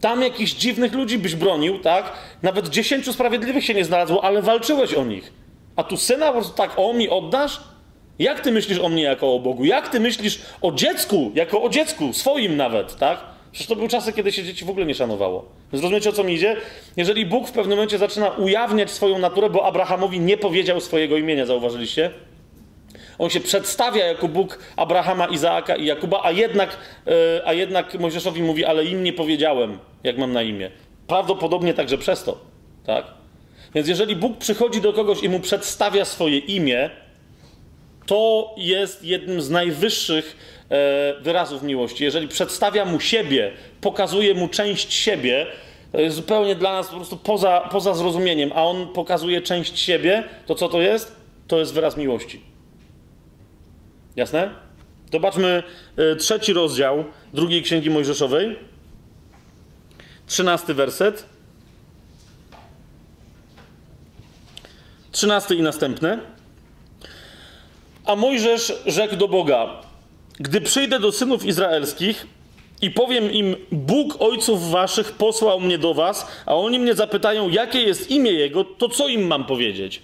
[0.01, 2.12] Tam jakichś dziwnych ludzi byś bronił, tak?
[2.43, 5.32] Nawet dziesięciu sprawiedliwych się nie znalazło, ale walczyłeś o nich.
[5.77, 7.60] A tu syna po prostu tak o mi oddasz?
[8.19, 9.65] Jak ty myślisz o mnie jako o Bogu?
[9.65, 13.38] Jak ty myślisz o dziecku, jako o dziecku, swoim nawet, tak?
[13.59, 15.45] Przecież to były czasy, kiedy się dzieci w ogóle nie szanowało.
[15.73, 16.57] Więc rozumiecie, o co mi idzie?
[16.97, 21.47] Jeżeli Bóg w pewnym momencie zaczyna ujawniać swoją naturę, bo Abrahamowi nie powiedział swojego imienia,
[21.47, 22.11] zauważyliście?
[23.19, 28.43] On się przedstawia jako Bóg Abrahama, Izaaka i Jakuba, a jednak, e, a jednak Mojżeszowi
[28.43, 30.71] mówi, ale im nie powiedziałem, jak mam na imię.
[31.07, 32.41] Prawdopodobnie także przez to,
[32.87, 33.07] tak?
[33.75, 36.91] Więc jeżeli Bóg przychodzi do kogoś i mu przedstawia swoje imię,
[38.07, 40.37] to jest jednym z najwyższych
[41.20, 42.05] wyrazów miłości.
[42.05, 45.47] Jeżeli przedstawia mu siebie, pokazuje mu część siebie,
[45.93, 50.24] to jest zupełnie dla nas po prostu poza, poza zrozumieniem, a on pokazuje część siebie,
[50.47, 51.16] to co to jest?
[51.47, 52.43] To jest wyraz miłości.
[54.16, 54.51] Jasne?
[55.12, 55.62] Zobaczmy
[55.97, 57.05] e, trzeci rozdział
[57.35, 58.59] drugiej księgi Mojżeszowej.
[60.27, 61.27] Trzynasty werset.
[65.12, 66.19] Trzynasty i następny.
[68.05, 69.88] A Mojżesz rzekł do Boga:
[70.40, 72.27] Gdy przyjdę do synów izraelskich
[72.82, 77.81] i powiem im: Bóg ojców waszych posłał mnie do was, a oni mnie zapytają, jakie
[77.81, 80.02] jest imię jego, to co im mam powiedzieć?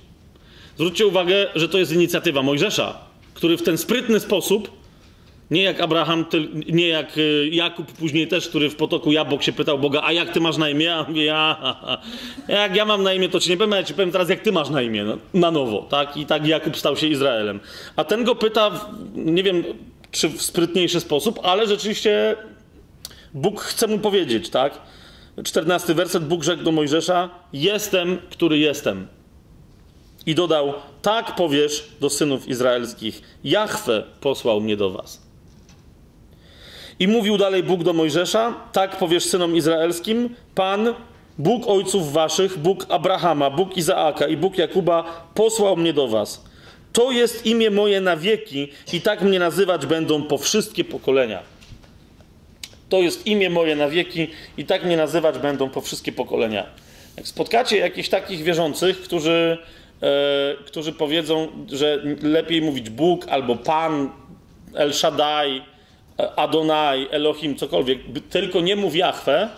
[0.76, 2.98] Zwróćcie uwagę, że to jest inicjatywa Mojżesza,
[3.34, 4.70] który w ten sprytny sposób,
[5.50, 6.24] nie jak Abraham,
[6.68, 10.32] nie jak y, Jakub później też, który w potoku jabłok się pytał Boga, a jak
[10.32, 10.94] ty masz na imię?
[10.94, 11.76] A on mówi, ja,
[12.48, 14.52] jak ja mam na imię, to ci nie powiem, ja ci powiem teraz, jak ty
[14.52, 16.16] masz na imię, no, na nowo, tak?
[16.16, 17.60] I tak Jakub stał się Izraelem.
[17.96, 19.64] A ten go pyta, nie wiem,
[20.14, 22.36] czy w sprytniejszy sposób, ale rzeczywiście
[23.34, 24.80] Bóg chce mu powiedzieć, tak?
[25.44, 29.06] 14 werset, Bóg rzekł do Mojżesza, jestem, który jestem.
[30.26, 30.72] I dodał,
[31.02, 35.22] tak powiesz do synów izraelskich, Jahwe posłał mnie do was.
[36.98, 40.94] I mówił dalej Bóg do Mojżesza, tak powiesz synom izraelskim, Pan,
[41.38, 46.44] Bóg ojców waszych, Bóg Abrahama, Bóg Izaaka i Bóg Jakuba posłał mnie do was.
[46.94, 51.42] To jest imię moje na wieki i tak mnie nazywać będą po wszystkie pokolenia.
[52.88, 56.66] To jest imię moje na wieki i tak mnie nazywać będą po wszystkie pokolenia.
[57.16, 59.58] Jak spotkacie jakichś takich wierzących, którzy,
[60.02, 64.10] e, którzy powiedzą, że lepiej mówić Bóg albo Pan,
[64.74, 65.62] El Shaddai,
[66.36, 67.98] Adonai, Elohim, cokolwiek,
[68.30, 69.48] tylko nie mów Jahwe,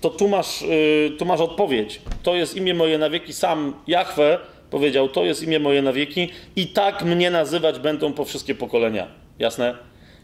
[0.00, 2.00] to tu masz, y, tu masz odpowiedź.
[2.22, 3.32] To jest imię moje na wieki.
[3.32, 4.38] Sam Jahwe
[4.70, 9.06] powiedział, to jest imię moje na wieki i tak mnie nazywać będą po wszystkie pokolenia.
[9.38, 9.74] Jasne?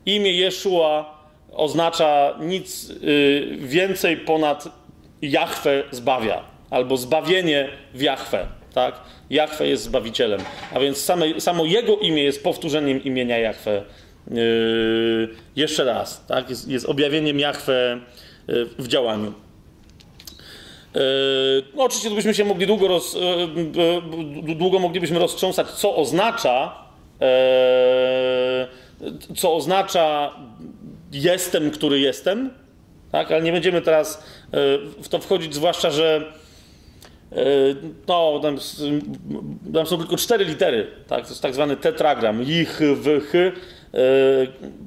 [0.07, 1.17] Imię Jeszua
[1.53, 4.69] oznacza nic y, więcej ponad
[5.23, 8.47] Jahwe zbawia, albo zbawienie w Jahwe.
[8.75, 9.01] Tak?
[9.31, 10.41] Jahwe jest zbawicielem.
[10.75, 13.83] A więc same, samo jego imię jest powtórzeniem imienia Jahwe.
[14.31, 16.51] Yy, jeszcze raz, tak?
[16.51, 18.01] Jest, jest objawieniem Jahwe
[18.49, 19.33] yy, w działaniu.
[20.97, 23.21] Yy, No, oczywiście byśmy się mogli długo, roz, yy,
[24.45, 26.87] yy, długo moglibyśmy roztrząsać, co oznacza,
[29.37, 30.35] co oznacza
[31.13, 32.51] jestem, który jestem,
[33.13, 33.33] tak?
[33.33, 34.23] ale nie będziemy teraz
[35.03, 36.33] w to wchodzić, zwłaszcza, że
[38.09, 38.59] no, tam,
[39.75, 41.23] tam są tylko cztery litery, tak?
[41.25, 43.53] to jest tak zwany tetragram, ich, w, ch, yy,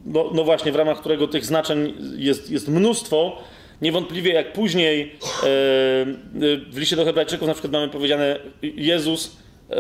[0.06, 3.38] no, no właśnie, w ramach którego tych znaczeń jest, jest mnóstwo.
[3.82, 5.48] Niewątpliwie jak później e, e,
[6.70, 9.38] w liście do Hebrajczyków na przykład mamy powiedziane Jezus
[9.70, 9.76] e,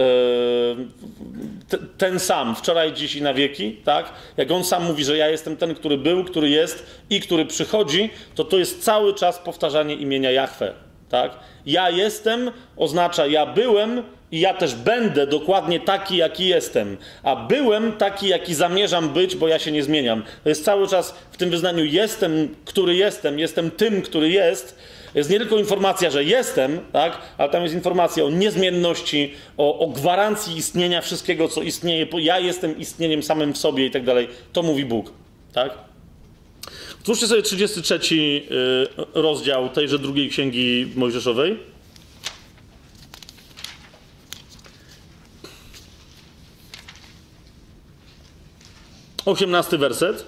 [1.69, 4.13] te- ten sam, wczoraj, dziś i na wieki, tak?
[4.37, 8.09] Jak on sam mówi, że ja jestem ten, który był, który jest i który przychodzi,
[8.35, 10.73] to to jest cały czas powtarzanie imienia Jahwe,
[11.09, 11.31] tak?
[11.65, 16.97] Ja jestem oznacza ja byłem i ja też będę dokładnie taki, jaki jestem.
[17.23, 20.23] A byłem taki, jaki zamierzam być, bo ja się nie zmieniam.
[20.43, 24.75] To jest cały czas w tym wyznaniu jestem, który jestem, jestem tym, który jest.
[25.15, 27.21] Jest nie tylko informacja, że jestem, tak?
[27.37, 32.07] ale tam jest informacja o niezmienności, o, o gwarancji istnienia wszystkiego, co istnieje.
[32.13, 34.27] Ja jestem istnieniem samym w sobie i tak dalej.
[34.53, 35.13] To mówi Bóg.
[35.53, 35.71] Tak?
[36.99, 38.41] Otwórzcie sobie 33 y,
[39.13, 41.57] rozdział tejże drugiej księgi Mojżeszowej.
[49.25, 50.25] 18 werset.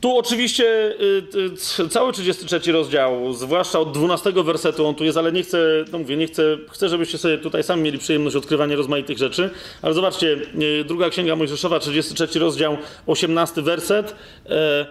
[0.00, 5.32] Tu oczywiście y, y, cały 33 rozdział, zwłaszcza od 12 wersetu, on tu jest, ale
[5.32, 5.58] nie chcę,
[5.92, 9.50] no mówię, nie chcę, chcę, żebyście sobie tutaj sami mieli przyjemność odkrywania rozmaitych rzeczy,
[9.82, 12.76] ale zobaczcie, y, druga księga Mojżeszowa, 33 rozdział,
[13.06, 14.14] 18 werset.
[14.46, 14.86] E,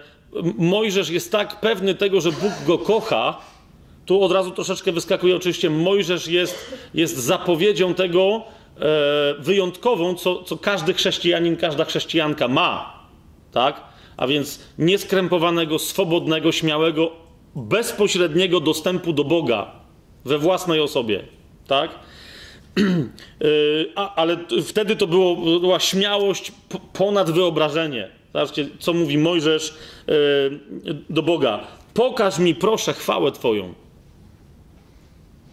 [0.58, 3.40] Mojżesz jest tak pewny tego, że Bóg go kocha,
[4.06, 8.42] tu od razu troszeczkę wyskakuje oczywiście, Mojżesz jest, jest zapowiedzią tego
[9.38, 13.00] wyjątkową, co, co każdy chrześcijanin, każda chrześcijanka ma,
[13.52, 13.80] tak?
[14.16, 17.10] A więc nieskrępowanego, swobodnego, śmiałego,
[17.54, 19.72] bezpośredniego dostępu do Boga
[20.24, 21.22] we własnej osobie,
[21.66, 21.90] tak?
[22.76, 24.36] Yy, A, ale
[24.66, 26.52] wtedy to było, była śmiałość
[26.92, 28.08] ponad wyobrażenie.
[28.32, 29.74] Zobaczcie, co mówi Mojżesz
[30.06, 31.60] yy, do Boga.
[31.94, 33.74] Pokaż mi, proszę, chwałę Twoją.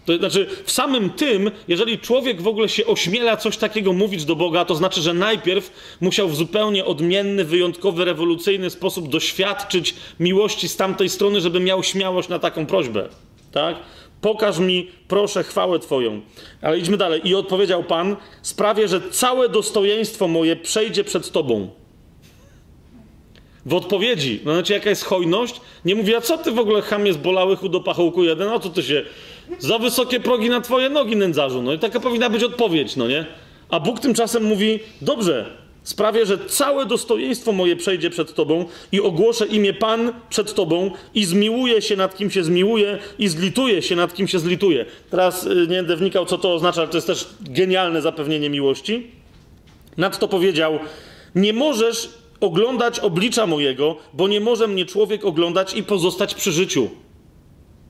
[0.08, 4.36] To znaczy, w samym tym, jeżeli człowiek w ogóle się ośmiela coś takiego mówić do
[4.36, 5.72] Boga, to znaczy, że najpierw
[6.02, 12.30] musiał w zupełnie odmienny, wyjątkowy, rewolucyjny sposób doświadczyć miłości z tamtej strony, żeby miał śmiałość
[12.30, 13.10] na taką prośbę.
[13.52, 13.76] Tak?
[14.22, 16.22] Pokaż mi, proszę, chwałę Twoją.
[16.62, 17.22] Ale idźmy dalej.
[17.24, 21.70] I odpowiedział Pan: Sprawię, że całe dostojeństwo moje przejdzie przed Tobą.
[23.66, 27.14] W odpowiedzi, no znaczy jaka jest hojność, nie mówi, a co ty w ogóle chamie
[27.14, 29.06] zbolały chudopachołku jeden, a co ty się,
[29.60, 33.26] za wysokie progi na twoje nogi nędzarzu, no i taka powinna być odpowiedź, no nie?
[33.70, 35.46] A Bóg tymczasem mówi, dobrze,
[35.84, 41.26] sprawię, że całe dostojeństwo moje przejdzie przed tobą i ogłoszę imię Pan przed tobą i
[41.26, 44.86] zmiłuję się nad kim się zmiłuję i zlituję się nad kim się zlituję.
[45.10, 49.12] Teraz y, nie będę wnikał, co to oznacza, ale to jest też genialne zapewnienie miłości.
[49.98, 50.80] Nadto powiedział:
[51.36, 52.10] Nie możesz
[52.40, 56.90] oglądać oblicza mojego, bo nie może mnie człowiek oglądać i pozostać przy życiu.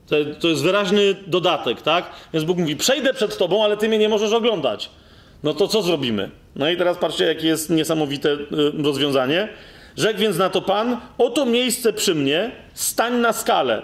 [0.08, 2.12] To, to jest wyraźny dodatek, tak?
[2.34, 4.90] Więc Bóg mówi: Przejdę przed tobą, ale ty mnie nie możesz oglądać.
[5.44, 6.30] No to co zrobimy?
[6.56, 8.38] No i teraz patrzcie, jakie jest niesamowite y,
[8.84, 9.50] rozwiązanie.
[9.98, 13.82] Rzekł więc na to Pan: Oto miejsce przy mnie, stań na skalę.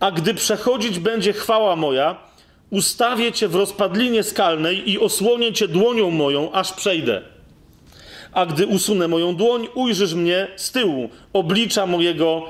[0.00, 2.16] A gdy przechodzić będzie chwała moja,
[2.70, 7.22] ustawię cię w rozpadlinie skalnej i osłonię cię dłonią moją, aż przejdę.
[8.32, 11.10] A gdy usunę moją dłoń, ujrzysz mnie z tyłu.
[11.32, 12.42] Oblicza mojego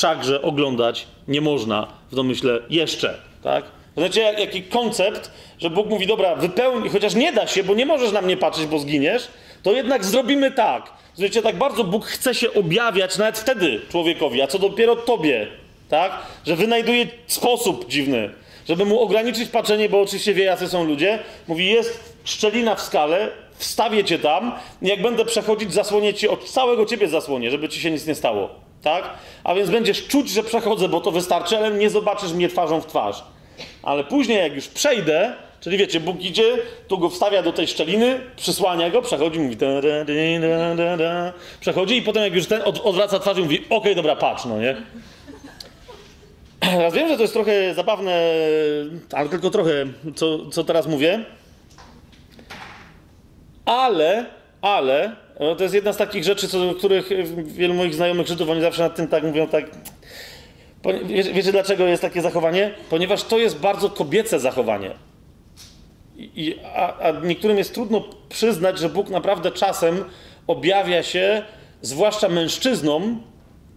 [0.00, 3.18] wszakże oglądać nie można w domyśle jeszcze.
[3.42, 3.64] Tak?
[3.96, 7.86] Znacie, jak- jaki koncept, że Bóg mówi, dobra, wypełnij, chociaż nie da się, bo nie
[7.86, 9.28] możesz na mnie patrzeć, bo zginiesz,
[9.62, 10.92] to jednak zrobimy tak.
[11.18, 15.46] Wiecie, tak bardzo Bóg chce się objawiać nawet wtedy człowiekowi, a co dopiero tobie,
[15.88, 16.12] tak?
[16.46, 18.30] Że wynajduje sposób dziwny,
[18.68, 21.18] żeby mu ograniczyć patrzenie, bo oczywiście wie, jacy są ludzie.
[21.48, 23.28] Mówi, jest szczelina w skale,
[23.58, 24.52] wstawię cię tam
[24.82, 28.65] jak będę przechodzić, zasłonię ci, od całego ciebie zasłonię, żeby ci się nic nie stało,
[28.82, 29.10] tak?
[29.44, 32.86] A więc będziesz czuć, że przechodzę, bo to wystarczy, ale nie zobaczysz mnie twarzą w
[32.86, 33.24] twarz.
[33.82, 36.56] Ale później, jak już przejdę, czyli wiecie, Bóg idzie,
[36.88, 41.96] tu go wstawia do tej szczeliny, przysłania go, przechodzi, mówi da, da, da, da, przechodzi
[41.96, 44.76] i potem jak już ten od, odwraca twarz i mówi, okej, dobra, patrz, no nie?
[46.60, 48.20] Teraz wiem, że to jest trochę zabawne,
[49.12, 49.72] ale tylko trochę,
[50.14, 51.24] co, co teraz mówię.
[53.64, 54.26] Ale,
[54.60, 57.08] ale, no to jest jedna z takich rzeczy, co do których
[57.44, 59.64] wielu moich znajomych Żydów, oni zawsze nad tym tak mówią, tak...
[61.04, 62.74] Wiecie, wiecie dlaczego jest takie zachowanie?
[62.90, 64.90] Ponieważ to jest bardzo kobiece zachowanie.
[66.16, 70.04] I- a, a niektórym jest trudno przyznać, że Bóg naprawdę czasem
[70.46, 71.42] objawia się,
[71.82, 73.22] zwłaszcza mężczyznom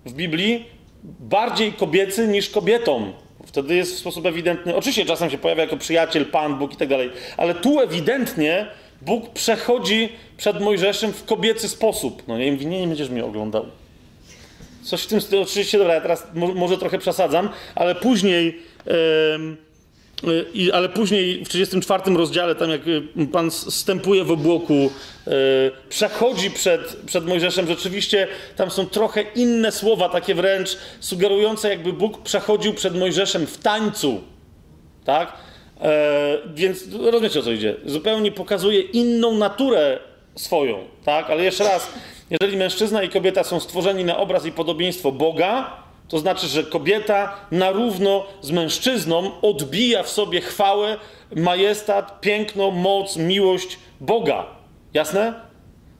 [0.06, 0.66] w Biblii,
[1.04, 3.14] bardziej kobiecy niż kobietom.
[3.46, 4.76] Wtedy jest w sposób ewidentny.
[4.76, 8.68] Oczywiście czasem się pojawia jako przyjaciel, Pan, Bóg i tak dalej, ale tu ewidentnie
[9.02, 12.24] Bóg przechodzi przed Mojżeszem w kobiecy sposób.
[12.28, 13.66] No nie, mówi, nie, nie będziesz mnie oglądał.
[14.84, 15.42] Coś w tym stylu.
[15.42, 18.60] Oczywiście, dobra, ja teraz mo- może trochę przesadzam, ale później.
[19.36, 19.58] em,
[20.28, 23.02] y, i, ale później w 34 rozdziale, tam jak y,
[23.32, 25.32] Pan stępuje w obłoku, y,
[25.90, 32.22] przechodzi przed, przed Mojżeszem, rzeczywiście tam są trochę inne słowa, takie wręcz sugerujące, jakby Bóg
[32.24, 34.22] przechodził przed Mojżeszem w tańcu.
[35.06, 35.34] Tak?
[35.82, 37.76] E, więc rozumiecie o co idzie.
[37.86, 40.00] Zupełnie pokazuje inną naturę
[40.36, 40.78] swoją.
[41.06, 41.30] Tak?
[41.30, 41.90] Ale jeszcze raz,
[42.30, 45.78] jeżeli mężczyzna i kobieta są stworzeni na obraz i podobieństwo Boga,
[46.08, 50.98] to znaczy, że kobieta na równo z mężczyzną odbija w sobie chwałę,
[51.36, 54.46] majestat, piękno, moc, miłość Boga.
[54.94, 55.34] Jasne?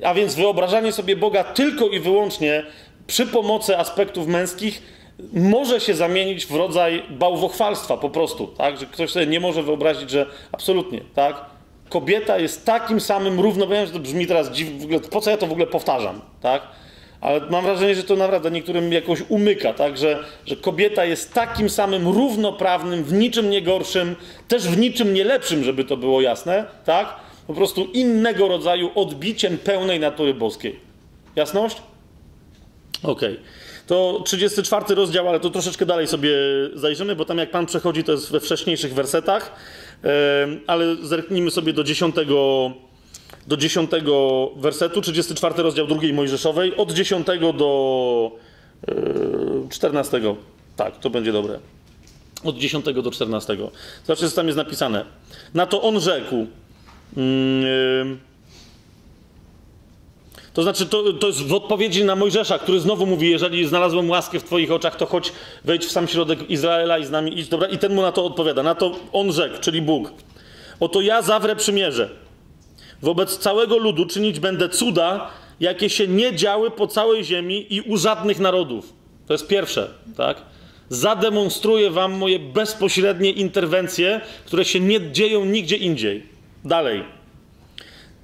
[0.04, 2.64] A więc wyobrażanie sobie Boga tylko i wyłącznie
[3.08, 4.82] przy pomocy aspektów męskich
[5.34, 8.80] może się zamienić w rodzaj bałwochwalstwa po prostu, tak?
[8.80, 11.46] Że ktoś sobie nie może wyobrazić, że absolutnie, tak?
[11.90, 15.38] Kobieta jest takim samym równo, że to brzmi teraz dziwnie, w ogóle, po co ja
[15.38, 16.62] to w ogóle powtarzam, tak?
[17.22, 19.98] Ale mam wrażenie, że to naprawdę niektórym jakoś umyka, tak?
[19.98, 24.16] Że, że kobieta jest takim samym równoprawnym, w niczym nie gorszym,
[24.48, 27.16] też w niczym nie lepszym, żeby to było jasne, tak?
[27.48, 30.80] Po prostu innego rodzaju odbiciem pełnej natury boskiej.
[31.36, 31.78] Jasność?
[33.04, 33.40] Okej.
[33.90, 36.32] To 34 rozdział, ale to troszeczkę dalej sobie
[36.74, 39.56] zajrzymy, bo tam jak Pan przechodzi, to jest we wcześniejszych wersetach,
[40.68, 42.16] ale zerknijmy sobie do 10,
[43.48, 43.92] do 10
[44.56, 48.32] wersetu, 34 rozdział drugiej Mojżeszowej, od 10 do
[48.88, 50.22] e, 14.
[50.76, 51.60] Tak, to będzie dobre.
[52.44, 53.58] Od 10 do 14.
[54.06, 55.06] Zobaczcie, co tam jest napisane.
[55.54, 56.48] Na to on rzekł.
[57.18, 58.20] mm,
[60.54, 64.40] to znaczy, to, to jest w odpowiedzi na Mojżesza, który znowu mówi: Jeżeli znalazłem łaskę
[64.40, 65.32] w Twoich oczach, to chodź,
[65.66, 67.48] wejdź w sam środek Izraela i z nami idź.
[67.48, 68.64] Dobra, i ten mu na to odpowiada.
[68.64, 70.12] Na to on rzekł, czyli Bóg:
[70.80, 72.10] Oto ja zawrę przymierze.
[73.02, 77.98] Wobec całego ludu czynić będę cuda, jakie się nie działy po całej ziemi i u
[77.98, 78.94] żadnych narodów.
[79.28, 80.42] To jest pierwsze, tak?
[80.90, 86.24] Zademonstruję wam moje bezpośrednie interwencje, które się nie dzieją nigdzie indziej.
[86.66, 87.19] Dalej.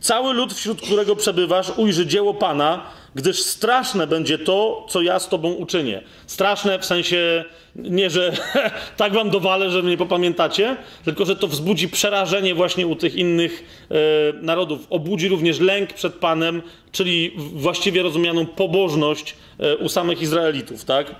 [0.06, 2.82] Cały lud, wśród którego przebywasz, ujrzy dzieło Pana,
[3.16, 6.02] gdyż straszne będzie to, co ja z Tobą uczynię.
[6.28, 7.46] Straszne w sensie
[7.76, 8.32] nie, że
[8.98, 13.86] tak Wam dowalę, że mnie popamiętacie, tylko że to wzbudzi przerażenie właśnie u tych innych
[13.92, 13.96] e,
[14.42, 14.88] narodów.
[14.90, 16.62] Obudzi również lęk przed Panem,
[16.92, 21.16] czyli właściwie rozumianą pobożność e, u samych Izraelitów, tak?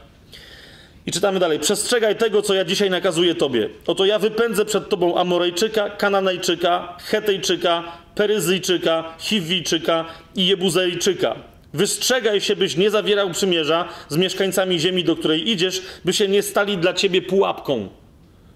[1.06, 1.60] I czytamy dalej.
[1.60, 3.70] Przestrzegaj tego, co ja dzisiaj nakazuję tobie.
[3.88, 7.84] Oto ja wypędzę przed tobą Amorejczyka, Kananejczyka, Hetejczyka,
[8.16, 10.06] Peryzyjczyka, Chiwijczyka
[10.36, 11.36] i Jebuzejczyka.
[11.74, 16.44] Wystrzegaj się, byś nie zawierał przymierza z mieszkańcami ziemi, do której idziesz, by się nie
[16.44, 17.90] stali dla ciebie pułapką.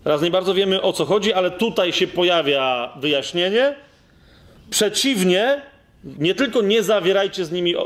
[0.03, 3.76] Teraz nie bardzo wiemy o co chodzi, ale tutaj się pojawia wyjaśnienie.
[4.69, 5.61] Przeciwnie,
[6.03, 7.80] nie tylko nie zawierajcie z nimi e,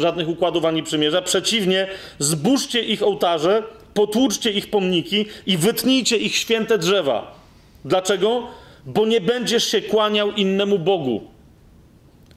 [0.00, 1.88] żadnych układów ani przymierza, przeciwnie,
[2.18, 3.62] zburzcie ich ołtarze,
[3.94, 7.34] potłuczcie ich pomniki i wytnijcie ich święte drzewa.
[7.84, 8.46] Dlaczego?
[8.86, 11.20] Bo nie będziesz się kłaniał innemu Bogu.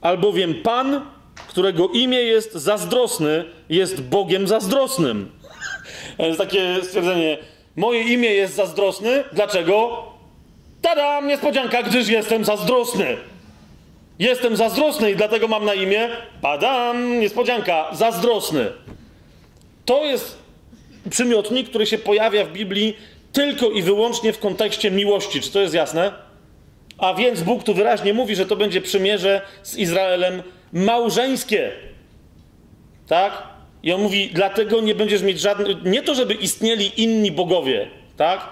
[0.01, 1.01] Albowiem Pan,
[1.47, 5.31] którego imię jest zazdrosny, jest Bogiem zazdrosnym.
[6.17, 7.37] To jest takie stwierdzenie.
[7.75, 9.23] Moje imię jest zazdrosny.
[9.33, 10.03] Dlaczego?
[10.81, 11.21] Tada!
[11.21, 13.17] Niespodzianka, gdyż jestem zazdrosny.
[14.19, 16.09] Jestem zazdrosny i dlatego mam na imię
[16.41, 18.71] Padam, niespodzianka, zazdrosny.
[19.85, 20.40] To jest
[21.09, 22.97] przymiotnik, który się pojawia w Biblii
[23.33, 25.41] tylko i wyłącznie w kontekście miłości.
[25.41, 26.11] Czy to jest jasne?
[26.97, 31.71] A więc Bóg tu wyraźnie mówi, że to będzie przymierze z Izraelem małżeńskie.
[33.07, 33.43] Tak?
[33.83, 35.83] I on mówi, dlatego nie będziesz mieć żadnych.
[35.83, 37.87] Nie to, żeby istnieli inni bogowie,
[38.17, 38.49] tak?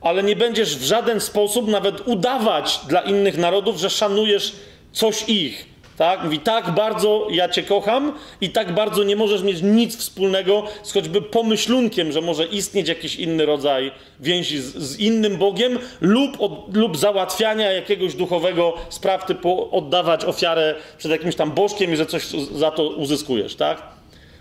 [0.00, 4.52] Ale nie będziesz w żaden sposób nawet udawać dla innych narodów, że szanujesz
[4.92, 5.66] coś ich.
[6.00, 6.24] Tak?
[6.24, 10.92] Mówi, tak bardzo ja cię kocham i tak bardzo nie możesz mieć nic wspólnego z
[10.92, 13.90] choćby pomyślunkiem, że może istnieć jakiś inny rodzaj
[14.20, 20.74] więzi z, z innym Bogiem lub, od, lub załatwiania jakiegoś duchowego spraw typu oddawać ofiarę
[20.98, 23.82] przed jakimś tam bożkiem i że coś za to uzyskujesz, tak?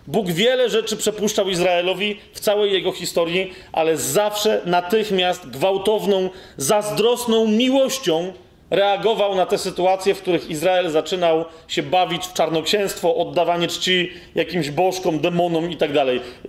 [0.07, 8.33] Bóg wiele rzeczy przepuszczał Izraelowi w całej jego historii, ale zawsze natychmiast gwałtowną, zazdrosną miłością
[8.69, 14.69] reagował na te sytuacje, w których Izrael zaczynał się bawić w czarnoksięstwo, oddawanie czci jakimś
[14.69, 15.89] bożkom, demonom i tak.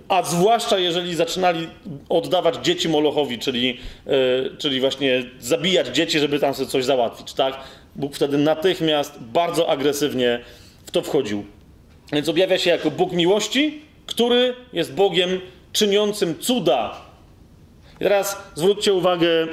[0.07, 1.67] A zwłaszcza jeżeli zaczynali
[2.09, 7.57] oddawać dzieci Molochowi, czyli, yy, czyli właśnie zabijać dzieci, żeby tam sobie coś załatwić, tak?
[7.95, 10.39] Bóg wtedy natychmiast bardzo agresywnie
[10.85, 11.45] w to wchodził.
[12.13, 15.41] Więc objawia się jako Bóg miłości, który jest Bogiem
[15.73, 17.10] czyniącym cuda
[18.01, 19.47] i teraz zwróćcie uwagę,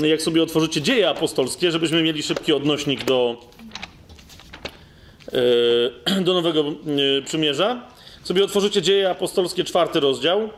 [0.00, 3.40] yy, jak sobie otworzycie dzieje apostolskie, żebyśmy mieli szybki odnośnik do,
[5.32, 7.82] yy, do Nowego yy, Przymierza.
[8.22, 10.50] Sobie otworzycie dzieje apostolskie, czwarty rozdział.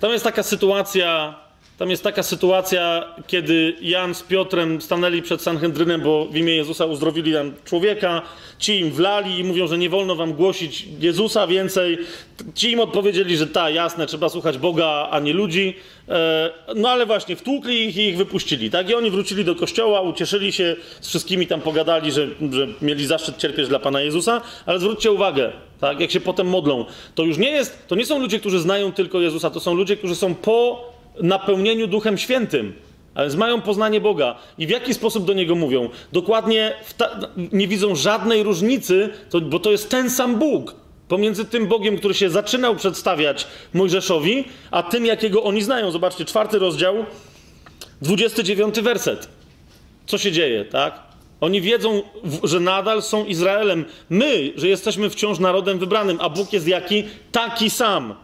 [0.00, 1.38] Tam jest taka sytuacja,
[1.78, 6.86] tam jest taka sytuacja, kiedy Jan z Piotrem stanęli przed Sanhedrynem, bo w imię Jezusa
[6.86, 8.22] uzdrowili tam człowieka.
[8.58, 11.98] Ci im wlali i mówią, że nie wolno wam głosić Jezusa więcej.
[12.54, 15.76] Ci im odpowiedzieli, że ta, jasne, trzeba słuchać Boga, a nie ludzi.
[16.08, 18.70] E, no ale właśnie, wtłukli ich i ich wypuścili.
[18.70, 18.90] Tak?
[18.90, 23.36] I oni wrócili do kościoła, ucieszyli się, z wszystkimi tam pogadali, że, że mieli zaszczyt
[23.36, 24.40] cierpieć dla Pana Jezusa.
[24.66, 26.00] Ale zwróćcie uwagę, tak?
[26.00, 26.84] jak się potem modlą,
[27.14, 29.96] to już nie jest, to nie są ludzie, którzy znają tylko Jezusa, to są ludzie,
[29.96, 32.74] którzy są po napełnieniu Duchem Świętym.
[33.14, 34.36] A więc mają poznanie Boga.
[34.58, 35.88] I w jaki sposób do Niego mówią?
[36.12, 37.20] Dokładnie ta,
[37.52, 40.74] nie widzą żadnej różnicy, to, bo to jest ten sam Bóg.
[41.08, 45.90] Pomiędzy tym Bogiem, który się zaczynał przedstawiać Mojżeszowi, a tym, jakiego oni znają.
[45.90, 47.06] Zobaczcie, czwarty rozdział,
[48.02, 49.28] 29 werset.
[50.06, 51.00] Co się dzieje, tak?
[51.40, 52.02] Oni wiedzą,
[52.42, 53.84] że nadal są Izraelem.
[54.10, 57.04] My, że jesteśmy wciąż narodem wybranym, a Bóg jest jaki?
[57.32, 58.14] Taki sam.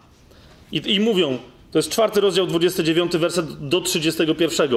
[0.72, 1.38] I, i mówią,
[1.72, 4.70] to jest czwarty rozdział, 29 werset do 31.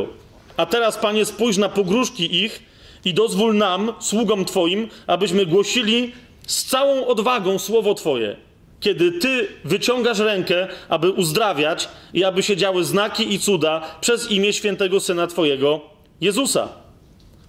[0.58, 2.64] A teraz, Panie, spójrz na pogróżki ich
[3.06, 6.12] I dozwól nam, sługom Twoim, abyśmy głosili
[6.48, 8.36] z całą odwagą słowo Twoje,
[8.80, 14.54] kiedy Ty wyciągasz rękę, aby uzdrawiać i aby się działy znaki i cuda przez imię
[14.54, 15.82] świętego Syna Twojego,
[16.22, 16.70] Jezusa.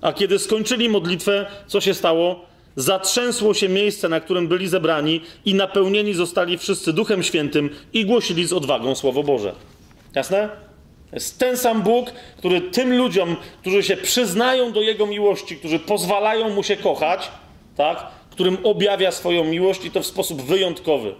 [0.00, 2.53] A kiedy skończyli modlitwę, co się stało?
[2.76, 8.46] Zatrzęsło się miejsce, na którym byli zebrani, i napełnieni zostali wszyscy Duchem Świętym i głosili
[8.46, 9.52] z odwagą Słowo Boże.
[10.14, 10.48] Jasne?
[11.12, 16.50] Jest ten sam Bóg, który tym ludziom, którzy się przyznają do Jego miłości, którzy pozwalają
[16.50, 17.30] Mu się kochać,
[17.76, 18.06] tak?
[18.30, 21.14] którym objawia swoją miłość i to w sposób wyjątkowy.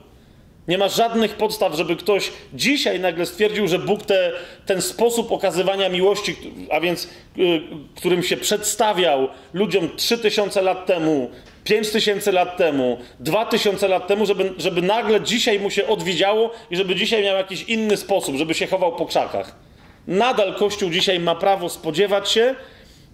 [0.69, 4.33] Nie ma żadnych podstaw, żeby ktoś dzisiaj nagle stwierdził, że Bóg te,
[4.67, 6.37] ten sposób okazywania miłości,
[6.71, 7.09] a więc
[7.39, 7.61] y,
[7.97, 11.31] którym się przedstawiał ludziom 3000 lat temu,
[11.65, 16.95] 5000 lat temu, 2000 lat temu, żeby, żeby nagle dzisiaj mu się odwidziało i żeby
[16.95, 19.57] dzisiaj miał jakiś inny sposób, żeby się chował po krzakach.
[20.07, 22.55] Nadal Kościół dzisiaj ma prawo spodziewać się,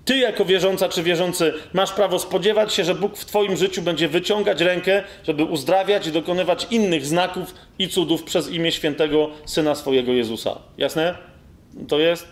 [0.04, 4.08] ty, jako wierząca czy wierzący, masz prawo spodziewać się, że Bóg w Twoim życiu będzie
[4.08, 10.12] wyciągać rękę, żeby uzdrawiać i dokonywać innych znaków i cudów przez imię świętego Syna swojego
[10.12, 10.58] Jezusa.
[10.78, 11.14] Jasne?
[11.88, 12.28] To jest.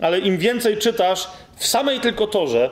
[0.00, 2.70] Ale im więcej czytasz w samej tylko torze,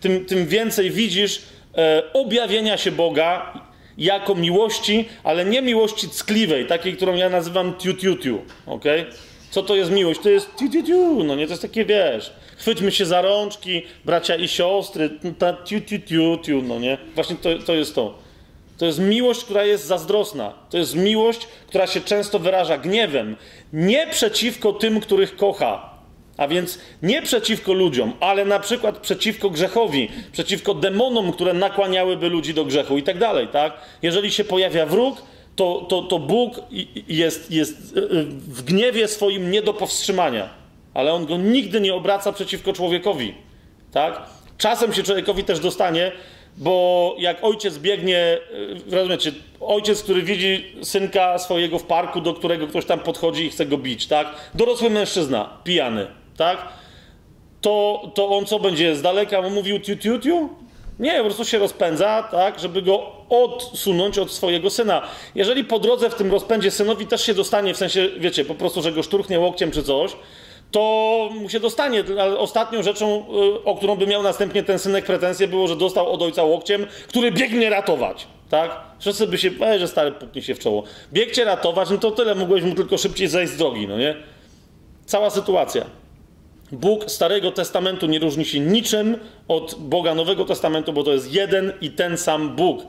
[0.00, 1.42] tym, tym więcej widzisz
[1.76, 3.52] e, objawienia się Boga
[3.98, 8.38] jako miłości, ale nie miłości ckliwej, takiej, którą ja nazywam tiu-tiu-tiu.
[8.66, 9.06] Okay?
[9.50, 10.20] Co to jest miłość?
[10.20, 11.24] To jest tiu-tiu-tiu.
[11.24, 15.80] No nie, to jest takie, wiesz chwyćmy się za rączki, bracia i siostry, ta tiu,
[15.80, 16.98] tiu, tiu, tiu, no nie?
[17.14, 18.28] Właśnie to, to jest to.
[18.78, 20.52] To jest miłość, która jest zazdrosna.
[20.70, 23.36] To jest miłość, która się często wyraża gniewem.
[23.72, 25.98] Nie przeciwko tym, których kocha.
[26.36, 32.54] A więc nie przeciwko ludziom, ale na przykład przeciwko grzechowi, przeciwko demonom, które nakłaniałyby ludzi
[32.54, 33.72] do grzechu i tak dalej, tak?
[34.02, 35.22] Jeżeli się pojawia wróg,
[35.56, 36.60] to, to, to Bóg
[37.08, 40.58] jest, jest e, e, w gniewie swoim nie do powstrzymania
[40.98, 43.34] ale on go nigdy nie obraca przeciwko człowiekowi.
[43.92, 44.22] Tak?
[44.58, 46.12] Czasem się człowiekowi też dostanie,
[46.56, 48.38] bo jak ojciec biegnie,
[48.90, 53.50] y, rozumiecie, ojciec, który widzi synka swojego w parku, do którego ktoś tam podchodzi i
[53.50, 54.50] chce go bić, tak?
[54.54, 56.06] Dorosły mężczyzna, pijany,
[56.36, 56.68] tak?
[57.60, 60.48] To, to on co będzie z daleka mu mówił tiu, tiu, tiu?
[60.98, 65.02] Nie, po prostu się rozpędza, tak, żeby go odsunąć od swojego syna.
[65.34, 68.82] Jeżeli po drodze w tym rozpędzie synowi też się dostanie, w sensie, wiecie, po prostu,
[68.82, 70.16] że go szturchnie łokciem czy coś,
[70.70, 72.04] to mu się dostanie.
[72.38, 73.24] Ostatnią rzeczą,
[73.56, 76.86] y, o którą by miał następnie ten synek pretensje, było, że dostał od ojca łokciem,
[77.08, 78.26] który biegnie ratować.
[78.50, 78.80] Tak?
[78.98, 80.82] Wszyscy by się, e, że stary puknie się w czoło.
[81.12, 84.16] Biegcie ratować, no to tyle, mogłeś mu tylko szybciej zejść z drogi, no nie?
[85.06, 85.84] Cała sytuacja.
[86.72, 89.16] Bóg Starego Testamentu nie różni się niczym
[89.48, 92.82] od Boga Nowego Testamentu, bo to jest jeden i ten sam Bóg.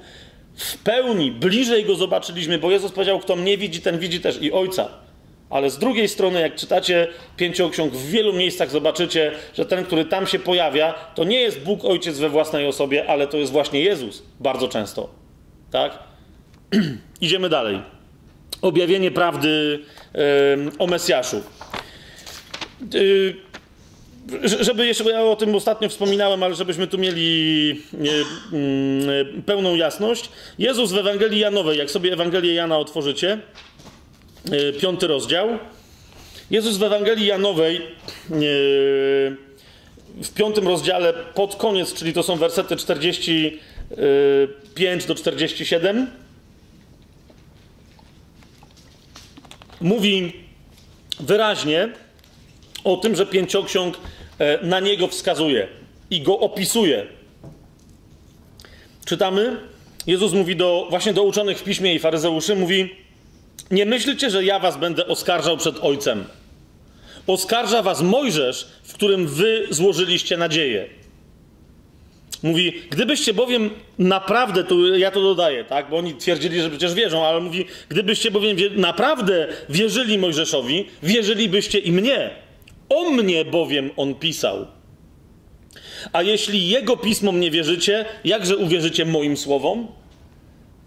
[0.55, 4.51] W pełni, bliżej go zobaczyliśmy, bo Jezus powiedział, kto mnie widzi, ten widzi też i
[4.51, 4.89] Ojca.
[5.49, 7.07] Ale z drugiej strony, jak czytacie
[7.37, 11.85] pięcioksiąg, w wielu miejscach zobaczycie, że ten, który tam się pojawia, to nie jest Bóg
[11.85, 14.23] Ojciec we własnej osobie, ale to jest właśnie Jezus.
[14.39, 15.09] Bardzo często.
[15.71, 15.99] Tak?
[17.21, 17.81] Idziemy dalej.
[18.61, 19.79] Objawienie prawdy
[20.13, 20.21] yy,
[20.79, 21.41] o Mesjaszu.
[22.93, 23.35] Yy,
[24.61, 30.29] żeby jeszcze, ja o tym ostatnio wspominałem, ale żebyśmy tu mieli yy, pełną jasność.
[30.59, 33.39] Jezus w Ewangelii Janowej, jak sobie Ewangelię Jana otworzycie,
[34.81, 35.49] piąty rozdział.
[36.51, 37.81] Jezus w Ewangelii Janowej e,
[40.23, 46.07] w piątym rozdziale pod koniec, czyli to są wersety 45 do 47,
[49.81, 50.33] mówi
[51.19, 51.89] wyraźnie
[52.83, 53.97] o tym, że pięcioksiąg
[54.39, 55.67] e, na niego wskazuje
[56.09, 57.05] i go opisuje.
[59.05, 59.57] Czytamy.
[60.07, 62.95] Jezus mówi do, właśnie do uczonych w piśmie i faryzeuszy, mówi
[63.71, 66.25] nie myślcie, że ja was będę oskarżał przed Ojcem.
[67.27, 70.89] Oskarża was Mojżesz, w którym wy złożyliście nadzieję.
[72.43, 73.69] Mówi, gdybyście bowiem
[73.99, 78.31] naprawdę, tu ja to dodaję, tak, bo oni twierdzili, że przecież wierzą, ale mówi, gdybyście
[78.31, 82.29] bowiem naprawdę wierzyli Mojżeszowi, wierzylibyście i mnie.
[82.89, 84.67] O mnie bowiem on pisał.
[86.13, 89.87] A jeśli jego pismom nie wierzycie, jakże uwierzycie moim słowom?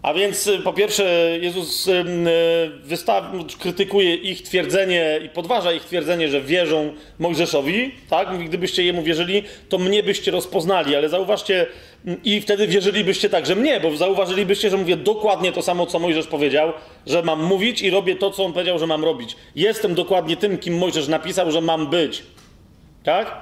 [0.03, 2.05] A więc y, po pierwsze Jezus y,
[3.51, 8.37] y, krytykuje ich twierdzenie i podważa ich twierdzenie, że wierzą Mojżeszowi, tak?
[8.45, 11.65] Gdybyście jemu wierzyli, to mnie byście rozpoznali, ale zauważcie,
[12.23, 16.73] i wtedy wierzylibyście także mnie, bo zauważylibyście, że mówię dokładnie to samo, co Mojżesz powiedział,
[17.07, 19.35] że mam mówić i robię to, co on powiedział, że mam robić.
[19.55, 22.23] Jestem dokładnie tym, kim Mojżesz napisał, że mam być.
[23.03, 23.37] Tak?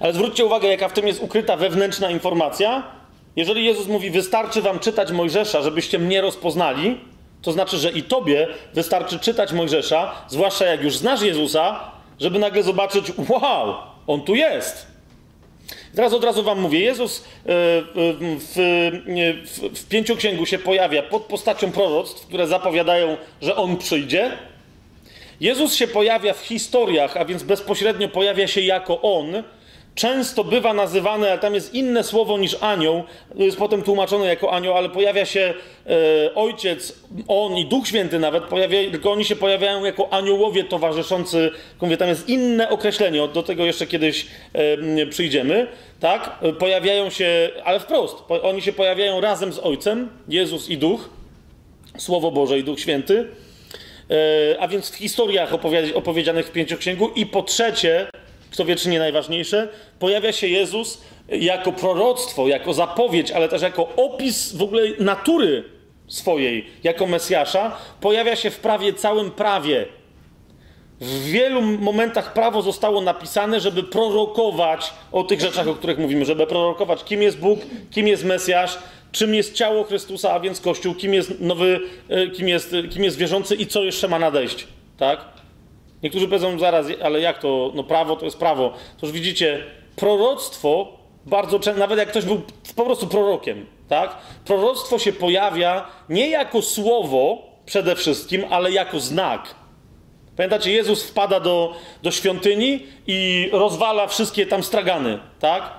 [0.00, 2.99] Ale zwróćcie uwagę, jaka w tym jest ukryta wewnętrzna informacja,
[3.36, 7.00] jeżeli Jezus mówi, wystarczy wam czytać Mojżesza, żebyście mnie rozpoznali,
[7.42, 11.90] to znaczy, że i tobie wystarczy czytać Mojżesza, zwłaszcza jak już znasz Jezusa,
[12.20, 13.74] żeby nagle zobaczyć, wow,
[14.06, 14.86] on tu jest.
[15.94, 17.24] Teraz od razu wam mówię, Jezus e,
[17.94, 24.32] w, w, w pięcioksięgu się pojawia pod postacią proroctw, które zapowiadają, że On przyjdzie.
[25.40, 29.42] Jezus się pojawia w historiach, a więc bezpośrednio pojawia się jako On,
[29.94, 33.02] często bywa nazywany, ale tam jest inne słowo niż anioł,
[33.34, 35.54] jest potem tłumaczone jako anioł, ale pojawia się
[35.86, 36.98] e, Ojciec,
[37.28, 41.50] On i Duch Święty nawet, pojawia, tylko oni się pojawiają jako aniołowie towarzyszący,
[41.80, 45.66] mówię, tam jest inne określenie, do tego jeszcze kiedyś e, przyjdziemy,
[46.00, 46.38] tak?
[46.58, 51.10] Pojawiają się, ale wprost, po, oni się pojawiają razem z Ojcem, Jezus i Duch,
[51.98, 53.26] Słowo Boże i Duch Święty,
[54.10, 55.54] e, a więc w historiach
[55.94, 58.06] opowiedzianych w Pięcioksięgu i po trzecie,
[58.50, 59.68] kto wie, czy nie najważniejsze,
[59.98, 65.64] pojawia się Jezus jako proroctwo, jako zapowiedź, ale też jako opis w ogóle natury
[66.08, 69.86] swojej, jako Mesjasza, pojawia się w prawie, całym prawie.
[71.00, 76.46] W wielu momentach prawo zostało napisane, żeby prorokować o tych rzeczach, o których mówimy, żeby
[76.46, 77.60] prorokować, kim jest Bóg,
[77.90, 78.78] kim jest Mesjasz,
[79.12, 83.16] czym jest ciało Chrystusa, a więc Kościół, kim jest nowy, e, kim jest, kim jest
[83.16, 84.66] wierzący i co jeszcze ma nadejść.
[84.96, 85.39] Tak?
[86.02, 87.72] Niektórzy powiedzą zaraz, ale jak to?
[87.74, 88.72] No prawo to jest prawo.
[89.00, 89.64] To już widzicie,
[89.96, 92.42] proroctwo bardzo często, nawet jak ktoś był
[92.76, 94.16] po prostu prorokiem, tak?
[94.44, 99.54] Proroctwo się pojawia nie jako słowo przede wszystkim, ale jako znak.
[100.36, 105.70] Pamiętacie, Jezus wpada do, do świątyni i rozwala wszystkie tam stragany, tak?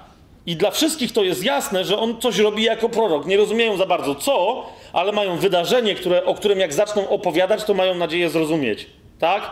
[0.45, 3.25] I dla wszystkich to jest jasne, że on coś robi jako prorok.
[3.25, 7.73] Nie rozumieją za bardzo co, ale mają wydarzenie, które, o którym jak zaczną opowiadać, to
[7.73, 8.87] mają nadzieję zrozumieć,
[9.19, 9.51] tak?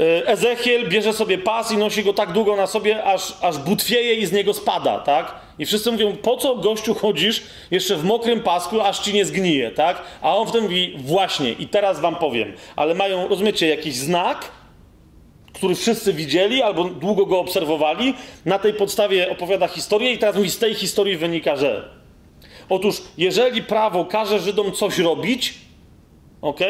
[0.00, 4.14] E, Ezechiel bierze sobie pas i nosi go tak długo na sobie, aż, aż butwieje
[4.14, 5.34] i z niego spada, tak?
[5.58, 9.70] I wszyscy mówią, po co gościu chodzisz jeszcze w mokrym pasku, aż ci nie zgnije,
[9.70, 10.02] tak?
[10.22, 14.50] A on wtedy mówi, właśnie, i teraz wam powiem, ale mają, rozumiecie, jakiś znak,
[15.52, 18.14] który wszyscy widzieli albo długo go obserwowali,
[18.44, 21.88] na tej podstawie opowiada historię i teraz mówi, z tej historii wynika, że
[22.68, 25.54] otóż, jeżeli prawo każe Żydom coś robić,
[26.42, 26.60] ok,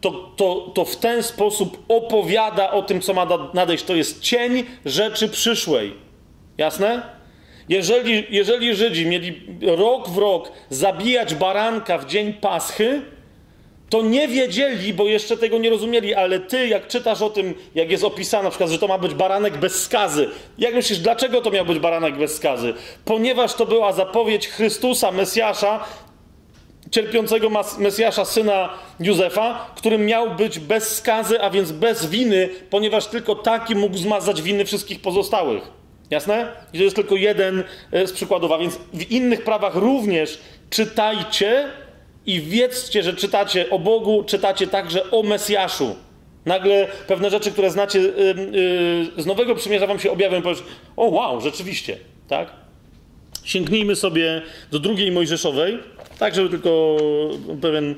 [0.00, 3.84] to, to, to w ten sposób opowiada o tym, co ma nadejść.
[3.84, 5.94] To jest cień rzeczy przyszłej.
[6.58, 7.02] Jasne?
[7.68, 13.02] Jeżeli, jeżeli Żydzi mieli rok w rok zabijać baranka w dzień Paschy,
[13.90, 17.90] to nie wiedzieli, bo jeszcze tego nie rozumieli, ale ty, jak czytasz o tym, jak
[17.90, 20.28] jest opisane, na przykład, że to ma być baranek bez skazy,
[20.58, 22.74] jak myślisz, dlaczego to miał być baranek bez skazy?
[23.04, 25.84] Ponieważ to była zapowiedź Chrystusa, Mesjasza,
[26.90, 28.68] cierpiącego Mesjasza, syna
[29.00, 34.42] Józefa, którym miał być bez skazy, a więc bez winy, ponieważ tylko taki mógł zmazać
[34.42, 35.62] winy wszystkich pozostałych.
[36.10, 36.52] Jasne?
[36.72, 38.52] I to jest tylko jeden e, z przykładów.
[38.52, 40.38] A więc w innych prawach również
[40.70, 41.68] czytajcie
[42.26, 45.96] i wiedzcie, że czytacie o Bogu, czytacie także o Mesjaszu.
[46.46, 48.10] Nagle pewne rzeczy, które znacie yy,
[49.16, 50.62] yy, z Nowego Przymierza wam się objawią i powiesz,
[50.96, 51.96] o wow, rzeczywiście,
[52.28, 52.50] tak?
[53.44, 55.78] Sięgnijmy sobie do drugiej Mojżeszowej,
[56.18, 56.96] tak, żeby tylko
[57.62, 57.94] pewien.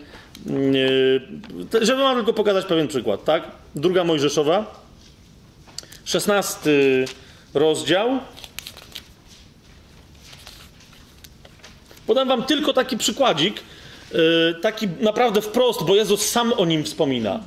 [1.82, 3.42] żeby wam tylko pokazać pewien przykład, tak?
[3.74, 4.82] Druga Mojżeszowa,
[6.04, 7.04] szesnasty
[7.54, 8.18] rozdział.
[12.06, 13.60] Podam wam tylko taki przykładzik,
[14.14, 17.40] y, taki naprawdę wprost, bo Jezus sam o nim wspomina.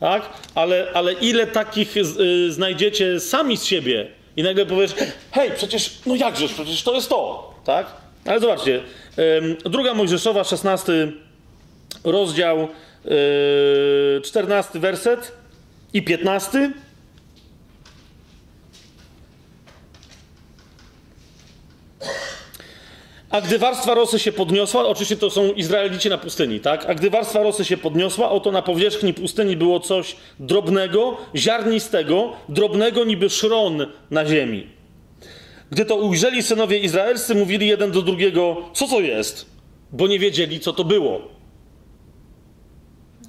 [0.00, 0.30] Tak?
[0.54, 4.94] Ale, ale ile takich y, znajdziecie sami z siebie i nagle powiesz,
[5.32, 8.03] hej, przecież, no jakżeż, przecież to jest to, tak?
[8.26, 8.82] Ale zobaczcie,
[9.64, 11.12] druga Mojżeszowa, 16
[12.04, 12.68] rozdział,
[14.22, 15.32] 14 werset
[15.92, 16.72] i 15.
[23.30, 26.86] A gdy warstwa rosy się podniosła, oczywiście to są Izraelici na pustyni, tak?
[26.86, 33.04] A gdy warstwa rosy się podniosła, oto na powierzchni pustyni było coś drobnego, ziarnistego, drobnego
[33.04, 34.66] niby szron na ziemi.
[35.70, 39.46] Gdy to ujrzeli synowie izraelscy, mówili jeden do drugiego: Co to jest?
[39.92, 41.20] Bo nie wiedzieli, co to było.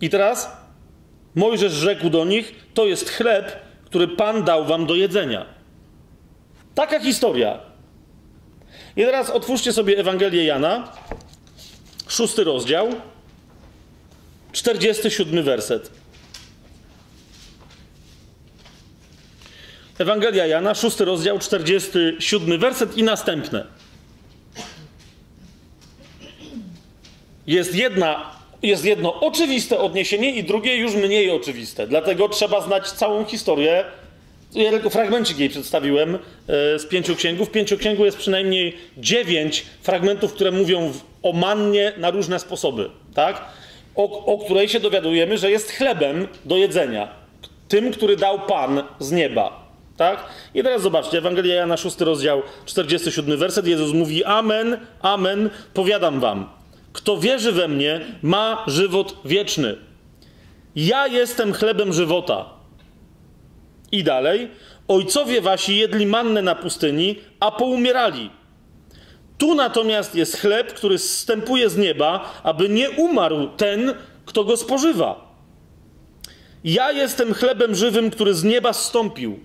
[0.01, 0.51] I teraz
[1.35, 5.45] Mojżesz rzekł do nich: To jest chleb, który Pan dał wam do jedzenia.
[6.75, 7.59] Taka historia.
[8.95, 10.91] I teraz otwórzcie sobie Ewangelię Jana,
[12.07, 12.87] szósty rozdział,
[14.51, 15.91] 47 werset.
[19.99, 23.65] Ewangelia Jana, 6 rozdział, 47 werset i następne.
[27.47, 28.31] Jest, jedna,
[28.63, 31.87] jest jedno oczywiste odniesienie i drugie już mniej oczywiste.
[31.87, 33.85] Dlatego trzeba znać całą historię.
[34.53, 36.19] Ja tylko fragmencik jej przedstawiłem e,
[36.79, 37.49] z pięciu księgów.
[37.49, 40.93] W pięciu księgu jest przynajmniej dziewięć fragmentów, które mówią
[41.23, 43.41] o mannie na różne sposoby, tak?
[43.95, 47.07] O, o której się dowiadujemy, że jest chlebem do jedzenia.
[47.67, 49.64] Tym, który dał Pan z nieba.
[49.97, 50.25] Tak?
[50.53, 53.67] I teraz zobaczcie, Ewangelia Jana, 6 rozdział, 47 werset.
[53.67, 56.49] Jezus mówi: Amen, amen, powiadam wam.
[56.93, 59.77] Kto wierzy we mnie, ma żywot wieczny.
[60.75, 62.45] Ja jestem chlebem żywota.
[63.91, 64.49] I dalej.
[64.87, 68.29] Ojcowie wasi jedli mannę na pustyni, a poumierali.
[69.37, 73.93] Tu natomiast jest chleb, który zstępuje z nieba, aby nie umarł ten,
[74.25, 75.35] kto go spożywa.
[76.63, 79.39] Ja jestem chlebem żywym, który z nieba zstąpił.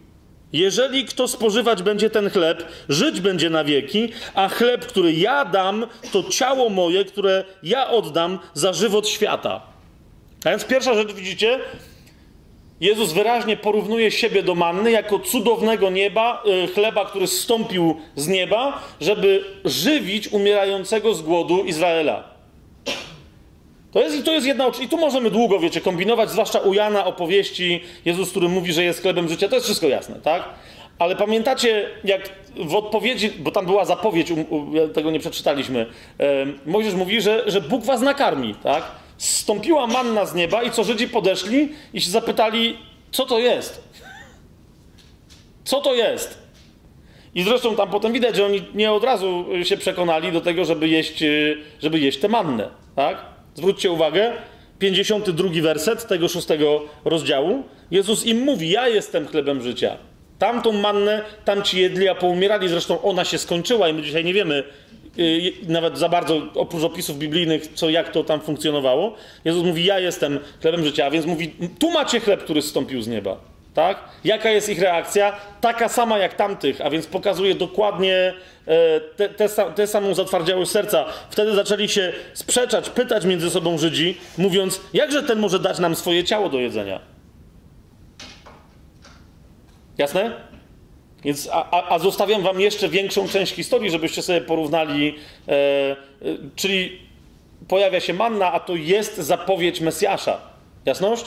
[0.52, 5.86] Jeżeli kto spożywać będzie ten chleb, żyć będzie na wieki, a chleb, który ja dam,
[6.12, 9.60] to ciało moje, które ja oddam za żywot świata.
[10.44, 11.58] A więc pierwsza rzecz, widzicie,
[12.80, 18.82] Jezus wyraźnie porównuje siebie do manny jako cudownego nieba, y, chleba, który zstąpił z nieba,
[19.00, 22.29] żeby żywić umierającego z głodu Izraela.
[23.92, 27.80] To jest, to jest jedna I tu możemy długo, wiecie, kombinować, zwłaszcza u Jana opowieści,
[28.04, 30.44] Jezus, który mówi, że jest chlebem życia, to jest wszystko jasne, tak?
[30.98, 34.32] Ale pamiętacie, jak w odpowiedzi, bo tam była zapowiedź,
[34.94, 35.86] tego nie przeczytaliśmy,
[36.20, 38.84] e, Mojżesz mówi, że, że Bóg was nakarmi, tak?
[39.18, 42.76] Stąpiła manna z nieba i co Żydzi podeszli i się zapytali,
[43.12, 43.82] co to jest?
[45.64, 46.38] Co to jest?
[47.34, 50.88] I zresztą tam potem widać, że oni nie od razu się przekonali do tego, żeby
[50.88, 51.24] jeść,
[51.82, 53.39] żeby jeść tę mannę, tak?
[53.60, 54.32] Zwróćcie uwagę,
[54.78, 57.62] 52 werset tego szóstego rozdziału.
[57.90, 59.96] Jezus im mówi: Ja jestem chlebem życia.
[60.38, 62.68] Tamtą mannę tam ci jedli, a poumierali.
[62.68, 64.64] Zresztą ona się skończyła i my dzisiaj nie wiemy
[65.16, 69.14] yy, nawet za bardzo, oprócz opisów biblijnych, co, jak to tam funkcjonowało.
[69.44, 73.08] Jezus mówi: Ja jestem chlebem życia, a więc mówi: Tu macie chleb, który zstąpił z
[73.08, 73.40] nieba.
[73.74, 73.98] Tak?
[74.24, 75.36] Jaka jest ich reakcja?
[75.60, 78.34] Taka sama jak tamtych, a więc pokazuje dokładnie
[79.16, 81.04] tę te, te, te samą zatwardziałość serca.
[81.30, 86.24] Wtedy zaczęli się sprzeczać, pytać między sobą Żydzi, mówiąc, jakże ten może dać nam swoje
[86.24, 87.00] ciało do jedzenia?
[89.98, 90.32] Jasne?
[91.24, 95.16] Więc, a, a, a zostawiam wam jeszcze większą część historii, żebyście sobie porównali,
[95.48, 95.96] e, e,
[96.56, 96.98] czyli
[97.68, 100.40] pojawia się manna, a to jest zapowiedź Mesjasza.
[100.86, 101.24] Jasność?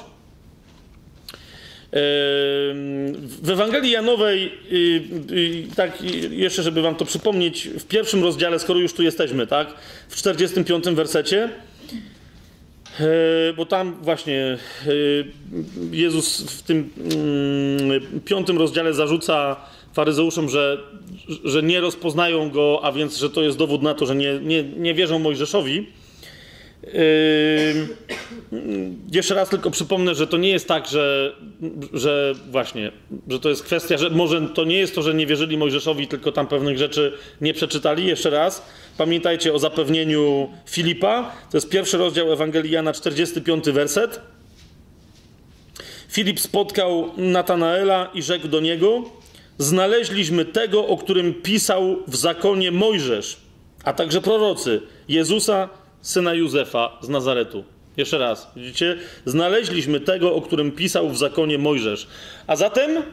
[3.41, 4.51] W Ewangelii Janowej,
[5.75, 9.67] tak jeszcze, żeby wam to przypomnieć, w pierwszym rozdziale, skoro już tu jesteśmy, tak,
[10.09, 11.49] w 45 wersecie,
[12.99, 14.57] e, bo tam właśnie
[14.87, 14.89] e,
[15.91, 19.55] Jezus w tym mm, piątym rozdziale zarzuca
[19.93, 20.77] faryzeuszom, że,
[21.43, 24.63] że nie rozpoznają go, a więc, że to jest dowód na to, że nie, nie,
[24.63, 25.87] nie wierzą Mojżeszowi.
[26.83, 27.87] Yy,
[29.11, 31.35] jeszcze raz tylko przypomnę, że to nie jest tak, że,
[31.93, 32.91] że właśnie,
[33.27, 36.31] że to jest kwestia, że może to nie jest to, że nie wierzyli Mojżeszowi, tylko
[36.31, 38.07] tam pewnych rzeczy nie przeczytali.
[38.07, 38.65] Jeszcze raz,
[38.97, 41.31] pamiętajcie o zapewnieniu Filipa.
[41.51, 44.21] To jest pierwszy rozdział Ewangelii Jana, 45 werset.
[46.09, 49.03] Filip spotkał Natanaela i rzekł do niego:
[49.57, 53.37] Znaleźliśmy tego, o którym pisał w zakonie Mojżesz,
[53.83, 55.69] a także prorocy, Jezusa,
[56.03, 57.63] syna Józefa z Nazaretu.
[57.97, 58.97] Jeszcze raz, widzicie?
[59.25, 62.07] Znaleźliśmy tego, o którym pisał w zakonie Mojżesz.
[62.47, 63.03] A zatem,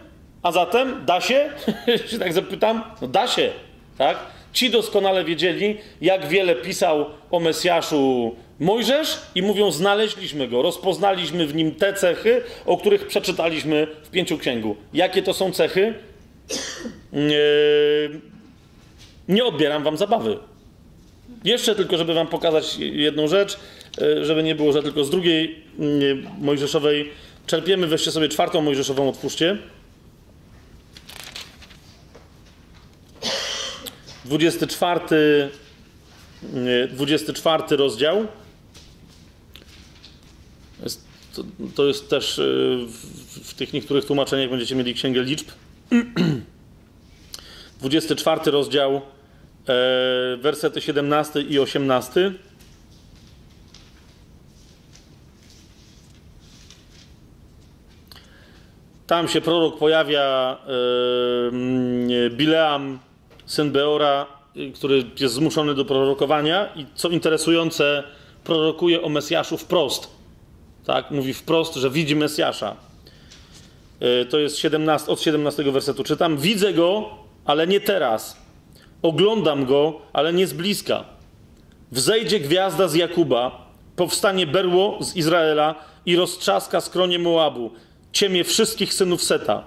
[0.42, 1.50] a zatem, da się?
[2.10, 2.82] się tak zapytam?
[3.02, 3.50] No da się,
[3.98, 4.18] tak?
[4.52, 11.54] Ci doskonale wiedzieli, jak wiele pisał o Mesjaszu Mojżesz i mówią, znaleźliśmy go, rozpoznaliśmy w
[11.54, 14.76] nim te cechy, o których przeczytaliśmy w pięciu księgu.
[14.92, 15.94] Jakie to są cechy?
[17.12, 17.38] Nie,
[19.28, 20.38] nie odbieram wam zabawy.
[21.44, 23.56] Jeszcze tylko, żeby wam pokazać jedną rzecz,
[24.02, 27.10] e, żeby nie było, że tylko z drugiej mm, Mojżeszowej
[27.46, 27.86] czerpiemy.
[27.86, 29.58] Weźcie sobie czwartą Mojżeszową, otwórzcie.
[34.24, 35.50] 24,
[36.90, 38.26] 24 rozdział.
[41.34, 41.44] To,
[41.74, 42.42] to jest też e,
[43.44, 45.46] w, tych niektórych tłumaczeniach będziecie mieli księgę liczb.
[47.80, 49.19] 24 rozdział E,
[50.38, 52.32] wersety 17 i 18.
[59.06, 60.56] Tam się prorok pojawia,
[62.26, 62.98] e, Bileam,
[63.46, 64.26] syn Beora,
[64.74, 68.02] który jest zmuszony do prorokowania i co interesujące,
[68.44, 70.10] prorokuje o Mesjaszu wprost.
[70.84, 71.10] Tak?
[71.10, 72.76] Mówi wprost, że widzi Mesjasza.
[74.00, 76.36] E, to jest 17, od 17 wersetu czytam.
[76.36, 77.10] Widzę go,
[77.44, 78.36] ale nie teraz
[79.02, 81.04] Oglądam go, ale nie z bliska.
[81.92, 85.74] Wzejdzie gwiazda z Jakuba, powstanie berło z Izraela
[86.06, 87.70] i roztrzaska skronie Moabu,
[88.12, 89.64] ciemię wszystkich synów Seta.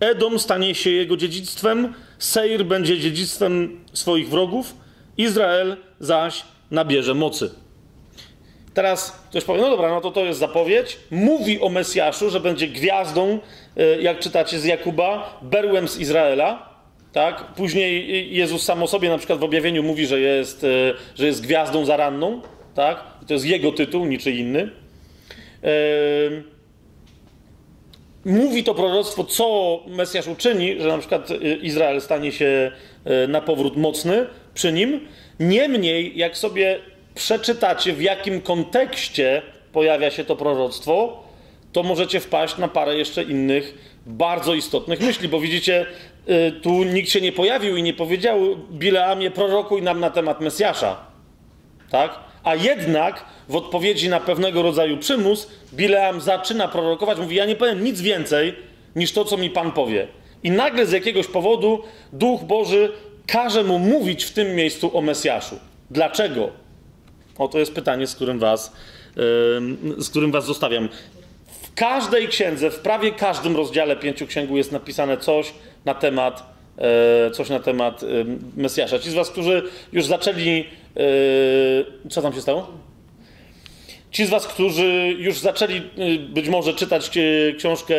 [0.00, 4.74] Edom stanie się jego dziedzictwem, Seir będzie dziedzictwem swoich wrogów,
[5.18, 7.50] Izrael zaś nabierze mocy.
[8.74, 10.98] Teraz ktoś powie, no dobra, no to to jest zapowiedź.
[11.10, 13.38] Mówi o Mesjaszu, że będzie gwiazdą,
[13.76, 16.75] e, jak czytacie z Jakuba, berłem z Izraela.
[17.16, 17.44] Tak?
[17.54, 20.68] Później Jezus sam o sobie na przykład w objawieniu mówi, że jest, e,
[21.14, 22.42] że jest gwiazdą zaranną.
[22.74, 23.04] Tak?
[23.26, 24.70] To jest jego tytuł, niczy inny.
[28.24, 32.72] Mówi to proroctwo, co Mesjasz uczyni, że na przykład e, Izrael stanie się
[33.28, 35.00] na powrót mocny przy nim.
[35.40, 36.78] Niemniej, jak sobie
[37.14, 41.24] przeczytacie, w jakim kontekście pojawia się to proroctwo,
[41.72, 43.74] to możecie wpaść na parę jeszcze innych
[44.06, 45.86] bardzo istotnych myśli, bo widzicie,
[46.62, 48.40] tu nikt się nie pojawił i nie powiedział
[48.70, 50.96] Bileamie prorokuj nam na temat Mesjasza.
[51.90, 52.18] Tak?
[52.44, 57.84] A jednak w odpowiedzi na pewnego rodzaju przymus Bileam zaczyna prorokować, mówi ja nie powiem
[57.84, 58.54] nic więcej
[58.96, 60.08] niż to, co mi Pan powie.
[60.42, 61.82] I nagle z jakiegoś powodu
[62.12, 62.92] Duch Boży
[63.26, 65.58] każe mu mówić w tym miejscu o Mesjaszu.
[65.90, 66.50] Dlaczego?
[67.38, 68.72] Oto jest pytanie, z którym was,
[69.98, 70.88] z którym was zostawiam.
[71.62, 75.52] W każdej księdze, w prawie każdym rozdziale pięciu księgu jest napisane coś
[75.86, 76.42] na temat,
[76.78, 78.04] e, coś na temat
[78.56, 78.98] Mesjasza.
[78.98, 80.64] Ci z was, którzy już zaczęli...
[82.04, 82.66] E, co tam się stało?
[84.10, 85.82] Ci z was, którzy już zaczęli e,
[86.18, 87.10] być może czytać
[87.58, 87.94] książkę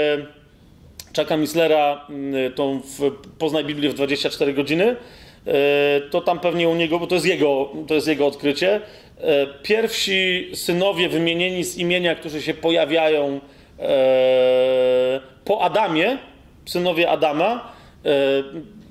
[1.18, 2.08] Chucka Mislera,
[2.56, 4.96] tą w Poznaj Biblię w 24 godziny,
[6.12, 8.82] to tam pewnie u niego, bo to jest jego, to jest jego odkrycie,
[9.22, 13.40] E, pierwsi synowie wymienieni z imienia, którzy się pojawiają
[13.80, 16.18] e, po Adamie,
[16.66, 17.77] synowie Adama, e,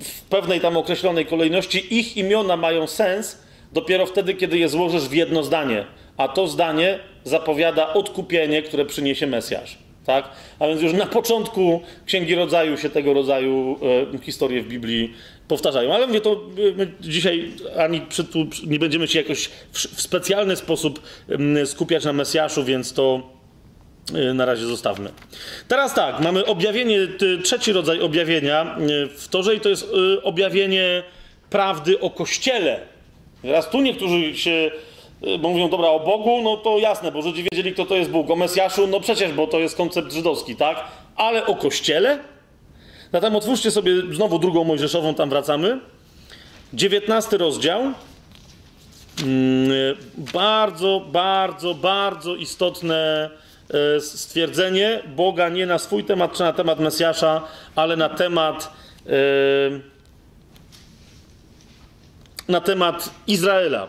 [0.00, 3.38] w pewnej tam określonej kolejności, ich imiona mają sens
[3.72, 5.84] dopiero wtedy, kiedy je złożysz w jedno zdanie.
[6.16, 9.78] A to zdanie zapowiada odkupienie, które przyniesie Mesjasz.
[10.06, 10.28] Tak?
[10.58, 13.78] A więc już na początku Księgi Rodzaju się tego rodzaju
[14.14, 15.14] e, historie w Biblii
[15.48, 15.94] powtarzają.
[15.94, 16.40] Ale mówię, to
[16.76, 21.00] my dzisiaj ani przy, tu, nie będziemy się jakoś w, w specjalny sposób
[21.64, 23.35] skupiać na Mesjaszu, więc to e,
[24.34, 25.10] na razie zostawmy.
[25.68, 26.98] Teraz tak, mamy objawienie,
[27.44, 29.86] trzeci rodzaj objawienia e, w Torze i to jest
[30.18, 31.02] e, objawienie
[31.50, 32.80] prawdy o Kościele.
[33.42, 34.70] Teraz tu niektórzy się
[35.38, 38.30] bo mówią, dobra, o Bogu, no to jasne, bo Żydzi wiedzieli, kto to jest Bóg.
[38.30, 40.84] O Mesjaszu, no przecież, bo to jest koncept żydowski, tak?
[41.16, 42.18] Ale o Kościele?
[43.12, 45.80] Zatem otwórzcie sobie znowu drugą Mojżeszową, tam wracamy.
[46.74, 47.80] 19 rozdział.
[47.80, 47.94] Mm,
[50.16, 53.30] bardzo, bardzo, bardzo istotne
[54.01, 57.43] stwierdzenie Boga nie na swój temat czy na temat Mesjasza,
[57.76, 58.72] ale na temat
[59.06, 59.10] e,
[62.48, 63.88] na temat Izraela.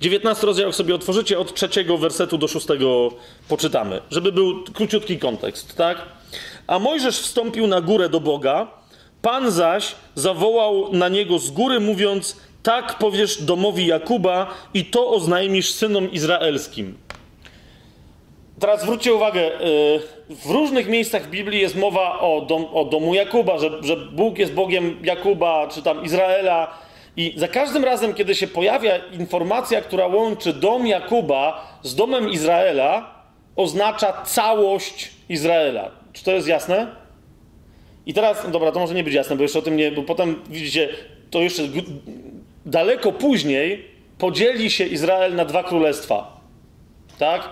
[0.00, 3.10] 19 rozdział, jak sobie otworzycie, od trzeciego wersetu do szóstego
[3.48, 5.98] poczytamy, żeby był króciutki kontekst, tak?
[6.66, 8.78] A Mojżesz wstąpił na górę do Boga,
[9.22, 15.70] Pan zaś zawołał na niego z góry, mówiąc: Tak powiesz domowi Jakuba, i to oznajmisz
[15.70, 16.98] synom izraelskim.
[18.60, 23.14] Teraz zwróćcie uwagę, y, w różnych miejscach w Biblii jest mowa o, dom, o domu
[23.14, 26.78] Jakuba, że, że Bóg jest Bogiem Jakuba, czy tam Izraela,
[27.16, 33.14] i za każdym razem, kiedy się pojawia informacja, która łączy dom Jakuba z domem Izraela,
[33.56, 35.90] oznacza całość Izraela.
[36.12, 36.86] Czy to jest jasne?
[38.06, 40.02] I teraz, no dobra, to może nie być jasne, bo jeszcze o tym nie, bo
[40.02, 40.88] potem widzicie,
[41.30, 41.62] to jeszcze
[42.68, 43.84] daleko później
[44.18, 46.40] podzieli się Izrael na dwa królestwa.
[47.18, 47.48] Tak?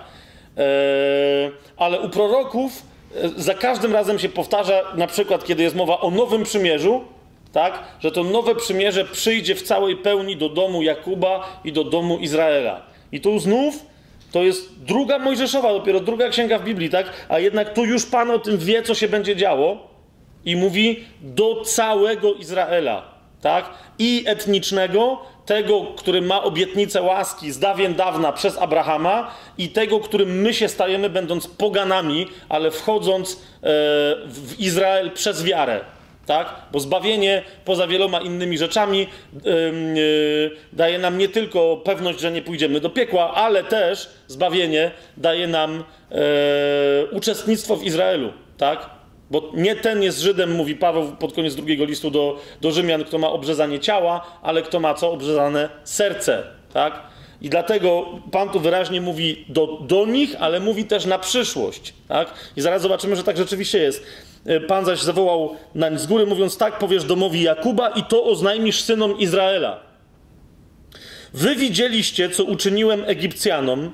[0.57, 2.81] Eee, ale u proroków
[3.15, 7.01] e, za każdym razem się powtarza, na przykład, kiedy jest mowa o nowym przymierzu,
[7.53, 7.83] tak?
[7.99, 12.81] Że to nowe przymierze przyjdzie w całej pełni do domu Jakuba i do domu Izraela.
[13.11, 13.85] I tu znów
[14.31, 17.13] to jest druga Mojżeszowa, dopiero druga księga w Biblii, tak?
[17.29, 19.87] A jednak tu już Pan o tym wie, co się będzie działo
[20.45, 23.16] i mówi do całego Izraela,
[23.47, 23.69] tak?
[23.99, 30.41] I etnicznego, tego, który ma obietnicę łaski z dawien dawna przez Abrahama i tego, którym
[30.41, 33.37] my się stajemy, będąc poganami, ale wchodząc e,
[34.25, 35.81] w Izrael przez wiarę
[36.25, 36.55] tak?
[36.71, 39.07] Bo zbawienie poza wieloma innymi rzeczami
[39.43, 45.47] yy, daje nam nie tylko pewność, że nie pójdziemy do piekła, ale też zbawienie daje
[45.47, 46.17] nam yy,
[47.11, 48.96] uczestnictwo w Izraelu, tak?
[49.31, 53.17] Bo nie ten jest Żydem, mówi Paweł pod koniec drugiego listu do, do Rzymian, kto
[53.17, 55.11] ma obrzezanie ciała, ale kto ma co?
[55.11, 56.43] Obrzezane serce,
[56.73, 57.01] tak?
[57.41, 61.93] I dlatego Pan tu wyraźnie mówi do, do nich, ale mówi też na przyszłość.
[62.07, 62.33] Tak?
[62.57, 64.03] I zaraz zobaczymy, że tak rzeczywiście jest.
[64.45, 68.81] E, Pan zaś zawołał nań z góry, mówiąc: Tak powiesz domowi Jakuba, i to oznajmisz
[68.81, 69.79] synom Izraela.
[71.33, 73.91] Wy widzieliście, co uczyniłem Egipcjanom.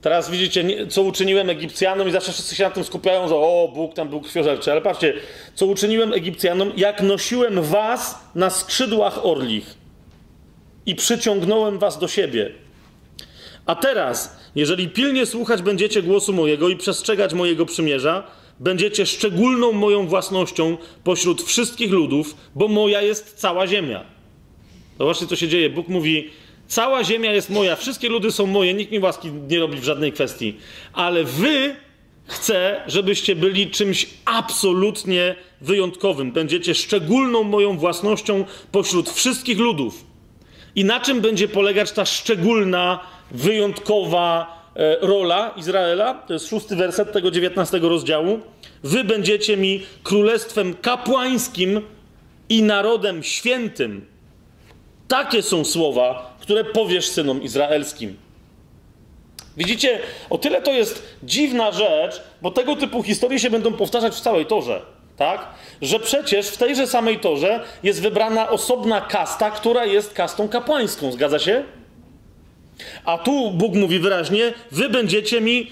[0.00, 3.94] Teraz widzicie, co uczyniłem Egipcjanom, i zawsze wszyscy się na tym skupiają, że o, Bóg
[3.94, 4.72] tam był krwiożerczy.
[4.72, 5.14] Ale patrzcie,
[5.54, 9.74] co uczyniłem Egipcjanom, jak nosiłem was na skrzydłach orlich.
[10.86, 12.50] i przyciągnąłem was do siebie.
[13.66, 18.22] A teraz, jeżeli pilnie słuchać będziecie głosu mojego i przestrzegać mojego przymierza,
[18.60, 24.04] będziecie szczególną moją własnością pośród wszystkich ludów, bo moja jest cała ziemia.
[24.98, 25.70] Zobaczcie, co się dzieje.
[25.70, 26.30] Bóg mówi:
[26.70, 30.12] Cała ziemia jest moja, wszystkie ludy są moje, nikt mi łaski nie robi w żadnej
[30.12, 30.56] kwestii.
[30.92, 31.76] Ale wy
[32.24, 36.32] chcę, żebyście byli czymś absolutnie wyjątkowym.
[36.32, 40.04] Będziecie szczególną moją własnością pośród wszystkich ludów.
[40.74, 46.14] I na czym będzie polegać ta szczególna, wyjątkowa e, rola Izraela?
[46.14, 48.40] To jest szósty werset tego dziewiętnastego rozdziału.
[48.82, 51.80] Wy będziecie mi królestwem kapłańskim
[52.48, 54.09] i narodem świętym.
[55.10, 58.16] Takie są słowa, które powiesz synom izraelskim.
[59.56, 59.98] Widzicie,
[60.30, 64.46] o tyle to jest dziwna rzecz, bo tego typu historie się będą powtarzać w całej
[64.46, 64.82] torze,
[65.16, 65.48] tak?
[65.82, 71.38] Że przecież w tejże samej torze jest wybrana osobna kasta, która jest kastą kapłańską, zgadza
[71.38, 71.64] się?
[73.04, 75.70] A tu Bóg mówi wyraźnie: Wy będziecie mi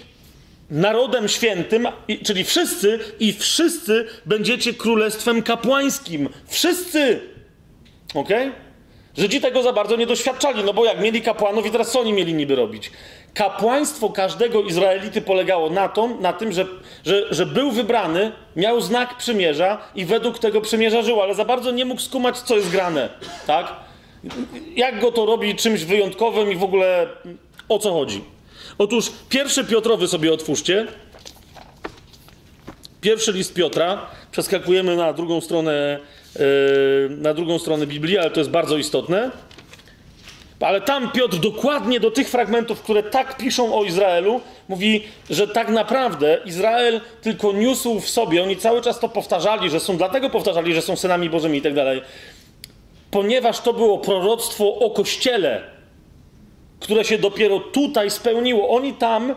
[0.70, 1.88] narodem świętym,
[2.24, 6.28] czyli wszyscy, i wszyscy będziecie królestwem kapłańskim.
[6.48, 7.20] Wszyscy!
[8.14, 8.48] Okej?
[8.48, 8.67] Okay?
[9.18, 12.12] Żydzi tego za bardzo nie doświadczali, no bo jak mieli kapłanów i teraz co oni
[12.12, 12.90] mieli niby robić?
[13.34, 16.66] Kapłaństwo każdego Izraelity polegało na, na tym, że,
[17.06, 21.70] że, że był wybrany, miał znak przymierza i według tego przymierza żył, ale za bardzo
[21.70, 23.08] nie mógł skumać, co jest grane,
[23.46, 23.72] tak?
[24.76, 27.06] Jak go to robi czymś wyjątkowym i w ogóle
[27.68, 28.24] o co chodzi?
[28.78, 30.86] Otóż pierwszy Piotrowy sobie otwórzcie.
[33.00, 34.06] Pierwszy list Piotra.
[34.32, 35.98] Przeskakujemy na drugą stronę
[37.08, 39.30] na drugą stronę Biblii, ale to jest bardzo istotne.
[40.60, 45.68] Ale tam Piotr dokładnie do tych fragmentów, które tak piszą o Izraelu, mówi, że tak
[45.68, 50.74] naprawdę Izrael tylko niósł w sobie, oni cały czas to powtarzali, że są, dlatego powtarzali,
[50.74, 52.02] że są synami Bożymi i tak dalej,
[53.10, 55.62] ponieważ to było proroctwo o Kościele,
[56.80, 58.68] które się dopiero tutaj spełniło.
[58.68, 59.34] Oni tam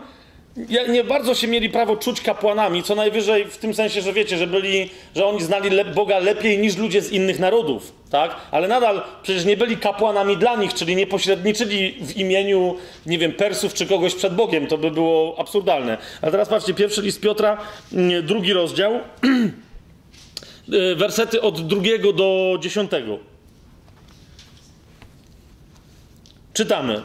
[0.88, 4.46] nie bardzo się mieli prawo czuć kapłanami, co najwyżej w tym sensie, że wiecie, że
[4.46, 8.36] byli, że oni znali Boga lepiej niż ludzie z innych narodów, tak?
[8.50, 12.76] Ale nadal przecież nie byli kapłanami dla nich, czyli nie pośredniczyli w imieniu,
[13.06, 14.66] nie wiem, Persów czy kogoś przed Bogiem.
[14.66, 15.98] To by było absurdalne.
[16.22, 17.58] A teraz patrzcie, pierwszy list Piotra,
[17.92, 19.00] mm, drugi rozdział,
[20.72, 23.18] y, wersety od drugiego do dziesiątego.
[26.54, 27.02] Czytamy.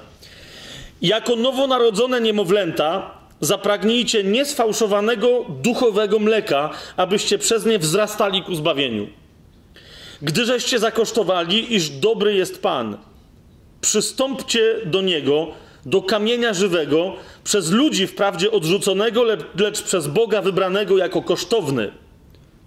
[1.02, 9.08] Jako nowonarodzone niemowlęta Zapragnijcie niesfałszowanego duchowego mleka, abyście przez nie wzrastali ku zbawieniu.
[10.22, 12.98] Gdyżeście zakosztowali, iż dobry jest Pan,
[13.82, 15.48] przystąpcie do Niego,
[15.86, 19.24] do kamienia żywego, przez ludzi wprawdzie odrzuconego,
[19.56, 21.92] lecz przez Boga wybranego jako kosztowny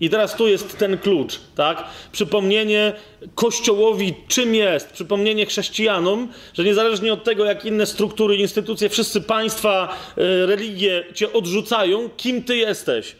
[0.00, 1.84] i teraz tu jest ten klucz, tak?
[2.12, 2.92] Przypomnienie
[3.34, 9.96] Kościołowi, czym jest, przypomnienie chrześcijanom, że niezależnie od tego, jak inne struktury, instytucje, wszyscy państwa,
[10.18, 13.16] y, religie cię odrzucają, kim ty jesteś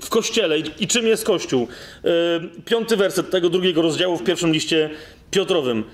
[0.00, 1.68] w Kościele i, czym jest Kościół.
[2.04, 4.90] Y, piąty werset tego drugiego rozdziału w pierwszym liście
[5.30, 5.84] Piotrowym.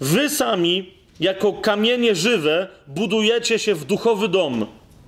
[0.00, 4.66] Wy sami, jako kamienie żywe, budujecie się w duchowy dom,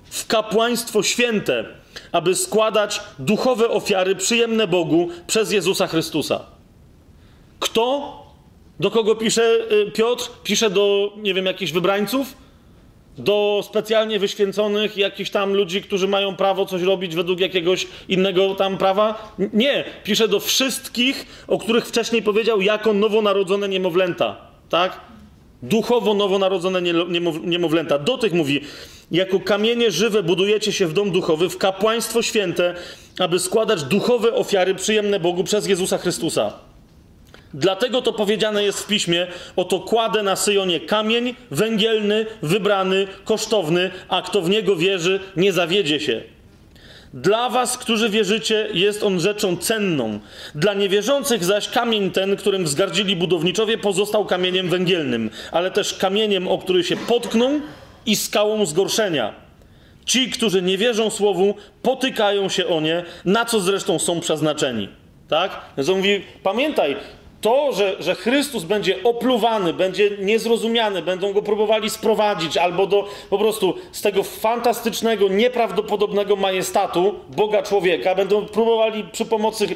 [0.09, 1.65] w kapłaństwo święte,
[2.11, 6.45] aby składać duchowe ofiary przyjemne Bogu przez Jezusa Chrystusa.
[7.59, 8.13] Kto?
[8.79, 9.57] Do kogo pisze
[9.87, 10.29] y, Piotr?
[10.43, 12.37] Pisze do, nie wiem, jakichś wybrańców?
[13.17, 18.77] Do specjalnie wyświęconych jakichś tam ludzi, którzy mają prawo coś robić według jakiegoś innego tam
[18.77, 19.35] prawa?
[19.53, 19.83] Nie.
[20.03, 24.37] Pisze do wszystkich, o których wcześniej powiedział, jako nowonarodzone niemowlęta.
[24.69, 24.99] Tak?
[25.63, 26.81] Duchowo nowonarodzone
[27.43, 27.99] niemowlęta.
[27.99, 28.61] Do tych mówi,
[29.11, 32.75] jako kamienie żywe budujecie się w dom duchowy, w kapłaństwo święte,
[33.19, 36.53] aby składać duchowe ofiary przyjemne Bogu przez Jezusa Chrystusa.
[37.53, 44.21] Dlatego to powiedziane jest w piśmie: Oto kładę na Syjonie kamień węgielny, wybrany, kosztowny, a
[44.21, 46.21] kto w niego wierzy, nie zawiedzie się.
[47.13, 50.19] Dla was, którzy wierzycie, jest on rzeczą cenną.
[50.55, 56.57] Dla niewierzących zaś kamień ten, którym wzgardzili budowniczowie, pozostał kamieniem węgielnym, ale też kamieniem, o
[56.57, 57.61] który się potkną
[58.05, 59.33] i skałą zgorszenia.
[60.05, 64.89] Ci, którzy nie wierzą słowu, potykają się o nie, na co zresztą są przeznaczeni.
[65.29, 65.61] Tak?
[65.77, 66.95] Więc on mówi, pamiętaj,
[67.41, 73.37] to, że, że Chrystus będzie opluwany, będzie niezrozumiany, będą go próbowali sprowadzić albo do po
[73.37, 79.67] prostu z tego fantastycznego, nieprawdopodobnego majestatu Boga człowieka, będą próbowali przy pomocy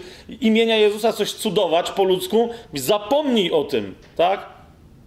[0.41, 4.59] imienia Jezusa coś cudować po ludzku, zapomnij o tym, tak?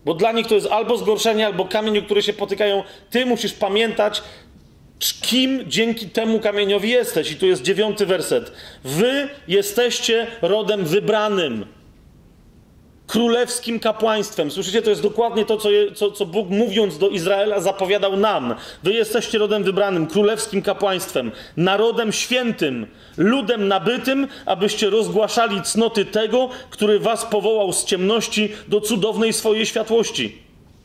[0.05, 2.85] Bo dla nich to jest albo zgorszenie, albo kamień, który się potykają.
[3.11, 4.23] Ty musisz pamiętać,
[5.23, 7.31] kim dzięki temu kamieniowi jesteś.
[7.33, 8.53] I tu jest dziewiąty werset.
[8.85, 11.67] Wy jesteście rodem wybranym
[13.13, 14.51] królewskim kapłaństwem.
[14.51, 18.55] Słyszycie, to jest dokładnie to, co, je, co, co Bóg mówiąc do Izraela zapowiadał nam.
[18.83, 22.87] Wy jesteście rodem wybranym, królewskim kapłaństwem, narodem świętym,
[23.17, 30.39] ludem nabytym, abyście rozgłaszali cnoty tego, który was powołał z ciemności do cudownej swojej światłości.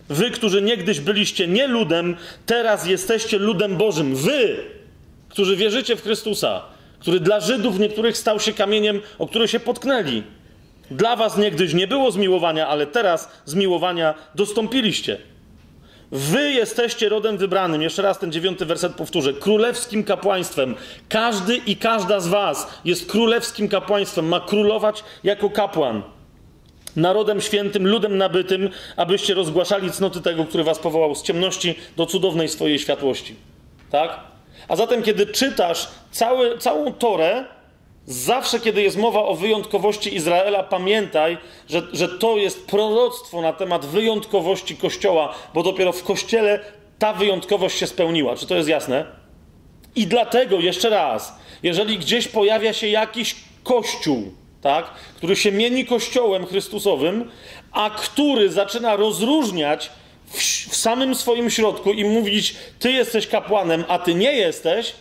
[0.09, 4.15] Wy, którzy niegdyś byliście nie ludem, teraz jesteście ludem Bożym.
[4.15, 4.57] Wy,
[5.29, 6.61] którzy wierzycie w Chrystusa,
[6.99, 10.23] który dla Żydów niektórych stał się kamieniem, o który się potknęli.
[10.91, 15.17] Dla was niegdyś nie było zmiłowania, ale teraz zmiłowania dostąpiliście.
[16.11, 17.81] Wy jesteście rodem wybranym.
[17.81, 19.33] Jeszcze raz ten dziewiąty werset powtórzę.
[19.33, 20.75] Królewskim kapłaństwem.
[21.09, 24.27] Każdy i każda z was jest królewskim kapłaństwem.
[24.27, 26.03] Ma królować jako kapłan.
[26.95, 32.49] Narodem świętym, ludem nabytym, abyście rozgłaszali cnoty tego, który was powołał z ciemności do cudownej
[32.49, 33.35] swojej światłości.
[33.91, 34.19] Tak?
[34.67, 37.45] A zatem, kiedy czytasz cały, całą Torę,
[38.07, 41.37] zawsze, kiedy jest mowa o wyjątkowości Izraela, pamiętaj,
[41.69, 46.59] że, że to jest proroctwo na temat wyjątkowości Kościoła, bo dopiero w Kościele
[46.99, 48.35] ta wyjątkowość się spełniła.
[48.35, 49.05] Czy to jest jasne?
[49.95, 54.31] I dlatego, jeszcze raz, jeżeli gdzieś pojawia się jakiś Kościół,
[54.61, 54.85] tak,
[55.15, 57.31] który się mieni Kościołem Chrystusowym,
[57.71, 59.91] a który zaczyna rozróżniać
[60.25, 60.37] w,
[60.69, 64.93] w samym swoim środku i mówić, ty jesteś kapłanem, a ty nie jesteś,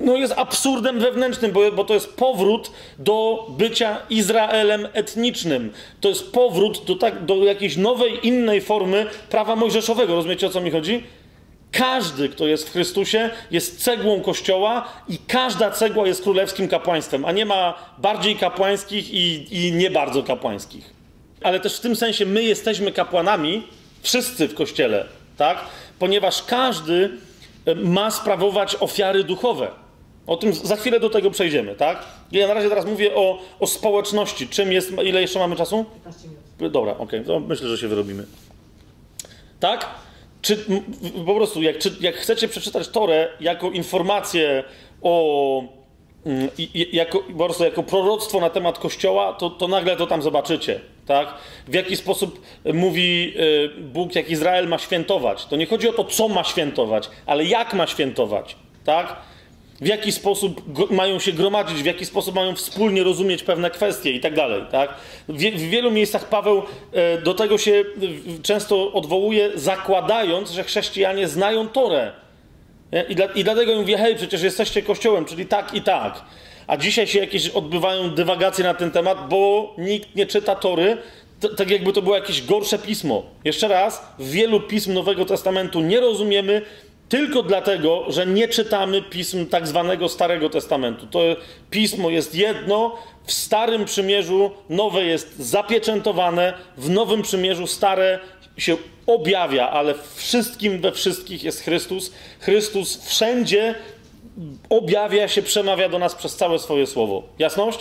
[0.00, 5.72] no jest absurdem wewnętrznym, bo, bo to jest powrót do bycia Izraelem etnicznym.
[6.00, 10.14] To jest powrót do, tak, do jakiejś nowej, innej formy prawa mojżeszowego.
[10.14, 11.02] Rozumiecie, o co mi chodzi?
[11.72, 17.32] Każdy, kto jest w Chrystusie, jest cegłą Kościoła i każda cegła jest królewskim kapłaństwem, a
[17.32, 20.92] nie ma bardziej kapłańskich i, i nie bardzo kapłańskich.
[21.42, 23.62] Ale też w tym sensie my jesteśmy kapłanami,
[24.02, 25.06] wszyscy w Kościele,
[25.36, 25.58] tak?
[25.98, 27.10] Ponieważ każdy
[27.66, 29.68] e, ma sprawować ofiary duchowe.
[30.28, 32.04] O tym za chwilę do tego przejdziemy, tak?
[32.32, 34.48] Ja na razie teraz mówię o, o społeczności.
[34.48, 34.92] Czym jest.
[35.04, 35.84] Ile jeszcze mamy czasu?
[35.94, 36.72] 15 minut.
[36.72, 38.24] Dobra, okej, to myślę, że się wyrobimy.
[39.60, 39.88] Tak?
[40.42, 40.64] Czy
[41.26, 44.64] po prostu, jak, czy, jak chcecie przeczytać Torę jako informację
[45.02, 45.62] o.
[46.26, 46.48] mm,
[46.92, 50.80] Jako, po prostu jako proroctwo na temat Kościoła, to, to nagle to tam zobaczycie.
[51.06, 51.34] Tak?
[51.68, 52.40] W jaki sposób
[52.74, 53.34] mówi
[53.76, 55.46] y, Bóg, jak Izrael ma świętować.
[55.46, 58.56] To nie chodzi o to, co ma świętować, ale jak ma świętować.
[58.84, 59.16] Tak?
[59.80, 64.20] W jaki sposób mają się gromadzić, w jaki sposób mają wspólnie rozumieć pewne kwestie i
[64.20, 64.62] tak dalej.
[64.70, 64.94] Tak?
[65.28, 67.84] W, wie- wielu miejscach Paweł e, do tego się
[68.42, 72.12] często odwołuje, zakładając, że chrześcijanie znają Torę.
[72.92, 73.02] Nie?
[73.02, 76.24] I, dla, I dlatego mówię, hej, przecież jesteście kościołem, czyli tak i tak.
[76.66, 80.96] A dzisiaj się jakieś odbywają dywagacje na ten temat, bo nikt nie czyta Tory,
[81.56, 83.22] tak jakby to było jakieś gorsze pismo.
[83.44, 86.62] Jeszcze raz, wielu pism Nowego Testamentu nie rozumiemy
[87.08, 91.06] tylko dlatego, że nie czytamy pism tak zwanego Starego Testamentu.
[91.06, 91.20] To
[91.70, 98.20] pismo jest jedno, w Starym Przymierzu nowe jest zapieczętowane, w Nowym Przymierzu stare
[98.56, 98.76] się
[99.06, 102.12] objawia, ale wszystkim we wszystkich jest Chrystus.
[102.40, 103.74] Chrystus wszędzie
[104.70, 107.22] objawia się, przemawia do nas przez całe swoje słowo.
[107.38, 107.78] Jasność?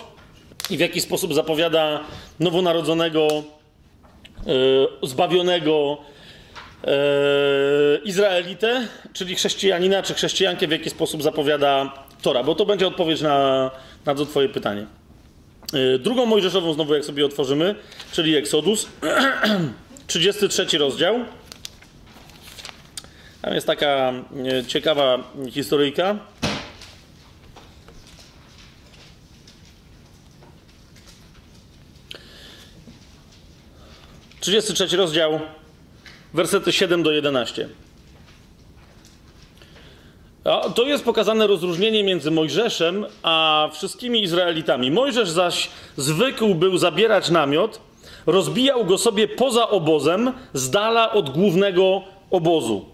[0.69, 2.03] I w jaki sposób zapowiada
[2.39, 3.43] nowonarodzonego, e,
[5.07, 5.97] zbawionego
[8.03, 13.71] Izraelitę, czyli chrześcijanina, czy chrześcijankę, w jaki sposób zapowiada Tora, bo to będzie odpowiedź na,
[14.05, 14.85] na to twoje pytanie.
[15.73, 17.75] E, drugą Mojżeszową znowu, jak sobie otworzymy,
[18.11, 18.87] czyli Eksodus,
[20.07, 21.19] 33 rozdział.
[23.41, 24.13] Tam jest taka
[24.61, 26.15] e, ciekawa historyjka.
[34.39, 35.39] Trzydziesty trzeci rozdział,
[36.37, 37.69] wersety 7 do 11.
[40.43, 44.91] A to jest pokazane rozróżnienie między Mojżeszem a wszystkimi Izraelitami.
[44.91, 47.79] Mojżesz zaś zwykł był zabierać namiot,
[48.25, 52.01] rozbijał go sobie poza obozem, z dala od głównego
[52.31, 52.85] obozu.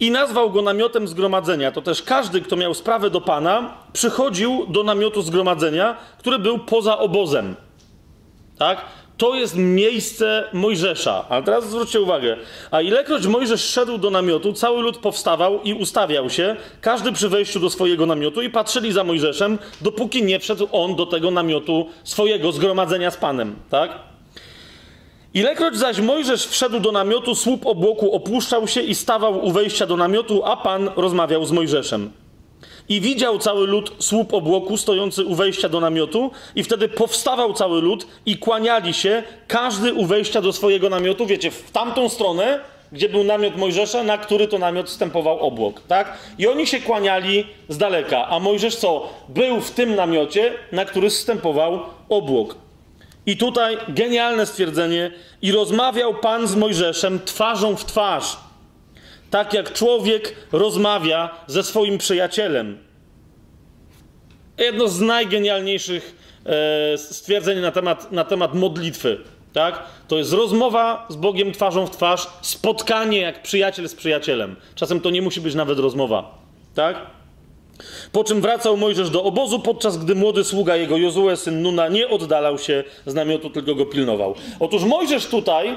[0.00, 1.72] I nazwał go namiotem zgromadzenia.
[1.72, 6.98] To też każdy, kto miał sprawę do Pana, przychodził do namiotu zgromadzenia, który był poza
[6.98, 7.56] obozem.
[8.58, 8.84] Tak?
[9.20, 11.24] To jest miejsce Mojżesza.
[11.28, 12.36] Ale teraz zwróćcie uwagę.
[12.70, 17.60] A ilekroć Mojżesz szedł do namiotu, cały lud powstawał i ustawiał się, każdy przy wejściu
[17.60, 22.52] do swojego namiotu i patrzyli za Mojżeszem, dopóki nie wszedł on do tego namiotu swojego
[22.52, 23.56] zgromadzenia z Panem.
[23.70, 23.90] Tak?
[25.34, 29.96] Ilekroć zaś Mojżesz wszedł do namiotu, słup obłoku opuszczał się i stawał u wejścia do
[29.96, 32.10] namiotu, a Pan rozmawiał z Mojżeszem.
[32.90, 37.82] I widział cały lud słup obłoku stojący u wejścia do namiotu, i wtedy powstawał cały
[37.82, 42.60] lud i kłaniali się, każdy u wejścia do swojego namiotu, wiecie, w tamtą stronę,
[42.92, 46.18] gdzie był namiot Mojżesza, na który to namiot wstępował obłok, tak?
[46.38, 49.08] I oni się kłaniali z daleka, a Mojżesz co?
[49.28, 52.54] Był w tym namiocie, na który wstępował obłok.
[53.26, 55.10] I tutaj genialne stwierdzenie.
[55.42, 58.36] I rozmawiał Pan z Mojżeszem twarzą w twarz,
[59.30, 62.78] tak jak człowiek rozmawia ze swoim przyjacielem.
[64.58, 66.16] Jedno z najgenialniejszych
[66.46, 69.18] e, stwierdzeń na temat, na temat modlitwy.
[69.52, 69.82] Tak?
[70.08, 74.56] To jest rozmowa z Bogiem twarzą w twarz, spotkanie jak przyjaciel z przyjacielem.
[74.74, 76.38] Czasem to nie musi być nawet rozmowa.
[76.74, 77.06] Tak?
[78.12, 82.08] Po czym wracał Mojżesz do obozu, podczas gdy młody sługa jego Jozue, syn Nuna, nie
[82.08, 84.34] oddalał się z namiotu, tylko go pilnował.
[84.60, 85.76] Otóż Mojżesz tutaj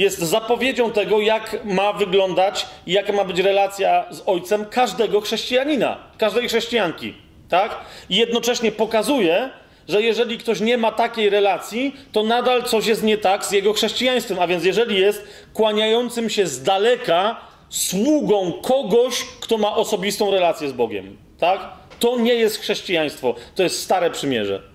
[0.00, 5.98] jest zapowiedzią tego, jak ma wyglądać i jaka ma być relacja z ojcem każdego chrześcijanina,
[6.18, 7.14] każdej chrześcijanki.
[7.48, 7.76] Tak?
[8.10, 9.50] I jednocześnie pokazuje,
[9.88, 13.72] że jeżeli ktoś nie ma takiej relacji, to nadal coś jest nie tak z jego
[13.72, 14.38] chrześcijaństwem.
[14.38, 15.24] A więc jeżeli jest
[15.54, 21.16] kłaniającym się z daleka sługą kogoś, kto ma osobistą relację z Bogiem.
[21.38, 21.60] Tak?
[21.98, 24.69] To nie jest chrześcijaństwo, to jest stare przymierze.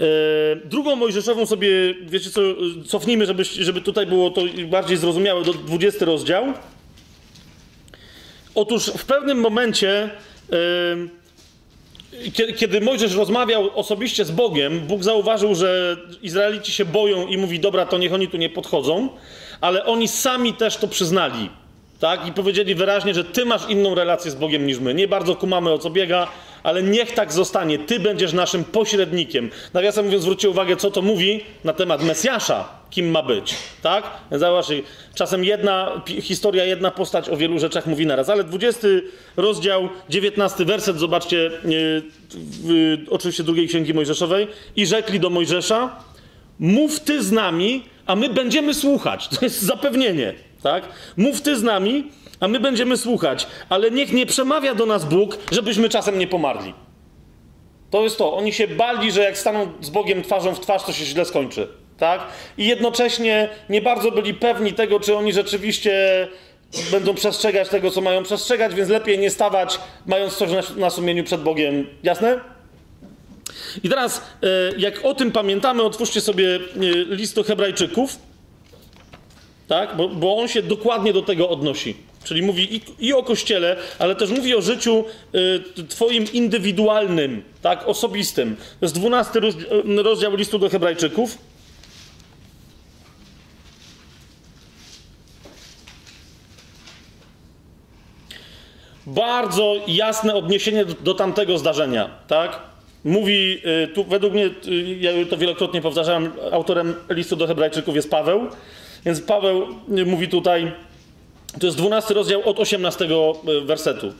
[0.00, 0.06] Yy,
[0.64, 1.68] drugą Mojżeszową sobie,
[2.06, 2.40] wiecie co,
[2.86, 6.44] cofnijmy, żeby, żeby tutaj było to bardziej zrozumiałe, do 20 rozdział.
[8.54, 10.10] Otóż w pewnym momencie,
[12.32, 17.60] kiedy, kiedy Mojżesz rozmawiał osobiście z Bogiem, Bóg zauważył, że Izraelici się boją i mówi,
[17.60, 19.08] dobra, to niech oni tu nie podchodzą,
[19.60, 21.50] ale oni sami też to przyznali.
[22.00, 22.26] Tak?
[22.26, 24.94] I powiedzieli wyraźnie, że ty masz inną relację z Bogiem niż my.
[24.94, 26.28] Nie bardzo kumamy o co biega,
[26.62, 27.78] ale niech tak zostanie.
[27.78, 29.50] Ty będziesz naszym pośrednikiem.
[29.74, 33.54] Nawiasem mówiąc, zwróćcie uwagę, co to mówi na temat Mesjasza, kim ma być.
[33.82, 34.04] Tak?
[34.32, 34.82] Zobaczcie,
[35.14, 38.28] czasem jedna historia, jedna postać o wielu rzeczach mówi naraz.
[38.28, 38.88] Ale 20
[39.36, 41.50] rozdział, 19 werset, zobaczcie,
[42.64, 44.48] yy, oczywiście drugiej księgi Mojżeszowej.
[44.76, 45.96] I rzekli do Mojżesza,
[46.58, 49.28] mów ty z nami, a my będziemy słuchać.
[49.38, 50.49] To jest zapewnienie.
[50.62, 50.84] Tak?
[51.16, 52.10] Mów ty z nami,
[52.40, 56.74] a my będziemy słuchać, ale niech nie przemawia do nas Bóg, żebyśmy czasem nie pomarli.
[57.90, 58.34] To jest to.
[58.34, 61.68] Oni się bali, że jak staną z Bogiem twarzą w twarz, to się źle skończy.
[61.98, 62.26] Tak?
[62.58, 66.28] I jednocześnie nie bardzo byli pewni tego, czy oni rzeczywiście
[66.90, 71.24] będą przestrzegać tego, co mają przestrzegać, więc lepiej nie stawać, mając coś na, na sumieniu
[71.24, 71.86] przed Bogiem.
[72.02, 72.40] Jasne?
[73.82, 74.46] I teraz, e,
[74.78, 76.60] jak o tym pamiętamy, otwórzcie sobie e,
[77.14, 78.18] list do Hebrajczyków
[79.70, 79.96] tak?
[79.96, 81.96] Bo, bo on się dokładnie do tego odnosi.
[82.24, 85.04] Czyli mówi i, i o Kościele, ale też mówi o życiu
[85.78, 88.56] y, Twoim indywidualnym, tak, osobistym.
[88.56, 89.70] To jest 12 rozdział,
[90.02, 91.38] rozdział listu do Hebrajczyków.
[99.06, 102.60] Bardzo jasne odniesienie do, do tamtego zdarzenia, tak?
[103.04, 108.10] Mówi, y, tu według mnie, y, ja to wielokrotnie powtarzałem, autorem listu do Hebrajczyków jest
[108.10, 108.48] Paweł.
[109.04, 109.66] Więc Paweł
[110.06, 110.72] mówi tutaj,
[111.60, 114.12] to jest 12 rozdział od 18 e, wersetu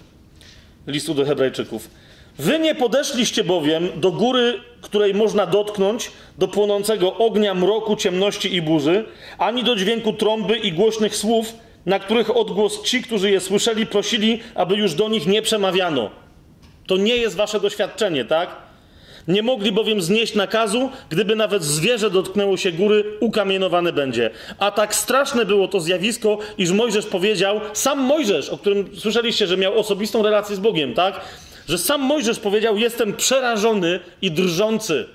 [0.86, 1.90] listu do Hebrajczyków.
[2.38, 8.62] Wy nie podeszliście bowiem do góry, której można dotknąć, do płonącego ognia, mroku, ciemności i
[8.62, 9.04] burzy,
[9.38, 11.54] ani do dźwięku trąby i głośnych słów,
[11.86, 16.10] na których odgłos ci, którzy je słyszeli, prosili, aby już do nich nie przemawiano.
[16.86, 18.56] To nie jest wasze doświadczenie, tak?
[19.30, 24.30] Nie mogli bowiem znieść nakazu, gdyby nawet zwierzę dotknęło się góry, ukamienowane będzie.
[24.58, 29.56] A tak straszne było to zjawisko, iż Mojżesz powiedział, sam Mojżesz, o którym słyszeliście, że
[29.56, 31.20] miał osobistą relację z Bogiem, tak?
[31.68, 35.06] Że sam Mojżesz powiedział, jestem przerażony i drżący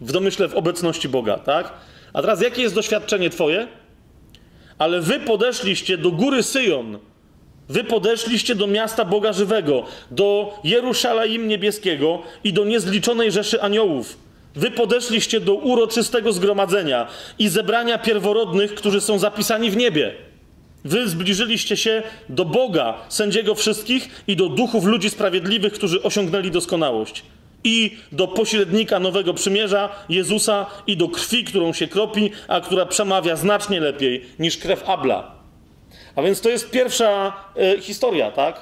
[0.00, 1.72] w domyśle w obecności Boga, tak?
[2.12, 3.68] A teraz jakie jest doświadczenie twoje?
[4.78, 6.98] Ale wy podeszliście do góry Syjon,
[7.70, 14.18] Wy podeszliście do miasta Boga żywego, do Jeruszalaim niebieskiego i do niezliczonej rzeszy aniołów.
[14.54, 17.06] Wy podeszliście do uroczystego zgromadzenia
[17.38, 20.14] i zebrania pierworodnych, którzy są zapisani w niebie.
[20.84, 27.22] Wy zbliżyliście się do Boga, sędziego wszystkich, i do duchów ludzi sprawiedliwych, którzy osiągnęli doskonałość.
[27.64, 33.36] I do pośrednika nowego przymierza, Jezusa, i do krwi, którą się kropi, a która przemawia
[33.36, 35.39] znacznie lepiej niż krew Abla
[36.20, 37.32] a więc to jest pierwsza
[37.76, 38.60] y, historia, tak?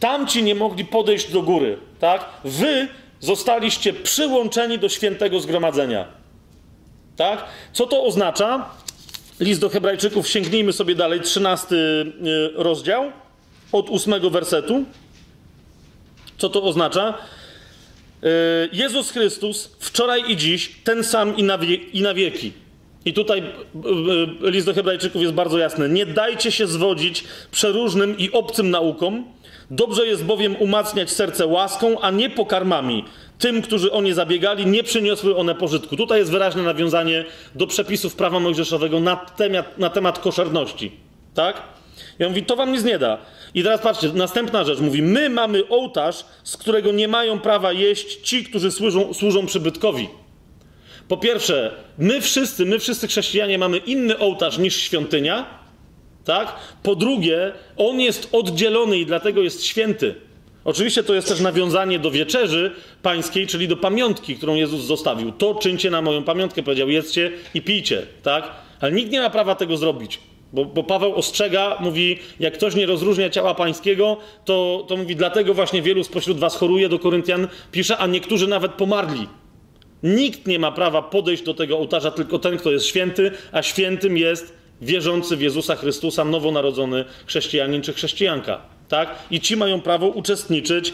[0.00, 2.24] Tamci nie mogli podejść do góry, tak?
[2.44, 2.88] Wy
[3.20, 6.08] zostaliście przyłączeni do świętego zgromadzenia.
[7.16, 7.44] Tak?
[7.72, 8.70] Co to oznacza?
[9.40, 12.14] List do Hebrajczyków, sięgnijmy sobie dalej, 13 y,
[12.54, 13.12] rozdział,
[13.72, 14.84] od 8 wersetu.
[16.38, 17.14] Co to oznacza?
[18.24, 18.26] Y,
[18.72, 22.65] Jezus Chrystus wczoraj i dziś ten sam i na, wie, i na wieki.
[23.06, 23.46] I tutaj e,
[24.46, 25.88] e, list do Hebrajczyków jest bardzo jasny.
[25.88, 29.24] Nie dajcie się zwodzić przeróżnym i obcym naukom.
[29.70, 33.04] Dobrze jest bowiem umacniać serce łaską, a nie pokarmami.
[33.38, 35.96] Tym, którzy o nie zabiegali, nie przyniosły one pożytku.
[35.96, 37.24] Tutaj jest wyraźne nawiązanie
[37.54, 40.92] do przepisów prawa mojżeszowego na temat, na temat koszerności.
[41.34, 41.62] Tak?
[42.20, 43.18] I on mówi, to wam nic nie da.
[43.54, 44.80] I teraz patrzcie, następna rzecz.
[44.80, 50.08] Mówi, my mamy ołtarz, z którego nie mają prawa jeść ci, którzy służą, służą przybytkowi.
[51.08, 55.46] Po pierwsze, my wszyscy, my wszyscy chrześcijanie mamy inny ołtarz niż świątynia,
[56.24, 56.56] tak?
[56.82, 60.14] Po drugie, on jest oddzielony i dlatego jest święty.
[60.64, 65.32] Oczywiście to jest też nawiązanie do wieczerzy pańskiej, czyli do pamiątki, którą Jezus zostawił.
[65.32, 68.50] To czyńcie na moją pamiątkę, powiedział, jedzcie i pijcie, tak?
[68.80, 70.20] Ale nikt nie ma prawa tego zrobić.
[70.52, 75.54] Bo, bo Paweł ostrzega, mówi, jak ktoś nie rozróżnia ciała pańskiego, to, to mówi, dlatego
[75.54, 79.26] właśnie wielu spośród was choruje, do Koryntian pisze, a niektórzy nawet pomarli.
[80.02, 84.16] Nikt nie ma prawa podejść do tego ołtarza, tylko ten, kto jest święty, a świętym
[84.16, 88.60] jest wierzący w Jezusa Chrystusa, nowonarodzony chrześcijanin czy chrześcijanka.
[88.88, 89.14] Tak?
[89.30, 90.92] I ci mają prawo uczestniczyć e,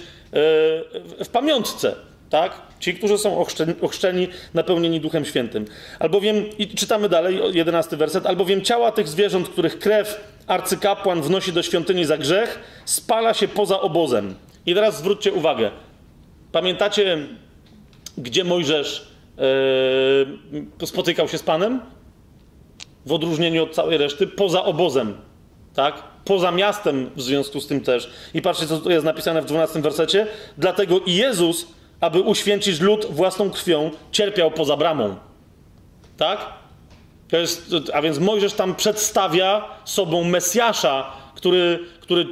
[1.25, 1.95] w pamiątce.
[2.31, 2.63] Tak?
[2.81, 3.47] Ci, którzy są
[3.81, 5.65] ochrzczeni, napełnieni Duchem Świętym.
[5.99, 11.63] Albowiem, i czytamy dalej, jedenasty werset, albowiem ciała tych zwierząt, których krew arcykapłan wnosi do
[11.63, 14.35] świątyni za grzech, spala się poza obozem.
[14.67, 15.71] I teraz zwróćcie uwagę.
[16.53, 17.19] Pamiętacie,
[18.19, 19.09] gdzie Mojżesz
[20.81, 21.81] yy, spotykał się z Panem?
[23.07, 25.17] W odróżnieniu od całej reszty, poza obozem.
[25.75, 26.03] Tak?
[26.25, 28.11] Poza miastem w związku z tym też.
[28.35, 30.27] I patrzcie, co tu jest napisane w 12 wersecie.
[30.59, 31.67] Dlatego i Jezus
[32.03, 35.17] aby uświęcić lud własną krwią, cierpiał poza bramą.
[36.17, 36.47] Tak?
[37.33, 41.13] Jest, a więc Mojżesz tam przedstawia sobą Mesjasza,
[41.43, 42.27] który, który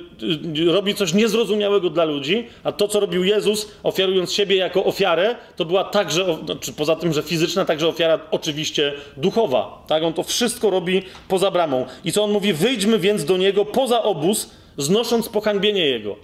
[0.59, 5.37] y, robi coś niezrozumiałego dla ludzi, a to, co robił Jezus, ofiarując siebie jako ofiarę,
[5.57, 9.85] to była także, znaczy poza tym, że fizyczna, także ofiara oczywiście duchowa.
[9.87, 10.03] Tak?
[10.03, 11.87] On to wszystko robi poza bramą.
[12.05, 12.53] I co on mówi?
[12.53, 16.16] Wyjdźmy więc do niego poza obóz, znosząc pohańbienie jego.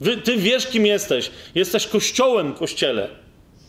[0.00, 1.30] Wy, ty wiesz, kim jesteś.
[1.54, 3.08] Jesteś kościołem, kościele.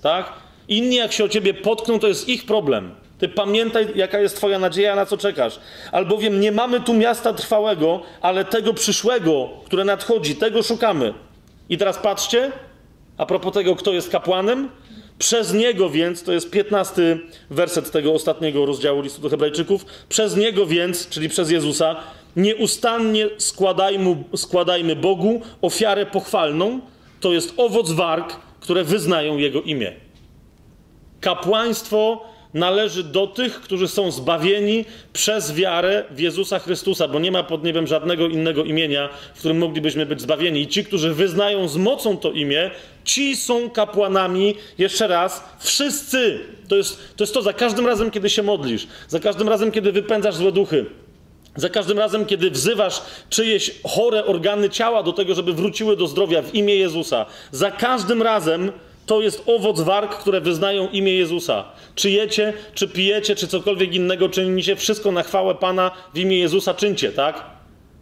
[0.02, 0.34] Tak?
[0.68, 2.96] Inni, jak się o ciebie potkną, to jest ich problem.
[3.22, 5.60] Ty pamiętaj, jaka jest Twoja nadzieja, na co czekasz.
[5.92, 11.14] Albowiem nie mamy tu miasta trwałego, ale tego przyszłego, które nadchodzi, tego szukamy.
[11.70, 12.52] I teraz patrzcie,
[13.18, 14.70] a propos tego, kto jest kapłanem.
[15.20, 17.20] Przez niego więc, to jest piętnasty
[17.50, 21.96] werset tego ostatniego rozdziału listu do Hebrajczyków, przez niego więc, czyli przez Jezusa,
[22.36, 26.80] Nieustannie składajmy, składajmy Bogu ofiarę pochwalną,
[27.20, 29.94] to jest owoc warg, które wyznają Jego imię.
[31.20, 37.44] Kapłaństwo należy do tych, którzy są zbawieni przez wiarę w Jezusa Chrystusa, bo nie ma
[37.44, 40.62] pod niebem żadnego innego imienia, w którym moglibyśmy być zbawieni.
[40.62, 42.72] I ci, którzy wyznają z mocą to imię,
[43.04, 46.40] ci są kapłanami, jeszcze raz, wszyscy.
[46.68, 49.92] To jest, to jest to za każdym razem, kiedy się modlisz, za każdym razem, kiedy
[49.92, 50.86] wypędzasz złe duchy.
[51.56, 56.42] Za każdym razem, kiedy wzywasz czyjeś chore organy ciała do tego, żeby wróciły do zdrowia
[56.42, 58.72] w imię Jezusa, za każdym razem
[59.12, 61.64] to jest owoc warg, które wyznają imię Jezusa.
[61.96, 66.74] Czy jecie, czy pijecie, czy cokolwiek innego czynicie, wszystko na chwałę Pana w imię Jezusa
[66.74, 67.44] czyńcie, tak?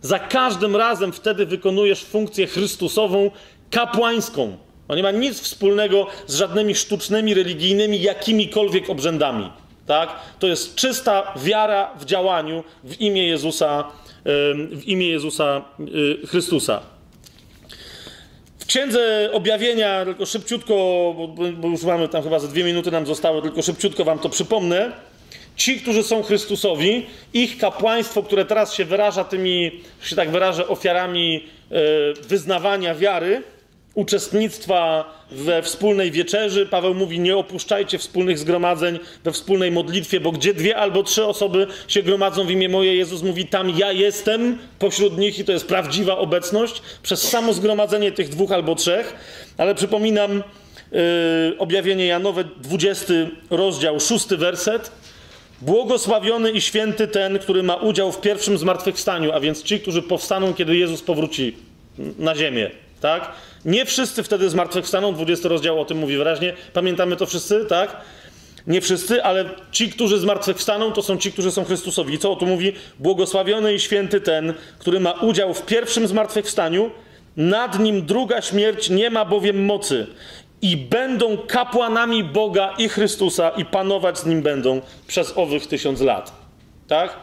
[0.02, 3.32] Za każdym razem wtedy wykonujesz funkcję Chrystusową,
[3.72, 4.58] kapłańską.
[4.88, 9.50] To nie ma nic wspólnego z żadnymi sztucznymi, religijnymi, jakimikolwiek obrzędami.
[9.86, 10.16] Tak?
[10.40, 13.84] To jest czysta wiara w działaniu w imię Jezusa,
[14.72, 15.62] w imię Jezusa
[16.24, 16.99] y, Chrystusa.
[18.70, 20.74] Księdze objawienia, tylko szybciutko,
[21.58, 24.92] bo już mamy tam chyba ze dwie minuty nam zostały, tylko szybciutko wam to przypomnę.
[25.56, 29.72] Ci, którzy są Chrystusowi, ich kapłaństwo, które teraz się wyraża tymi,
[30.02, 31.76] że się tak wyrażę, ofiarami y,
[32.28, 33.44] wyznawania wiary,
[34.00, 36.66] uczestnictwa we wspólnej wieczerzy.
[36.66, 41.68] Paweł mówi: Nie opuszczajcie wspólnych zgromadzeń we wspólnej modlitwie, bo gdzie dwie albo trzy osoby
[41.88, 45.68] się gromadzą w imię moje, Jezus mówi: Tam ja jestem pośród nich i to jest
[45.68, 49.16] prawdziwa obecność przez samo zgromadzenie tych dwóch albo trzech.
[49.58, 50.44] Ale przypominam
[50.92, 51.00] yy,
[51.58, 53.14] objawienie Janowe, 20
[53.50, 54.92] rozdział, 6 werset.
[55.62, 60.54] Błogosławiony i święty ten, który ma udział w pierwszym zmartwychwstaniu, a więc ci, którzy powstaną,
[60.54, 61.56] kiedy Jezus powróci
[62.18, 62.72] na ziemię.
[63.02, 63.32] Tak?
[63.66, 66.54] Nie wszyscy wtedy zmartwychwstaną, 20 rozdział o tym mówi wyraźnie.
[66.74, 67.98] Pamiętamy to wszyscy, tak?
[68.68, 72.20] Nie wszyscy, ale ci, którzy zmartwychwstaną, to są ci, którzy są Chrystusowi.
[72.20, 72.74] Co tu mówi?
[73.00, 76.92] Błogosławiony i święty ten, który ma udział w pierwszym zmartwychwstaniu,
[77.38, 80.08] nad nim druga śmierć nie ma bowiem mocy.
[80.62, 86.32] I będą kapłanami Boga i Chrystusa i panować z nim będą przez owych tysiąc lat.
[86.88, 87.16] Tak?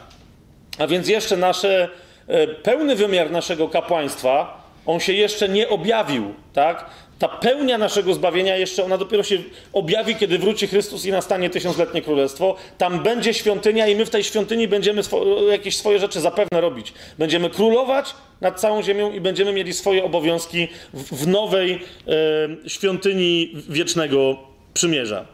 [0.78, 1.88] A więc jeszcze nasze,
[2.28, 6.90] e, pełny wymiar naszego kapłaństwa, on się jeszcze nie objawił, tak?
[7.18, 9.38] Ta pełnia naszego zbawienia jeszcze, ona dopiero się
[9.72, 12.56] objawi, kiedy wróci Chrystus i nastanie tysiącletnie królestwo.
[12.78, 16.92] Tam będzie świątynia i my w tej świątyni będziemy swo jakieś swoje rzeczy zapewne robić.
[17.18, 23.52] Będziemy królować nad całą ziemią i będziemy mieli swoje obowiązki w, w nowej e, świątyni
[23.68, 24.36] wiecznego
[24.74, 25.24] przymierza.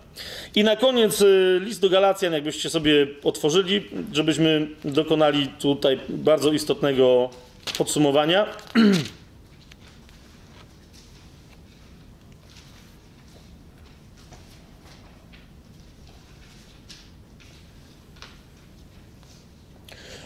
[0.54, 1.24] I na koniec e,
[1.60, 7.30] list do Galacjan, jakbyście sobie otworzyli, żebyśmy dokonali tutaj bardzo istotnego
[7.78, 8.46] podsumowania.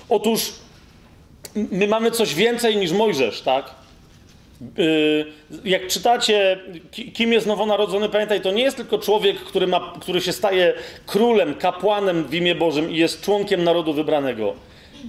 [0.08, 0.52] Otóż
[1.54, 3.74] my mamy coś więcej niż Mojżesz, tak?
[4.78, 5.26] Yy,
[5.64, 6.58] jak czytacie,
[7.14, 10.74] kim jest nowonarodzony, pamiętaj, to nie jest tylko człowiek, który, ma, który się staje
[11.06, 14.54] królem, kapłanem w imię Bożym i jest członkiem narodu wybranego.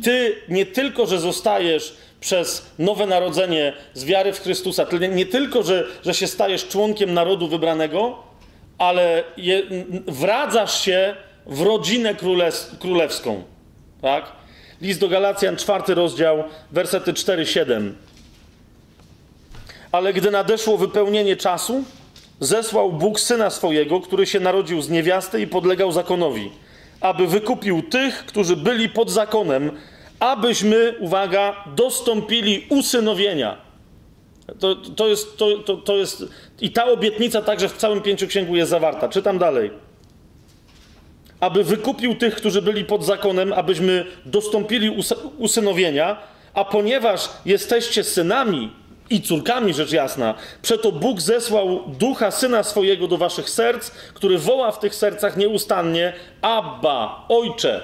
[0.03, 5.87] Ty nie tylko, że zostajesz przez nowe narodzenie z wiary w Chrystusa, nie tylko, że,
[6.05, 8.23] że się stajesz członkiem narodu wybranego,
[8.77, 9.63] ale je,
[10.07, 11.15] wradzasz się
[11.45, 13.43] w rodzinę królew, królewską.
[14.01, 14.31] Tak?
[14.81, 17.91] List do Galacjan, czwarty rozdział, wersety 4-7.
[19.91, 21.83] Ale gdy nadeszło wypełnienie czasu,
[22.39, 26.51] zesłał Bóg syna swojego, który się narodził z niewiasty i podlegał zakonowi,
[27.01, 29.71] aby wykupił tych, którzy byli pod zakonem,
[30.19, 33.57] abyśmy, uwaga, dostąpili usynowienia.
[34.59, 36.23] To, to, jest, to, to, to jest.
[36.61, 39.09] I ta obietnica także w całym pięcioksięgu jest zawarta.
[39.09, 39.71] Czytam dalej.
[41.39, 45.03] Aby wykupił tych, którzy byli pod zakonem, abyśmy dostąpili
[45.37, 46.17] usynowienia,
[46.53, 48.71] a ponieważ jesteście synami,
[49.09, 50.33] i córkami, rzecz jasna.
[50.61, 56.13] Przeto Bóg zesłał ducha syna swojego do waszych serc, który woła w tych sercach nieustannie
[56.41, 57.81] Abba, ojcze,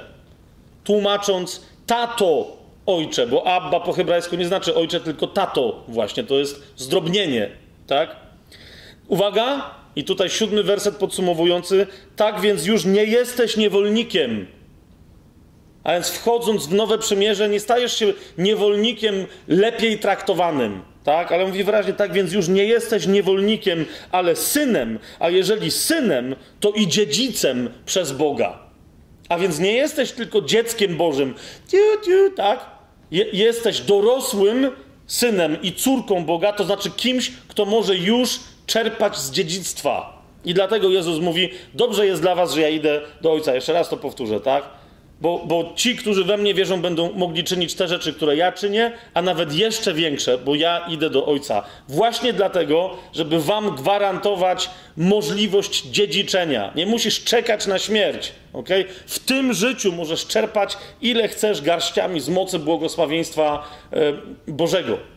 [0.84, 6.64] tłumacząc tato, ojcze, bo Abba po hebrajsku nie znaczy ojcze, tylko tato, właśnie to jest
[6.78, 7.50] zdrobnienie,
[7.88, 8.16] tak?
[9.08, 11.88] Uwaga, i tutaj siódmy werset podsumowujący.
[12.16, 14.48] Tak więc już nie jesteś niewolnikiem.
[15.84, 21.32] A więc wchodząc w nowe przymierze, nie stajesz się niewolnikiem lepiej traktowanym tak?
[21.32, 26.72] Ale mówi wyraźnie, tak więc już nie jesteś niewolnikiem, ale synem, a jeżeli synem, to
[26.72, 28.60] i dziedzicem przez Boga.
[29.30, 31.34] A więc nie jesteś tylko dzieckiem Bożym,
[31.68, 32.66] tiu, tiu, tak?
[33.12, 34.72] Je, jesteś dorosłym
[35.08, 40.24] synem i córką Boga, to znaczy kimś, kto może już czerpać z dziedzictwa.
[40.46, 43.56] I dlatego Jezus mówi: Dobrze jest dla was, że ja idę do Ojca.
[43.56, 44.64] Jeszcze raz to powtórzę, tak?
[45.22, 48.92] Bo, bo ci, którzy we mnie wierzą, będą mogli czynić te rzeczy, które ja czynię,
[49.14, 51.64] a nawet jeszcze większe, bo ja idę do Ojca.
[51.88, 56.72] Właśnie dlatego, żeby Wam gwarantować możliwość dziedziczenia.
[56.76, 58.32] Nie musisz czekać na śmierć.
[58.54, 58.86] Okay?
[59.06, 63.98] W tym życiu możesz czerpać ile chcesz garściami z mocy błogosławieństwa e,
[64.48, 65.13] Bożego.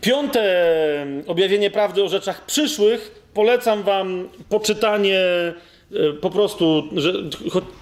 [0.00, 3.26] Piąte objawienie prawdy o rzeczach przyszłych.
[3.34, 5.20] Polecam Wam poczytanie
[5.92, 7.12] E, po prostu, że,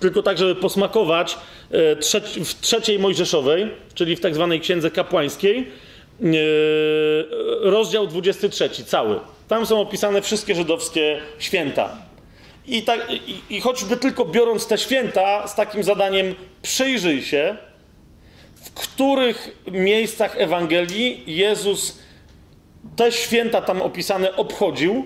[0.00, 1.38] tylko tak, żeby posmakować,
[1.70, 1.96] e,
[2.44, 6.24] w trzeciej Mojżeszowej, czyli w tak zwanej księdze kapłańskiej, e,
[7.60, 9.20] rozdział 23, cały.
[9.48, 11.96] Tam są opisane wszystkie żydowskie święta.
[12.66, 17.56] I, tak, i, I choćby tylko biorąc te święta z takim zadaniem, przyjrzyj się,
[18.54, 21.98] w których miejscach Ewangelii Jezus
[22.96, 25.04] te święta tam opisane obchodził,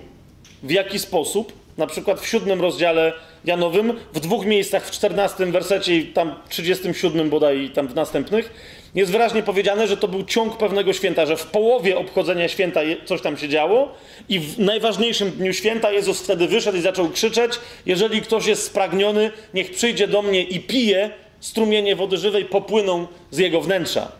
[0.63, 3.13] w jaki sposób, na przykład w siódmym rozdziale
[3.45, 7.95] Janowym, w dwóch miejscach, w czternastym wersecie i tam trzydziestym siódmym bodaj i tam w
[7.95, 8.53] następnych,
[8.95, 13.21] jest wyraźnie powiedziane, że to był ciąg pewnego święta, że w połowie obchodzenia święta coś
[13.21, 13.91] tam się działo
[14.29, 17.51] i w najważniejszym dniu święta Jezus wtedy wyszedł i zaczął krzyczeć,
[17.85, 21.09] jeżeli ktoś jest spragniony, niech przyjdzie do mnie i pije,
[21.39, 24.11] strumienie wody żywej popłyną z jego wnętrza.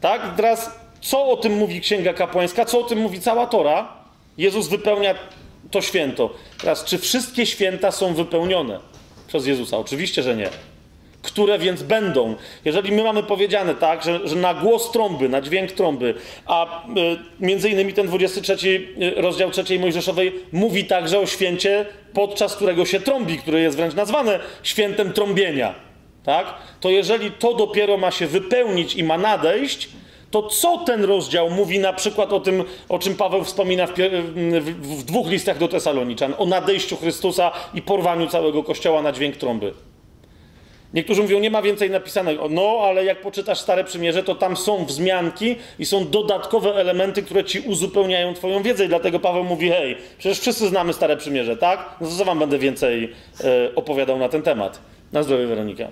[0.00, 0.36] Tak?
[0.36, 3.92] Teraz co o tym mówi Księga Kapłańska, co o tym mówi cała Tora?
[4.38, 5.14] Jezus wypełnia
[5.70, 6.30] to święto.
[6.60, 8.80] Teraz, czy wszystkie święta są wypełnione
[9.26, 9.78] przez Jezusa?
[9.78, 10.48] Oczywiście, że nie.
[11.22, 12.34] Które więc będą?
[12.64, 16.14] Jeżeli my mamy powiedziane tak, że, że na głos trąby, na dźwięk trąby,
[16.46, 16.94] a y,
[17.40, 18.88] między innymi ten 23
[19.18, 23.94] e, rozdział 3 Mojżeszowej mówi także o święcie, podczas którego się trąbi, które jest wręcz
[23.94, 25.74] nazwane świętem trąbienia,
[26.24, 26.54] tak?
[26.80, 29.88] To jeżeli to dopiero ma się wypełnić i ma nadejść,
[30.30, 35.00] to co ten rozdział mówi na przykład o tym, o czym Paweł wspomina w, w,
[35.00, 39.72] w, dwóch listach do Tesaloniczan, o nadejściu Chrystusa i porwaniu całego kościoła na dźwięk trąby?
[40.94, 42.48] Niektórzy mówią, nie ma więcej napisanego.
[42.48, 47.44] No, ale jak poczytasz Stare Przymierze, to tam są wzmianki i są dodatkowe elementy, które
[47.44, 48.84] ci uzupełniają twoją wiedzę.
[48.84, 51.96] I dlatego Paweł mówi, hej, przecież wszyscy znamy Stare Przymierze, tak?
[52.00, 54.80] No to co wam będę więcej e, opowiadał na ten temat?
[55.12, 55.88] Na zdrowie, Weronika.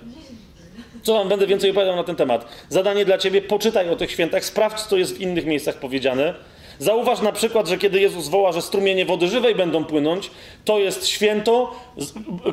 [1.03, 2.45] Co wam będę więcej opowiadał na ten temat?
[2.69, 6.33] Zadanie dla ciebie, poczytaj o tych świętach, sprawdź, co jest w innych miejscach powiedziane.
[6.79, 10.31] Zauważ na przykład, że kiedy Jezus woła, że strumienie wody żywej będą płynąć,
[10.65, 11.75] to jest święto,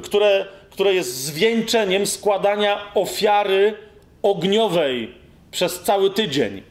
[0.02, 3.74] które, które jest zwieńczeniem składania ofiary
[4.22, 5.14] ogniowej
[5.50, 6.62] przez cały tydzień.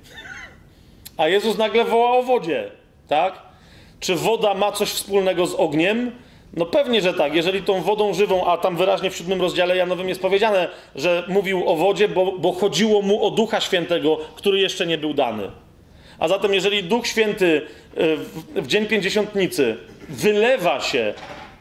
[1.18, 2.72] A Jezus nagle woła o wodzie,
[3.08, 3.42] tak?
[4.00, 6.12] Czy woda ma coś wspólnego z ogniem?
[6.54, 7.36] No pewnie, że tak.
[7.36, 11.70] Jeżeli tą wodą żywą, a tam wyraźnie w siódmym rozdziale Janowym jest powiedziane, że mówił
[11.70, 15.52] o wodzie, bo, bo chodziło mu o Ducha Świętego, który jeszcze nie był dany.
[16.20, 17.62] A zatem, jeżeli Duch Święty
[18.58, 19.78] e, w Dzień Pięćdziesiątnicy
[20.10, 21.14] wylewa się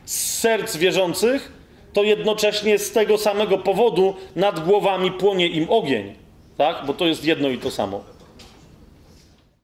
[0.04, 1.52] z serc wierzących,
[1.92, 6.14] to jednocześnie z tego samego powodu nad głowami płonie im ogień.
[6.56, 6.86] Tak?
[6.86, 8.04] Bo to jest jedno i to samo.